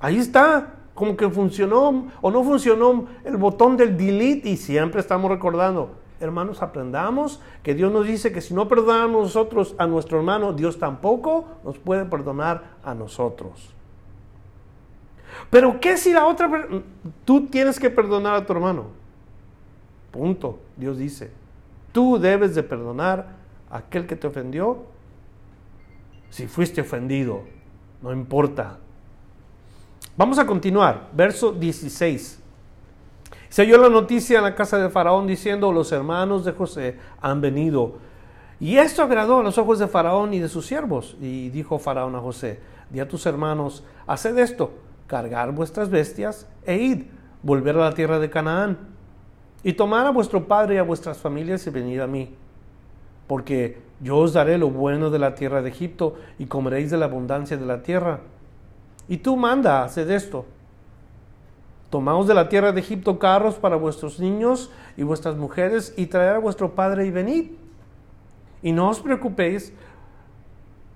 Ahí 0.00 0.16
está 0.16 0.74
como 0.94 1.16
que 1.16 1.30
funcionó 1.30 2.08
o 2.20 2.30
no 2.32 2.42
funcionó 2.42 3.06
el 3.24 3.36
botón 3.36 3.76
del 3.76 3.96
delete 3.96 4.50
y 4.50 4.56
siempre 4.56 5.00
estamos 5.00 5.30
recordando, 5.30 5.92
hermanos, 6.18 6.60
aprendamos 6.60 7.40
que 7.62 7.74
Dios 7.74 7.92
nos 7.92 8.04
dice 8.04 8.32
que 8.32 8.40
si 8.40 8.52
no 8.52 8.66
perdonamos 8.66 9.22
nosotros 9.22 9.76
a 9.78 9.86
nuestro 9.86 10.18
hermano, 10.18 10.52
Dios 10.54 10.80
tampoco 10.80 11.44
nos 11.62 11.78
puede 11.78 12.04
perdonar 12.04 12.78
a 12.82 12.94
nosotros. 12.94 13.77
Pero 15.50 15.80
¿qué 15.80 15.96
si 15.96 16.12
la 16.12 16.26
otra 16.26 16.50
tú 17.24 17.46
tienes 17.46 17.78
que 17.78 17.90
perdonar 17.90 18.34
a 18.34 18.46
tu 18.46 18.52
hermano? 18.52 18.86
Punto. 20.10 20.60
Dios 20.76 20.98
dice, 20.98 21.30
tú 21.92 22.18
debes 22.18 22.54
de 22.54 22.62
perdonar 22.62 23.36
a 23.70 23.78
aquel 23.78 24.06
que 24.06 24.16
te 24.16 24.26
ofendió. 24.26 24.84
Si 26.30 26.46
fuiste 26.46 26.80
ofendido, 26.82 27.42
no 28.02 28.12
importa, 28.12 28.78
Vamos 30.18 30.40
a 30.40 30.46
continuar, 30.46 31.10
verso 31.12 31.52
16. 31.52 32.40
Se 33.48 33.62
oyó 33.62 33.78
la 33.78 33.88
noticia 33.88 34.38
en 34.38 34.42
la 34.42 34.56
casa 34.56 34.76
de 34.76 34.90
Faraón 34.90 35.28
diciendo, 35.28 35.70
los 35.70 35.92
hermanos 35.92 36.44
de 36.44 36.50
José 36.50 36.98
han 37.20 37.40
venido. 37.40 37.98
Y 38.58 38.78
esto 38.78 39.04
agradó 39.04 39.38
a 39.38 39.42
los 39.44 39.58
ojos 39.58 39.78
de 39.78 39.86
Faraón 39.86 40.34
y 40.34 40.40
de 40.40 40.48
sus 40.48 40.66
siervos. 40.66 41.16
Y 41.20 41.50
dijo 41.50 41.78
Faraón 41.78 42.16
a 42.16 42.20
José, 42.20 42.58
di 42.90 42.98
a 42.98 43.06
tus 43.06 43.26
hermanos, 43.26 43.84
haced 44.08 44.36
esto, 44.38 44.72
cargar 45.08 45.50
vuestras 45.50 45.90
bestias 45.90 46.46
e 46.64 46.76
id, 46.76 47.06
volver 47.42 47.74
a 47.74 47.80
la 47.80 47.94
tierra 47.94 48.20
de 48.20 48.30
Canaán. 48.30 48.78
Y 49.64 49.72
tomar 49.72 50.06
a 50.06 50.10
vuestro 50.10 50.46
padre 50.46 50.76
y 50.76 50.78
a 50.78 50.84
vuestras 50.84 51.18
familias 51.18 51.66
y 51.66 51.70
venid 51.70 51.98
a 51.98 52.06
mí. 52.06 52.32
Porque 53.26 53.82
yo 54.00 54.18
os 54.18 54.32
daré 54.32 54.56
lo 54.56 54.70
bueno 54.70 55.10
de 55.10 55.18
la 55.18 55.34
tierra 55.34 55.62
de 55.62 55.70
Egipto 55.70 56.14
y 56.38 56.46
comeréis 56.46 56.92
de 56.92 56.96
la 56.96 57.06
abundancia 57.06 57.56
de 57.56 57.66
la 57.66 57.82
tierra 57.82 58.20
y 59.08 59.16
tú 59.16 59.36
manda, 59.36 59.82
haced 59.82 60.10
esto. 60.10 60.44
Tomaos 61.90 62.26
de 62.26 62.34
la 62.34 62.50
tierra 62.50 62.72
de 62.72 62.80
Egipto 62.80 63.18
carros 63.18 63.54
para 63.54 63.76
vuestros 63.76 64.20
niños 64.20 64.70
y 64.96 65.02
vuestras 65.02 65.36
mujeres 65.36 65.94
y 65.96 66.06
traer 66.06 66.36
a 66.36 66.38
vuestro 66.38 66.74
padre 66.74 67.06
y 67.06 67.10
venid. 67.10 67.52
Y 68.62 68.72
no 68.72 68.90
os 68.90 69.00
preocupéis 69.00 69.72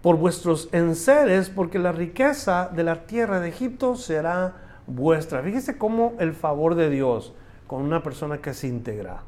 por 0.03 0.17
vuestros 0.17 0.69
enseres, 0.73 1.49
porque 1.49 1.79
la 1.79 1.93
riqueza 1.93 2.71
de 2.75 2.85
la 2.85 3.07
tierra 3.07 3.41
de 3.41 3.49
Egipto 3.49 3.95
será 3.95 4.57
vuestra. 4.87 5.43
Fíjese 5.43 5.79
cómo 5.79 6.15
el 6.19 6.35
favor 6.35 6.75
de 6.75 6.91
Dios 6.91 7.33
con 7.67 7.83
una 7.83 8.03
persona 8.03 8.39
que 8.39 8.51
es 8.51 8.65
íntegra, 8.65 9.23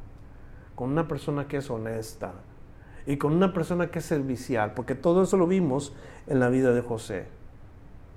con 0.75 0.91
una 0.91 1.09
persona 1.09 1.47
que 1.47 1.59
es 1.59 1.71
honesta 1.71 2.33
y 3.07 3.17
con 3.17 3.33
una 3.33 3.53
persona 3.53 3.87
que 3.91 4.01
es 4.01 4.05
servicial, 4.05 4.75
porque 4.75 4.95
todo 4.95 5.23
eso 5.23 5.37
lo 5.37 5.47
vimos 5.47 5.95
en 6.27 6.41
la 6.41 6.49
vida 6.49 6.73
de 6.73 6.83
José 6.83 7.27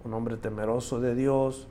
un 0.07 0.13
hombre 0.13 0.37
temeroso 0.37 0.99
de 0.99 1.15
Dios, 1.15 1.67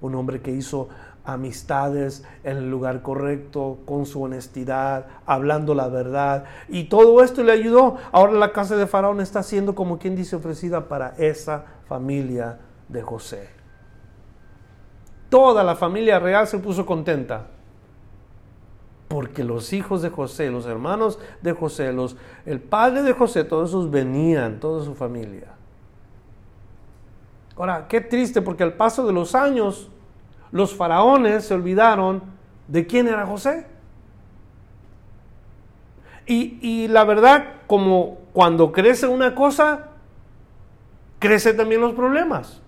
un 0.00 0.14
hombre 0.14 0.40
que 0.40 0.52
hizo 0.52 0.88
amistades 1.28 2.24
en 2.42 2.56
el 2.56 2.70
lugar 2.70 3.02
correcto, 3.02 3.78
con 3.84 4.06
su 4.06 4.22
honestidad, 4.22 5.06
hablando 5.26 5.74
la 5.74 5.88
verdad. 5.88 6.44
Y 6.68 6.84
todo 6.84 7.22
esto 7.22 7.42
le 7.42 7.52
ayudó. 7.52 7.96
Ahora 8.12 8.32
la 8.32 8.52
casa 8.52 8.76
de 8.76 8.86
Faraón 8.86 9.20
está 9.20 9.42
siendo, 9.42 9.74
como 9.74 9.98
quien 9.98 10.16
dice, 10.16 10.36
ofrecida 10.36 10.88
para 10.88 11.14
esa 11.18 11.66
familia 11.86 12.58
de 12.88 13.02
José. 13.02 13.50
Toda 15.28 15.62
la 15.62 15.76
familia 15.76 16.18
real 16.18 16.46
se 16.46 16.58
puso 16.58 16.86
contenta. 16.86 17.48
Porque 19.08 19.44
los 19.44 19.72
hijos 19.74 20.00
de 20.00 20.08
José, 20.08 20.50
los 20.50 20.64
hermanos 20.66 21.18
de 21.42 21.52
José, 21.52 21.92
los, 21.92 22.16
el 22.46 22.60
padre 22.60 23.02
de 23.02 23.12
José, 23.12 23.44
todos 23.44 23.68
esos 23.70 23.90
venían, 23.90 24.60
toda 24.60 24.82
su 24.82 24.94
familia. 24.94 25.48
Ahora, 27.56 27.86
qué 27.86 28.00
triste 28.00 28.40
porque 28.40 28.62
al 28.62 28.74
paso 28.74 29.06
de 29.06 29.12
los 29.12 29.34
años 29.34 29.90
los 30.50 30.74
faraones 30.74 31.44
se 31.44 31.54
olvidaron 31.54 32.22
de 32.66 32.86
quién 32.86 33.08
era 33.08 33.26
José. 33.26 33.66
Y, 36.30 36.88
la 36.88 37.04
verdad, 37.04 37.54
como 37.66 38.18
cuando 38.34 38.70
crece 38.70 39.06
una 39.06 39.34
cosa, 39.34 39.88
crece 41.18 41.54
también 41.54 41.80
los 41.80 41.94
problemas. 41.94 42.60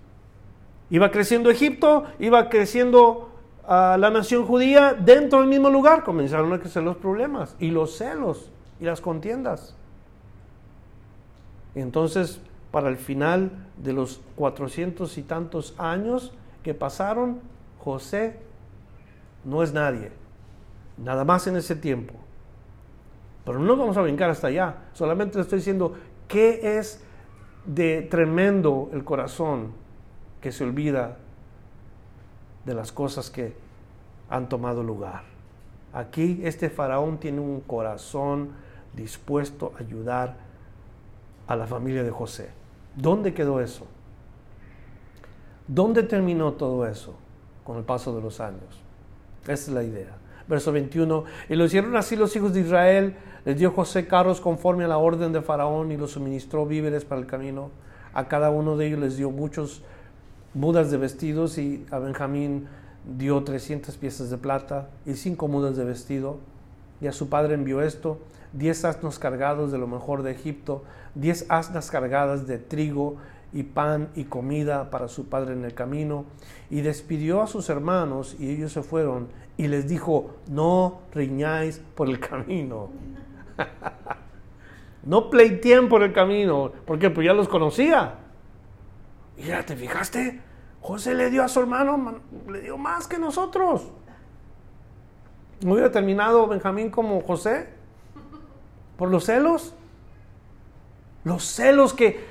Iba 0.89 1.11
creciendo 1.11 1.51
Egipto, 1.51 2.05
iba 2.17 2.49
creciendo 2.49 3.29
a 3.67 3.97
la 3.99 4.09
nación 4.09 4.47
judía 4.47 4.93
dentro 4.93 5.39
del 5.39 5.47
mismo 5.47 5.69
lugar. 5.69 6.03
Comenzaron 6.03 6.51
a 6.53 6.59
crecer 6.59 6.81
los 6.81 6.97
problemas 6.97 7.55
y 7.59 7.69
los 7.69 7.95
celos 7.95 8.49
y 8.79 8.85
las 8.85 8.99
contiendas. 8.99 9.75
Entonces, 11.75 12.41
para 12.71 12.89
el 12.89 12.97
final 12.97 13.51
de 13.77 13.93
los 13.93 14.21
cuatrocientos 14.35 15.19
y 15.19 15.21
tantos 15.21 15.75
años 15.77 16.33
que 16.63 16.73
pasaron, 16.73 17.41
José 17.83 18.39
no 19.43 19.63
es 19.63 19.73
nadie. 19.73 20.11
Nada 20.97 21.25
más 21.25 21.47
en 21.47 21.55
ese 21.55 21.75
tiempo. 21.75 22.13
Pero 23.43 23.57
no 23.57 23.75
vamos 23.75 23.97
a 23.97 24.01
brincar 24.01 24.29
hasta 24.29 24.47
allá. 24.47 24.75
Solamente 24.93 25.37
le 25.37 25.41
estoy 25.41 25.59
diciendo 25.59 25.95
qué 26.27 26.77
es 26.77 27.03
de 27.65 28.03
tremendo 28.03 28.89
el 28.93 29.03
corazón 29.03 29.71
que 30.41 30.51
se 30.51 30.63
olvida 30.63 31.17
de 32.65 32.73
las 32.75 32.91
cosas 32.91 33.31
que 33.31 33.55
han 34.29 34.47
tomado 34.47 34.83
lugar. 34.83 35.23
Aquí 35.91 36.39
este 36.43 36.69
faraón 36.69 37.19
tiene 37.19 37.39
un 37.39 37.61
corazón 37.61 38.51
dispuesto 38.93 39.73
a 39.75 39.79
ayudar 39.81 40.37
a 41.47 41.55
la 41.55 41.65
familia 41.65 42.03
de 42.03 42.11
José. 42.11 42.51
¿Dónde 42.95 43.33
quedó 43.33 43.59
eso? 43.59 43.87
¿Dónde 45.67 46.03
terminó 46.03 46.53
todo 46.53 46.85
eso 46.85 47.15
con 47.71 47.77
el 47.77 47.85
paso 47.85 48.13
de 48.13 48.21
los 48.21 48.41
años? 48.41 48.81
Esa 49.43 49.53
es 49.53 49.69
la 49.69 49.81
idea. 49.81 50.17
Verso 50.45 50.73
21, 50.73 51.23
y 51.47 51.55
lo 51.55 51.63
hicieron 51.63 51.95
así 51.95 52.17
los 52.17 52.35
hijos 52.35 52.53
de 52.53 52.59
Israel, 52.59 53.15
les 53.45 53.57
dio 53.57 53.71
José 53.71 54.07
carros 54.07 54.41
conforme 54.41 54.83
a 54.83 54.89
la 54.89 54.97
orden 54.97 55.31
de 55.31 55.41
Faraón 55.41 55.93
y 55.93 55.97
los 55.97 56.11
suministró 56.11 56.65
víveres 56.65 57.05
para 57.05 57.21
el 57.21 57.27
camino. 57.27 57.69
A 58.13 58.27
cada 58.27 58.49
uno 58.49 58.75
de 58.75 58.87
ellos 58.87 58.99
les 58.99 59.15
dio 59.15 59.31
muchos 59.31 59.83
mudas 60.53 60.91
de 60.91 60.97
vestidos 60.97 61.57
y 61.57 61.85
a 61.91 61.99
Benjamín 61.99 62.67
dio 63.17 63.41
300 63.41 63.95
piezas 63.95 64.29
de 64.29 64.37
plata 64.37 64.89
y 65.05 65.13
cinco 65.13 65.47
mudas 65.47 65.77
de 65.77 65.85
vestido. 65.85 66.39
Y 66.99 67.07
a 67.07 67.13
su 67.13 67.29
padre 67.29 67.53
envió 67.53 67.81
esto, 67.81 68.19
diez 68.51 68.83
asnos 68.83 69.19
cargados 69.19 69.71
de 69.71 69.77
lo 69.77 69.87
mejor 69.87 70.21
de 70.21 70.31
Egipto, 70.31 70.83
diez 71.15 71.45
asnas 71.47 71.89
cargadas 71.89 72.45
de 72.45 72.57
trigo 72.57 73.15
y 73.53 73.63
pan 73.63 74.09
y 74.15 74.25
comida 74.25 74.89
para 74.89 75.07
su 75.07 75.27
padre 75.27 75.53
en 75.53 75.65
el 75.65 75.73
camino. 75.73 76.25
Y 76.69 76.81
despidió 76.81 77.41
a 77.41 77.47
sus 77.47 77.69
hermanos 77.69 78.35
y 78.39 78.51
ellos 78.51 78.71
se 78.71 78.81
fueron 78.81 79.27
y 79.57 79.67
les 79.67 79.87
dijo, 79.87 80.35
no 80.47 81.01
riñáis 81.13 81.79
por 81.95 82.09
el 82.09 82.19
camino. 82.19 82.89
no 85.03 85.29
pleiteen 85.29 85.89
por 85.89 86.03
el 86.03 86.13
camino, 86.13 86.71
porque 86.85 87.09
pues 87.09 87.25
ya 87.25 87.33
los 87.33 87.47
conocía. 87.47 88.15
Y 89.37 89.43
ya 89.43 89.65
te 89.65 89.75
fijaste, 89.75 90.41
José 90.81 91.13
le 91.13 91.29
dio 91.29 91.43
a 91.43 91.47
su 91.47 91.59
hermano, 91.59 92.21
le 92.49 92.61
dio 92.61 92.77
más 92.77 93.07
que 93.07 93.19
nosotros. 93.19 93.87
¿No 95.61 95.73
hubiera 95.73 95.91
terminado 95.91 96.47
Benjamín 96.47 96.89
como 96.89 97.21
José? 97.21 97.69
¿Por 98.97 99.09
los 99.09 99.25
celos? 99.25 99.75
Los 101.23 101.43
celos 101.43 101.93
que, 101.93 102.30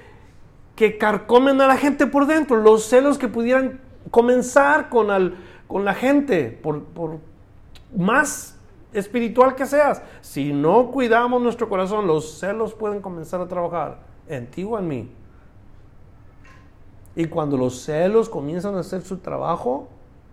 que 0.81 0.97
carcomen 0.97 1.61
a 1.61 1.67
la 1.67 1.77
gente 1.77 2.07
por 2.07 2.25
dentro, 2.25 2.57
los 2.57 2.85
celos 2.85 3.19
que 3.19 3.29
pudieran 3.29 3.83
comenzar 4.11 4.89
con, 4.89 5.11
al, 5.11 5.37
con 5.67 5.85
la 5.85 5.93
gente, 5.93 6.59
por, 6.63 6.85
por 6.85 7.19
más 7.95 8.59
espiritual 8.95 9.55
que 9.57 9.67
seas. 9.67 10.01
Si 10.23 10.55
no 10.55 10.91
cuidamos 10.91 11.43
nuestro 11.43 11.69
corazón, 11.69 12.07
los 12.07 12.39
celos 12.39 12.73
pueden 12.73 13.03
comenzar 13.03 13.43
a 13.43 13.47
trabajar 13.47 13.99
en 14.27 14.51
ti 14.51 14.65
o 14.65 14.79
en 14.79 14.89
mí. 14.89 15.13
Y 17.15 17.27
cuando 17.27 17.59
los 17.59 17.83
celos 17.83 18.31
comienzan 18.31 18.75
a 18.77 18.81
hacer 18.81 19.03
su 19.03 19.19
trabajo, 19.19 19.87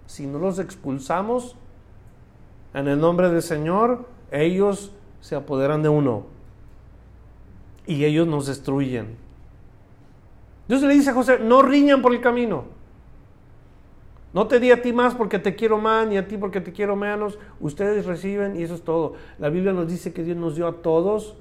si 0.06 0.28
no 0.28 0.40
los 0.40 0.60
expulsamos 0.60 1.58
en 2.74 2.88
el 2.88 3.02
nombre 3.02 3.30
del 3.30 3.42
Señor, 3.42 4.06
ellos 4.32 4.94
se 5.20 5.36
apoderan 5.36 5.84
de 5.84 5.90
uno 5.90 6.24
y 7.86 8.06
ellos 8.06 8.26
nos 8.26 8.48
destruyen. 8.48 9.27
Dios 10.68 10.82
le 10.82 10.94
dice 10.94 11.12
a 11.12 11.14
José, 11.14 11.40
no 11.40 11.62
riñan 11.62 12.02
por 12.02 12.14
el 12.14 12.22
camino. 12.22 12.66
No 14.34 14.48
te 14.48 14.60
di 14.60 14.72
a 14.72 14.82
ti 14.82 14.94
más 14.94 15.16
porque 15.16 15.40
te 15.40 15.56
quiero 15.56 15.78
más, 15.78 16.08
ni 16.08 16.18
a 16.18 16.28
ti 16.28 16.38
porque 16.38 16.62
te 16.62 16.74
quiero 16.74 16.96
menos. 16.96 17.40
Ustedes 17.60 18.06
reciben 18.06 18.56
y 18.56 18.64
eso 18.64 18.76
es 18.76 18.82
todo. 18.82 19.14
La 19.40 19.50
Biblia 19.50 19.74
nos 19.74 19.88
dice 19.88 20.14
que 20.14 20.24
Dios 20.24 20.38
nos 20.38 20.56
dio 20.56 20.68
a 20.68 20.82
todos 20.82 21.36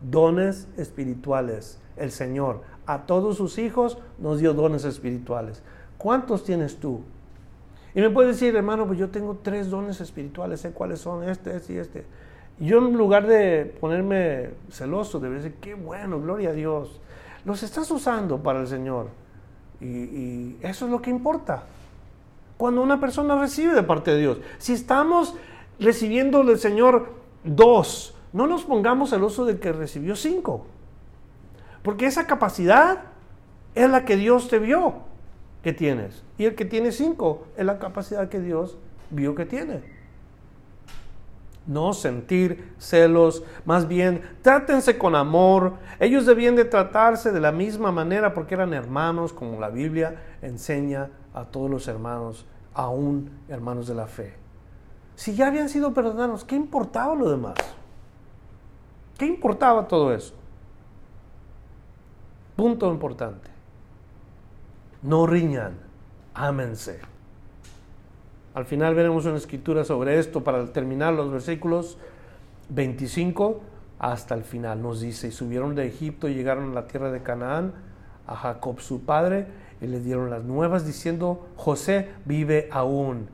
dones 0.00 0.68
espirituales. 0.76 1.80
El 1.96 2.10
Señor 2.10 2.62
a 2.86 3.06
todos 3.06 3.36
sus 3.36 3.58
hijos 3.58 3.98
nos 4.18 4.40
dio 4.40 4.52
dones 4.52 4.84
espirituales. 4.84 5.62
¿Cuántos 5.96 6.44
tienes 6.44 6.78
tú? 6.78 7.02
Y 7.94 8.00
me 8.00 8.10
puedes 8.10 8.36
decir, 8.36 8.54
hermano, 8.56 8.86
pues 8.86 8.98
yo 8.98 9.10
tengo 9.10 9.38
tres 9.42 9.70
dones 9.70 10.00
espirituales, 10.00 10.60
sé 10.60 10.72
cuáles 10.72 11.00
son, 11.00 11.28
este, 11.28 11.56
este 11.56 11.74
y 11.74 11.76
este. 11.76 12.04
Yo 12.58 12.78
en 12.78 12.96
lugar 12.96 13.26
de 13.26 13.64
ponerme 13.80 14.50
celoso, 14.70 15.20
debe 15.20 15.36
decir, 15.36 15.54
qué 15.60 15.74
bueno, 15.74 16.20
gloria 16.20 16.50
a 16.50 16.52
Dios. 16.52 17.00
Los 17.44 17.62
estás 17.62 17.90
usando 17.90 18.42
para 18.42 18.60
el 18.60 18.66
Señor. 18.66 19.08
Y, 19.80 20.56
eso 20.60 20.84
es 20.84 20.90
lo 20.90 21.00
que 21.00 21.10
importa. 21.10 21.64
Cuando 22.56 22.82
una 22.82 23.00
persona 23.00 23.38
recibe 23.40 23.74
de 23.74 23.82
parte 23.82 24.10
de 24.10 24.18
Dios. 24.18 24.38
Si 24.58 24.72
estamos 24.72 25.34
recibiendo 25.78 26.44
del 26.44 26.58
Señor 26.58 27.14
dos, 27.42 28.14
no 28.32 28.46
nos 28.46 28.64
pongamos 28.64 29.10
celosos 29.10 29.46
del 29.46 29.58
que 29.58 29.72
recibió 29.72 30.16
cinco. 30.16 30.66
Porque 31.82 32.06
esa 32.06 32.26
capacidad 32.26 33.04
es 33.74 33.88
la 33.88 34.04
que 34.04 34.16
Dios 34.16 34.48
te 34.48 34.58
vio 34.58 34.94
que 35.62 35.72
tienes. 35.72 36.22
Y 36.36 36.44
el 36.44 36.54
que 36.54 36.64
tiene 36.64 36.92
cinco 36.92 37.46
es 37.56 37.64
la 37.64 37.78
capacidad 37.78 38.28
que 38.28 38.40
Dios 38.40 38.76
vio 39.10 39.34
que 39.34 39.46
tiene. 39.46 39.99
No 41.66 41.92
sentir 41.92 42.74
celos, 42.78 43.44
más 43.64 43.86
bien 43.86 44.22
trátense 44.42 44.98
con 44.98 45.14
amor. 45.14 45.74
Ellos 45.98 46.26
debían 46.26 46.56
de 46.56 46.64
tratarse 46.64 47.32
de 47.32 47.40
la 47.40 47.52
misma 47.52 47.92
manera 47.92 48.34
porque 48.34 48.54
eran 48.54 48.74
hermanos, 48.74 49.32
como 49.32 49.60
la 49.60 49.68
Biblia 49.68 50.16
enseña 50.42 51.10
a 51.34 51.44
todos 51.44 51.70
los 51.70 51.86
hermanos, 51.86 52.46
aún 52.74 53.30
hermanos 53.48 53.86
de 53.86 53.94
la 53.94 54.06
fe. 54.06 54.34
Si 55.14 55.34
ya 55.34 55.48
habían 55.48 55.68
sido 55.68 55.92
perdonados, 55.92 56.44
¿qué 56.44 56.56
importaba 56.56 57.14
lo 57.14 57.30
demás? 57.30 57.56
¿Qué 59.18 59.26
importaba 59.26 59.86
todo 59.86 60.14
eso? 60.14 60.34
Punto 62.56 62.90
importante. 62.90 63.50
No 65.02 65.26
riñan, 65.26 65.78
ámense. 66.32 67.00
Al 68.54 68.64
final 68.64 68.94
veremos 68.94 69.26
una 69.26 69.36
escritura 69.36 69.84
sobre 69.84 70.18
esto 70.18 70.42
para 70.42 70.72
terminar 70.72 71.12
los 71.14 71.30
versículos 71.30 71.98
25 72.70 73.60
hasta 73.98 74.34
el 74.34 74.42
final. 74.42 74.82
Nos 74.82 75.00
dice, 75.00 75.28
y 75.28 75.30
subieron 75.30 75.74
de 75.74 75.86
Egipto 75.86 76.28
y 76.28 76.34
llegaron 76.34 76.72
a 76.72 76.74
la 76.74 76.86
tierra 76.86 77.12
de 77.12 77.22
Canaán, 77.22 77.72
a 78.26 78.34
Jacob 78.34 78.80
su 78.80 79.02
padre, 79.02 79.46
y 79.80 79.86
le 79.86 80.00
dieron 80.00 80.30
las 80.30 80.42
nuevas 80.42 80.84
diciendo, 80.84 81.46
José 81.56 82.08
vive 82.24 82.68
aún. 82.72 83.28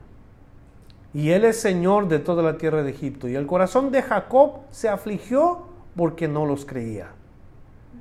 Y 1.13 1.31
él 1.31 1.45
es 1.45 1.59
señor 1.59 2.07
de 2.07 2.19
toda 2.19 2.43
la 2.43 2.57
tierra 2.57 2.83
de 2.83 2.91
Egipto. 2.91 3.27
Y 3.27 3.35
el 3.35 3.47
corazón 3.47 3.91
de 3.91 4.03
Jacob 4.03 4.59
se 4.69 4.87
afligió 4.87 5.67
porque 5.95 6.27
no 6.27 6.45
los 6.45 6.63
creía. 6.63 7.09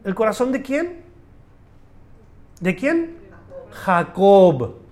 ¿El 0.05 0.15
corazón 0.15 0.53
de 0.53 0.61
quién? 0.61 1.01
¿De 2.61 2.77
quién? 2.77 3.17
Jacob. 3.71 4.86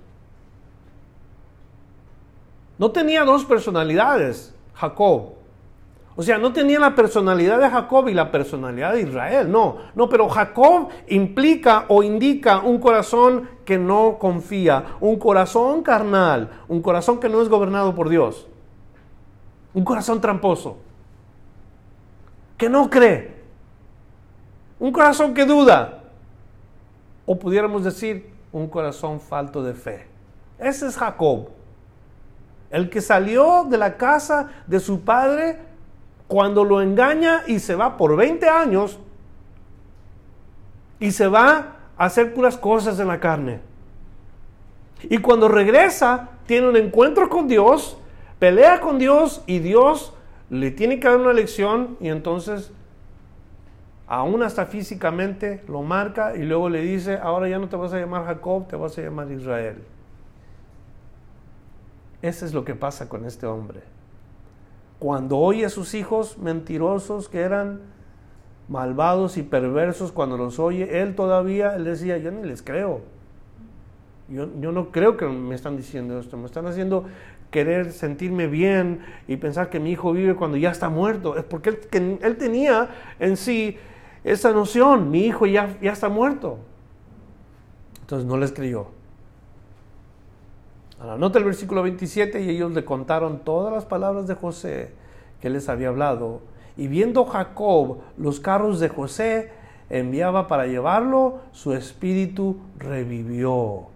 No 2.84 2.90
tenía 2.90 3.24
dos 3.24 3.46
personalidades, 3.46 4.54
Jacob. 4.74 5.36
O 6.16 6.22
sea, 6.22 6.36
no 6.36 6.52
tenía 6.52 6.78
la 6.78 6.94
personalidad 6.94 7.58
de 7.58 7.70
Jacob 7.70 8.08
y 8.08 8.12
la 8.12 8.30
personalidad 8.30 8.92
de 8.92 9.00
Israel, 9.00 9.50
no, 9.50 9.78
no, 9.94 10.06
pero 10.06 10.28
Jacob 10.28 10.90
implica 11.08 11.86
o 11.88 12.02
indica 12.02 12.60
un 12.60 12.78
corazón 12.78 13.48
que 13.64 13.78
no 13.78 14.18
confía, 14.18 14.96
un 15.00 15.18
corazón 15.18 15.82
carnal, 15.82 16.50
un 16.68 16.82
corazón 16.82 17.20
que 17.20 17.30
no 17.30 17.40
es 17.40 17.48
gobernado 17.48 17.94
por 17.94 18.10
Dios, 18.10 18.46
un 19.72 19.82
corazón 19.82 20.20
tramposo, 20.20 20.76
que 22.58 22.68
no 22.68 22.90
cree, 22.90 23.42
un 24.78 24.92
corazón 24.92 25.32
que 25.32 25.46
duda, 25.46 26.02
o 27.24 27.38
pudiéramos 27.38 27.82
decir 27.82 28.30
un 28.52 28.68
corazón 28.68 29.20
falto 29.20 29.62
de 29.62 29.72
fe. 29.72 30.06
Ese 30.58 30.86
es 30.86 30.98
Jacob, 30.98 31.48
el 32.74 32.90
que 32.90 33.00
salió 33.00 33.64
de 33.70 33.78
la 33.78 33.96
casa 33.96 34.50
de 34.66 34.80
su 34.80 35.02
padre 35.02 35.58
cuando 36.26 36.64
lo 36.64 36.82
engaña 36.82 37.44
y 37.46 37.60
se 37.60 37.76
va 37.76 37.96
por 37.96 38.16
20 38.16 38.48
años 38.48 38.98
y 40.98 41.12
se 41.12 41.28
va 41.28 41.76
a 41.96 42.04
hacer 42.04 42.34
puras 42.34 42.58
cosas 42.58 42.98
en 42.98 43.06
la 43.06 43.20
carne. 43.20 43.60
Y 45.04 45.18
cuando 45.18 45.46
regresa, 45.46 46.30
tiene 46.46 46.68
un 46.68 46.76
encuentro 46.76 47.28
con 47.28 47.46
Dios, 47.46 47.96
pelea 48.40 48.80
con 48.80 48.98
Dios 48.98 49.44
y 49.46 49.60
Dios 49.60 50.12
le 50.50 50.72
tiene 50.72 50.98
que 50.98 51.06
dar 51.06 51.18
una 51.18 51.32
lección 51.32 51.96
y 52.00 52.08
entonces 52.08 52.72
aún 54.08 54.42
hasta 54.42 54.66
físicamente 54.66 55.62
lo 55.68 55.82
marca 55.82 56.34
y 56.34 56.42
luego 56.42 56.68
le 56.68 56.80
dice, 56.80 57.20
ahora 57.22 57.48
ya 57.48 57.60
no 57.60 57.68
te 57.68 57.76
vas 57.76 57.92
a 57.92 58.00
llamar 58.00 58.24
Jacob, 58.24 58.66
te 58.66 58.74
vas 58.74 58.98
a 58.98 59.02
llamar 59.02 59.30
Israel. 59.30 59.93
Eso 62.24 62.46
es 62.46 62.54
lo 62.54 62.64
que 62.64 62.74
pasa 62.74 63.06
con 63.06 63.26
este 63.26 63.44
hombre. 63.44 63.80
Cuando 64.98 65.36
oye 65.36 65.66
a 65.66 65.68
sus 65.68 65.92
hijos 65.92 66.38
mentirosos 66.38 67.28
que 67.28 67.40
eran 67.40 67.82
malvados 68.66 69.36
y 69.36 69.42
perversos, 69.42 70.10
cuando 70.10 70.38
los 70.38 70.58
oye, 70.58 71.02
él 71.02 71.14
todavía, 71.16 71.76
él 71.76 71.84
decía, 71.84 72.16
yo 72.16 72.30
ni 72.30 72.42
les 72.48 72.62
creo. 72.62 73.02
Yo, 74.30 74.48
yo 74.58 74.72
no 74.72 74.90
creo 74.90 75.18
que 75.18 75.26
me 75.26 75.54
están 75.54 75.76
diciendo 75.76 76.18
esto, 76.18 76.38
me 76.38 76.46
están 76.46 76.66
haciendo 76.66 77.04
querer 77.50 77.92
sentirme 77.92 78.46
bien 78.46 79.00
y 79.28 79.36
pensar 79.36 79.68
que 79.68 79.78
mi 79.78 79.90
hijo 79.90 80.14
vive 80.14 80.34
cuando 80.34 80.56
ya 80.56 80.70
está 80.70 80.88
muerto. 80.88 81.36
Es 81.36 81.44
porque 81.44 81.78
él, 81.92 82.18
él 82.22 82.36
tenía 82.38 82.88
en 83.18 83.36
sí 83.36 83.76
esa 84.24 84.50
noción, 84.50 85.10
mi 85.10 85.26
hijo 85.26 85.44
ya, 85.44 85.78
ya 85.82 85.92
está 85.92 86.08
muerto. 86.08 86.56
Entonces 88.00 88.26
no 88.26 88.38
les 88.38 88.50
creyó. 88.50 89.03
Ahora, 91.04 91.18
nota 91.18 91.38
el 91.38 91.44
versículo 91.44 91.82
27 91.82 92.40
y 92.40 92.48
ellos 92.48 92.72
le 92.72 92.86
contaron 92.86 93.40
todas 93.40 93.70
las 93.70 93.84
palabras 93.84 94.26
de 94.26 94.36
José 94.36 94.92
que 95.38 95.50
les 95.50 95.68
había 95.68 95.88
hablado. 95.88 96.40
Y 96.78 96.88
viendo 96.88 97.26
Jacob 97.26 97.98
los 98.16 98.40
carros 98.40 98.80
de 98.80 98.88
José, 98.88 99.50
enviaba 99.90 100.48
para 100.48 100.66
llevarlo, 100.66 101.40
su 101.52 101.74
espíritu 101.74 102.56
revivió. 102.78 103.88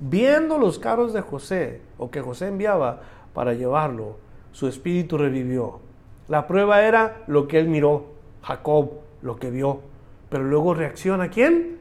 Viendo 0.00 0.58
los 0.58 0.78
carros 0.78 1.14
de 1.14 1.22
José, 1.22 1.80
o 1.96 2.10
que 2.10 2.20
José 2.20 2.48
enviaba 2.48 3.00
para 3.32 3.54
llevarlo, 3.54 4.18
su 4.52 4.68
espíritu 4.68 5.16
revivió. 5.16 5.80
La 6.28 6.46
prueba 6.46 6.82
era 6.82 7.22
lo 7.26 7.48
que 7.48 7.58
él 7.58 7.68
miró, 7.68 8.04
Jacob, 8.42 8.90
lo 9.22 9.36
que 9.36 9.50
vio. 9.50 9.80
Pero 10.28 10.44
luego 10.44 10.74
reacciona 10.74 11.30
quién? 11.30 11.78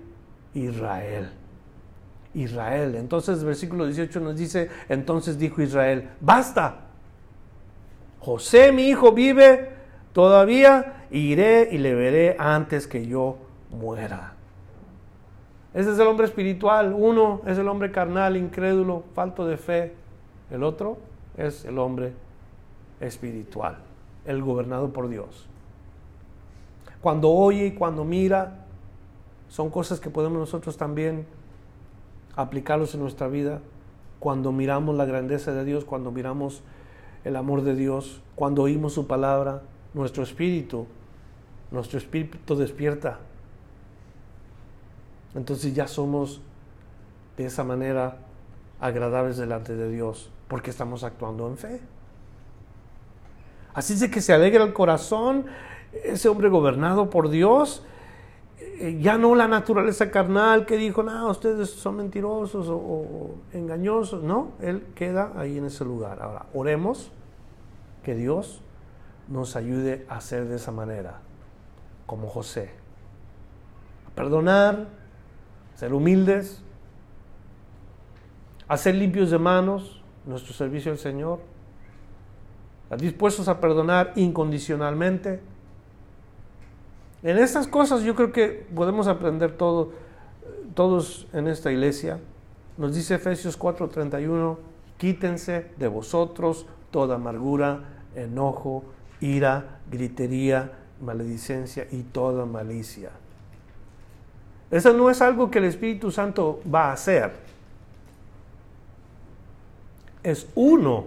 Israel. 0.53 1.38
Israel. 2.33 2.95
Entonces, 2.95 3.43
versículo 3.43 3.85
18 3.85 4.19
nos 4.19 4.37
dice, 4.37 4.69
entonces 4.87 5.37
dijo 5.37 5.61
Israel, 5.61 6.09
basta. 6.21 6.81
José, 8.19 8.71
mi 8.71 8.89
hijo, 8.89 9.13
vive 9.13 9.69
todavía, 10.13 11.05
iré 11.11 11.69
y 11.71 11.77
le 11.77 11.93
veré 11.95 12.35
antes 12.37 12.87
que 12.87 13.07
yo 13.07 13.37
muera. 13.71 14.33
Ese 15.73 15.91
es 15.91 15.99
el 15.99 16.07
hombre 16.07 16.25
espiritual. 16.25 16.93
Uno 16.97 17.41
es 17.45 17.57
el 17.57 17.67
hombre 17.67 17.91
carnal, 17.91 18.35
incrédulo, 18.35 19.03
falto 19.13 19.45
de 19.45 19.57
fe. 19.57 19.93
El 20.51 20.63
otro 20.63 20.97
es 21.37 21.63
el 21.65 21.77
hombre 21.77 22.13
espiritual, 22.99 23.77
el 24.25 24.41
gobernado 24.41 24.91
por 24.91 25.07
Dios. 25.09 25.47
Cuando 27.01 27.29
oye 27.29 27.67
y 27.67 27.71
cuando 27.71 28.03
mira, 28.03 28.65
son 29.47 29.69
cosas 29.69 29.99
que 29.99 30.09
podemos 30.09 30.37
nosotros 30.37 30.75
también 30.75 31.25
aplicarlos 32.35 32.93
en 32.93 33.01
nuestra 33.01 33.27
vida. 33.27 33.61
Cuando 34.19 34.51
miramos 34.51 34.95
la 34.95 35.05
grandeza 35.05 35.53
de 35.53 35.65
Dios, 35.65 35.85
cuando 35.85 36.11
miramos 36.11 36.61
el 37.23 37.35
amor 37.35 37.63
de 37.63 37.75
Dios, 37.75 38.21
cuando 38.35 38.63
oímos 38.63 38.93
su 38.93 39.07
palabra, 39.07 39.61
nuestro 39.93 40.23
espíritu, 40.23 40.87
nuestro 41.71 41.97
espíritu 41.97 42.55
despierta. 42.55 43.19
Entonces 45.35 45.73
ya 45.73 45.87
somos 45.87 46.41
de 47.37 47.45
esa 47.45 47.63
manera 47.63 48.17
agradables 48.79 49.37
delante 49.37 49.75
de 49.75 49.89
Dios, 49.89 50.31
porque 50.47 50.69
estamos 50.69 51.03
actuando 51.03 51.47
en 51.47 51.57
fe. 51.57 51.81
Así 53.73 53.95
de 53.95 54.09
que 54.09 54.21
se 54.21 54.33
alegra 54.33 54.63
el 54.63 54.73
corazón, 54.73 55.45
ese 56.03 56.27
hombre 56.29 56.49
gobernado 56.49 57.09
por 57.09 57.29
Dios, 57.29 57.83
eh, 58.79 58.97
ya 59.01 59.17
no 59.17 59.35
la 59.35 59.47
naturaleza 59.47 60.09
carnal 60.09 60.65
que 60.65 60.77
dijo, 60.77 61.03
no, 61.03 61.29
ustedes 61.29 61.69
son 61.69 61.97
mentirosos 61.97 62.67
o, 62.69 63.35
engañosos, 63.51 64.23
no, 64.23 64.53
él 64.61 64.87
queda 64.95 65.33
ahí 65.35 65.57
en 65.57 65.65
ese 65.65 65.83
lugar. 65.83 66.21
Ahora, 66.21 66.45
oremos 66.53 67.11
que 68.03 68.15
Dios 68.15 68.61
nos 69.27 69.55
ayude 69.55 70.05
a 70.07 70.15
hacer 70.15 70.45
de 70.45 70.55
esa 70.55 70.71
manera, 70.71 71.19
como 72.05 72.27
José. 72.27 72.71
A 74.07 74.15
perdonar, 74.15 74.87
ser 75.75 75.93
humildes, 75.93 76.63
a 78.67 78.77
ser 78.77 78.95
limpios 78.95 79.29
de 79.29 79.39
manos, 79.39 80.01
nuestro 80.25 80.53
servicio 80.53 80.91
al 80.91 80.97
Señor, 80.97 81.39
dispuestos 82.97 83.47
a 83.47 83.59
perdonar 83.59 84.13
incondicionalmente. 84.15 85.41
En 87.21 87.37
estas 87.37 87.67
cosas 87.67 88.03
yo 88.03 88.15
creo 88.15 88.31
que 88.31 88.65
podemos 88.73 89.07
aprender 89.07 89.57
todo, 89.57 89.91
todos 90.73 91.27
en 91.33 91.47
esta 91.47 91.71
iglesia. 91.71 92.19
Nos 92.77 92.95
dice 92.95 93.15
Efesios 93.15 93.57
4:31, 93.57 94.57
quítense 94.97 95.71
de 95.77 95.87
vosotros 95.87 96.65
toda 96.91 97.15
amargura, 97.15 97.81
enojo, 98.15 98.83
ira, 99.19 99.79
gritería, 99.91 100.71
maledicencia 101.01 101.87
y 101.91 102.03
toda 102.03 102.45
malicia. 102.45 103.11
Eso 104.71 104.93
no 104.93 105.09
es 105.09 105.21
algo 105.21 105.49
que 105.49 105.59
el 105.59 105.65
Espíritu 105.65 106.11
Santo 106.11 106.61
va 106.73 106.89
a 106.89 106.93
hacer. 106.93 107.31
Es 110.21 110.47
uno, 110.55 111.05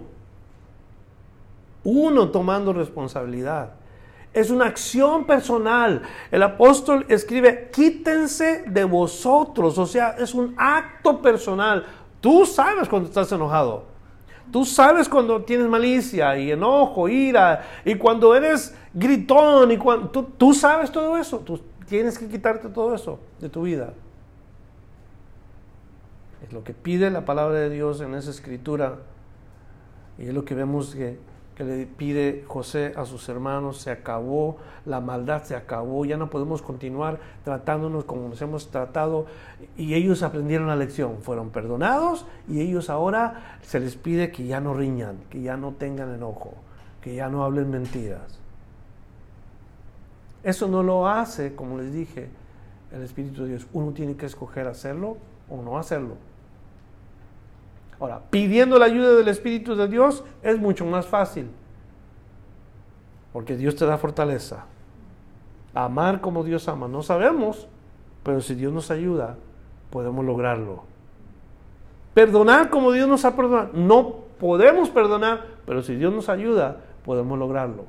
uno 1.83 2.29
tomando 2.29 2.73
responsabilidad. 2.73 3.73
Es 4.33 4.49
una 4.49 4.65
acción 4.65 5.25
personal. 5.25 6.01
El 6.31 6.41
apóstol 6.41 7.05
escribe, 7.07 7.69
quítense 7.71 8.63
de 8.65 8.83
vosotros. 8.83 9.77
O 9.77 9.85
sea, 9.85 10.15
es 10.17 10.33
un 10.33 10.55
acto 10.57 11.21
personal. 11.21 11.85
Tú 12.19 12.45
sabes 12.45 12.89
cuando 12.89 13.09
estás 13.09 13.31
enojado. 13.31 13.93
Tú 14.51 14.65
sabes 14.65 15.07
cuando 15.07 15.43
tienes 15.43 15.67
malicia 15.67 16.37
y 16.37 16.51
enojo, 16.51 17.07
ira, 17.07 17.63
y 17.85 17.95
cuando 17.95 18.35
eres 18.35 18.75
gritón, 18.93 19.71
y 19.71 19.77
cuando, 19.77 20.09
tú, 20.09 20.53
sabes 20.53 20.91
todo 20.91 21.17
eso. 21.17 21.39
Tú 21.39 21.59
tienes 21.87 22.17
que 22.19 22.27
quitarte 22.27 22.69
todo 22.69 22.93
eso 22.93 23.19
de 23.39 23.49
tu 23.49 23.63
vida. 23.63 23.93
Es 26.45 26.51
lo 26.51 26.63
que 26.63 26.73
pide 26.73 27.09
la 27.09 27.25
palabra 27.25 27.57
de 27.57 27.69
Dios 27.69 28.01
en 28.01 28.15
esa 28.15 28.31
escritura. 28.31 28.99
Y 30.17 30.27
es 30.27 30.33
lo 30.33 30.45
que 30.45 30.53
vemos 30.53 30.93
que 30.93 31.17
que 31.55 31.63
le 31.63 31.85
pide 31.85 32.43
José 32.47 32.93
a 32.95 33.05
sus 33.05 33.29
hermanos, 33.29 33.77
se 33.77 33.91
acabó, 33.91 34.57
la 34.85 35.01
maldad 35.01 35.43
se 35.43 35.55
acabó, 35.55 36.03
ya 36.05 36.17
no 36.17 36.29
podemos 36.29 36.61
continuar 36.61 37.19
tratándonos 37.43 38.05
como 38.05 38.27
nos 38.29 38.41
hemos 38.41 38.69
tratado. 38.69 39.27
Y 39.77 39.93
ellos 39.93 40.23
aprendieron 40.23 40.67
la 40.67 40.75
lección, 40.75 41.17
fueron 41.21 41.51
perdonados 41.51 42.25
y 42.47 42.61
ellos 42.61 42.89
ahora 42.89 43.57
se 43.61 43.79
les 43.79 43.95
pide 43.95 44.31
que 44.31 44.45
ya 44.45 44.59
no 44.59 44.73
riñan, 44.73 45.17
que 45.29 45.41
ya 45.41 45.55
no 45.55 45.73
tengan 45.73 46.13
enojo, 46.13 46.53
que 47.01 47.15
ya 47.15 47.29
no 47.29 47.43
hablen 47.43 47.69
mentiras. 47.69 48.39
Eso 50.43 50.67
no 50.67 50.83
lo 50.83 51.07
hace, 51.07 51.55
como 51.55 51.77
les 51.77 51.93
dije, 51.93 52.29
el 52.91 53.03
Espíritu 53.03 53.43
de 53.43 53.49
Dios. 53.49 53.67
Uno 53.73 53.91
tiene 53.91 54.15
que 54.15 54.25
escoger 54.25 54.67
hacerlo 54.67 55.17
o 55.49 55.61
no 55.61 55.77
hacerlo. 55.77 56.17
Ahora, 57.99 58.21
pidiendo 58.29 58.77
la 58.79 58.85
ayuda 58.85 59.13
del 59.13 59.27
Espíritu 59.27 59.75
de 59.75 59.87
Dios 59.87 60.23
es 60.41 60.59
mucho 60.59 60.85
más 60.85 61.05
fácil, 61.05 61.49
porque 63.31 63.55
Dios 63.55 63.75
te 63.75 63.85
da 63.85 63.97
fortaleza. 63.97 64.65
Amar 65.73 66.21
como 66.21 66.43
Dios 66.43 66.67
ama, 66.67 66.87
no 66.87 67.01
sabemos, 67.01 67.67
pero 68.23 68.41
si 68.41 68.55
Dios 68.55 68.71
nos 68.71 68.91
ayuda, 68.91 69.37
podemos 69.89 70.23
lograrlo. 70.25 70.83
Perdonar 72.13 72.69
como 72.69 72.91
Dios 72.91 73.07
nos 73.07 73.25
ha 73.25 73.35
perdonado, 73.35 73.69
no 73.73 74.15
podemos 74.39 74.89
perdonar, 74.89 75.45
pero 75.65 75.81
si 75.81 75.95
Dios 75.95 76.13
nos 76.13 76.29
ayuda, 76.29 76.77
podemos 77.03 77.39
lograrlo. 77.39 77.85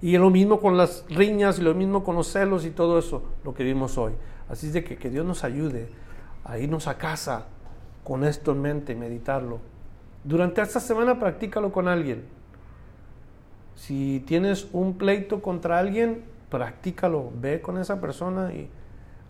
Y 0.00 0.14
es 0.14 0.20
lo 0.20 0.30
mismo 0.30 0.60
con 0.60 0.76
las 0.76 1.04
riñas 1.08 1.58
y 1.58 1.62
lo 1.62 1.74
mismo 1.74 2.04
con 2.04 2.14
los 2.14 2.28
celos 2.28 2.64
y 2.66 2.70
todo 2.70 2.98
eso, 2.98 3.22
lo 3.44 3.54
que 3.54 3.64
vimos 3.64 3.98
hoy. 3.98 4.12
Así 4.48 4.68
es 4.68 4.74
de 4.74 4.84
que, 4.84 4.96
que 4.96 5.10
Dios 5.10 5.26
nos 5.26 5.42
ayude 5.42 5.88
a 6.46 6.58
irnos 6.58 6.86
a 6.86 6.96
casa 6.96 7.46
con 8.04 8.24
esto 8.24 8.52
en 8.52 8.62
mente 8.62 8.92
y 8.92 8.96
meditarlo. 8.96 9.58
Durante 10.24 10.62
esta 10.62 10.80
semana 10.80 11.18
practícalo 11.18 11.72
con 11.72 11.88
alguien. 11.88 12.24
Si 13.74 14.24
tienes 14.26 14.68
un 14.72 14.96
pleito 14.96 15.42
contra 15.42 15.78
alguien, 15.78 16.24
practícalo. 16.48 17.30
Ve 17.40 17.60
con 17.60 17.78
esa 17.78 18.00
persona 18.00 18.52
y 18.54 18.70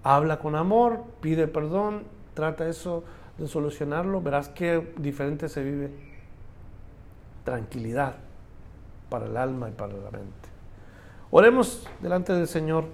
habla 0.03 0.39
con 0.39 0.55
amor, 0.55 1.05
pide 1.21 1.49
perdón, 1.49 2.05
trata 2.35 2.69
eso 2.69 3.03
de 3.39 3.49
solucionarlo. 3.49 4.21
Verás 4.21 4.51
qué 4.51 4.95
diferente 4.99 5.49
se 5.49 5.65
vive. 5.65 5.91
Tranquilidad 7.45 8.17
para 9.09 9.27
el 9.27 9.37
alma 9.37 9.69
y 9.69 9.73
para 9.73 9.95
la 9.95 10.11
mente. 10.11 10.49
Oremos 11.31 11.89
delante 12.01 12.33
del 12.33 12.47
Señor 12.47 12.85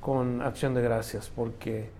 con 0.00 0.40
acción 0.42 0.74
de 0.74 0.82
gracias, 0.82 1.30
porque 1.34 1.90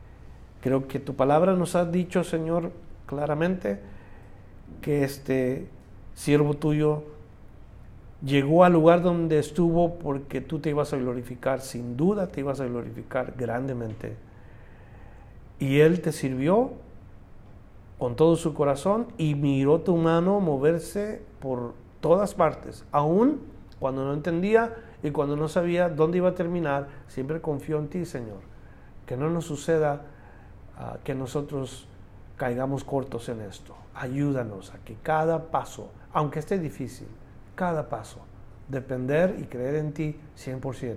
Creo 0.61 0.89
que 0.89 0.99
tu 0.99 1.15
palabra 1.15 1.55
nos 1.55 1.75
ha 1.75 1.85
dicho, 1.85 2.23
Señor, 2.25 2.71
claramente 3.07 3.81
que 4.81 5.05
este 5.05 5.69
siervo 6.15 6.55
tuyo 6.55 7.05
llegó 8.23 8.65
al 8.65 8.75
lugar 8.75 9.03
donde 9.03 9.39
estuvo 9.39 9.99
porque 9.99 10.41
tú 10.41 10.59
te 10.59 10.71
ibas 10.71 10.93
a 10.93 10.99
glorificar, 10.99 11.61
sin 11.61 11.97
duda 11.97 12.27
te 12.27 12.41
ibas 12.41 12.61
a 12.61 12.67
glorificar 12.67 13.35
grandemente. 13.37 14.17
Y 15.59 15.81
Él 15.81 16.01
te 16.01 16.13
sirvió 16.13 16.73
con 17.99 18.17
todo 18.17 18.37
su 18.37 18.55
corazón 18.55 19.09
y 19.19 19.35
miró 19.35 19.81
tu 19.81 19.97
mano 19.97 20.41
moverse 20.41 21.23
por 21.41 21.75
todas 22.01 22.35
partes, 22.35 22.85
aún 22.93 23.41
cuando 23.79 24.05
no 24.05 24.13
entendía 24.13 24.75
y 25.03 25.11
cuando 25.11 25.37
no 25.37 25.49
sabía 25.49 25.89
dónde 25.89 26.19
iba 26.19 26.31
a 26.31 26.35
terminar, 26.35 26.89
siempre 27.09 27.41
confió 27.41 27.79
en 27.79 27.89
ti, 27.89 28.05
Señor. 28.05 28.41
Que 29.07 29.17
no 29.17 29.31
nos 29.31 29.47
suceda 29.47 30.03
ah, 30.81 30.99
que 31.05 31.15
nosotros 31.15 31.87
caigamos 32.37 32.85
cortos 32.85 33.29
en 33.29 33.43
esto. 33.43 33.75
Ayúdanos 33.95 34.73
a 34.73 34.79
que 34.79 34.95
cada 35.03 35.51
paso, 35.51 35.91
aunque 36.13 36.39
esté 36.39 36.59
difícil, 36.59 37.07
cada 37.55 37.89
paso, 37.91 38.21
depender 38.69 39.37
y 39.39 39.45
creer 39.45 39.75
en 39.75 39.93
ti 39.93 40.19
100%. 40.39 40.97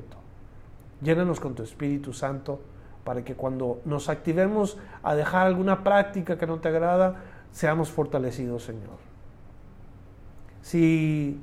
Llénanos 1.01 1.41
con 1.41 1.53
tu 1.53 1.63
Espíritu 1.63 2.13
Santo 2.13 2.61
para 3.03 3.25
que 3.25 3.35
cuando 3.35 3.81
nos 3.83 4.07
activemos 4.07 4.77
a 5.01 5.15
dejar 5.15 5.47
alguna 5.47 5.83
práctica 5.83 6.37
que 6.37 6.47
no 6.47 6.59
te 6.59 6.69
agrada, 6.69 7.17
seamos 7.51 7.89
fortalecidos, 7.89 8.63
Señor. 8.63 8.97
Si 10.61 11.41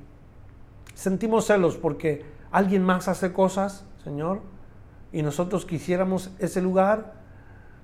sentimos 0.94 1.46
celos 1.46 1.76
porque 1.76 2.24
alguien 2.50 2.82
más 2.82 3.06
hace 3.08 3.34
cosas, 3.34 3.84
Señor, 4.02 4.40
y 5.12 5.22
nosotros 5.22 5.66
quisiéramos 5.66 6.30
ese 6.38 6.62
lugar, 6.62 7.19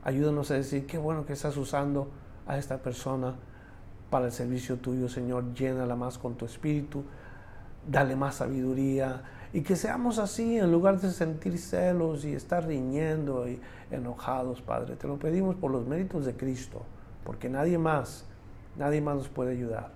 ayúdanos 0.06 0.52
a 0.52 0.54
decir, 0.54 0.86
qué 0.86 0.98
bueno 0.98 1.26
que 1.26 1.32
estás 1.32 1.56
usando 1.56 2.08
a 2.46 2.56
esta 2.58 2.78
persona 2.78 3.34
para 4.08 4.26
el 4.26 4.32
servicio 4.32 4.76
tuyo, 4.76 5.08
Señor. 5.08 5.52
Llénala 5.52 5.96
más 5.96 6.16
con 6.16 6.36
tu 6.36 6.44
espíritu, 6.44 7.02
dale 7.84 8.14
más 8.14 8.36
sabiduría 8.36 9.22
y 9.52 9.62
que 9.62 9.74
seamos 9.74 10.20
así 10.20 10.58
en 10.58 10.70
lugar 10.70 11.00
de 11.00 11.10
sentir 11.10 11.58
celos 11.58 12.24
y 12.24 12.34
estar 12.34 12.64
riñendo 12.64 13.48
y 13.48 13.60
enojados, 13.90 14.62
Padre. 14.62 14.94
Te 14.94 15.08
lo 15.08 15.18
pedimos 15.18 15.56
por 15.56 15.72
los 15.72 15.84
méritos 15.88 16.24
de 16.24 16.36
Cristo, 16.36 16.82
porque 17.24 17.48
nadie 17.48 17.76
más, 17.76 18.26
nadie 18.76 19.00
más 19.00 19.16
nos 19.16 19.28
puede 19.28 19.50
ayudar. 19.52 19.90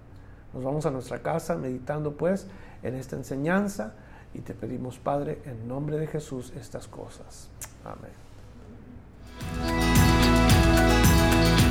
Nos 0.52 0.64
vamos 0.64 0.86
a 0.86 0.90
nuestra 0.90 1.22
casa 1.22 1.56
meditando 1.56 2.16
pues 2.16 2.48
en 2.82 2.96
esta 2.96 3.14
enseñanza 3.14 3.94
y 4.34 4.40
te 4.40 4.54
pedimos, 4.54 4.98
Padre, 4.98 5.40
en 5.44 5.68
nombre 5.68 5.98
de 5.98 6.08
Jesús 6.08 6.52
estas 6.56 6.88
cosas. 6.88 7.48
Amén. 7.84 9.69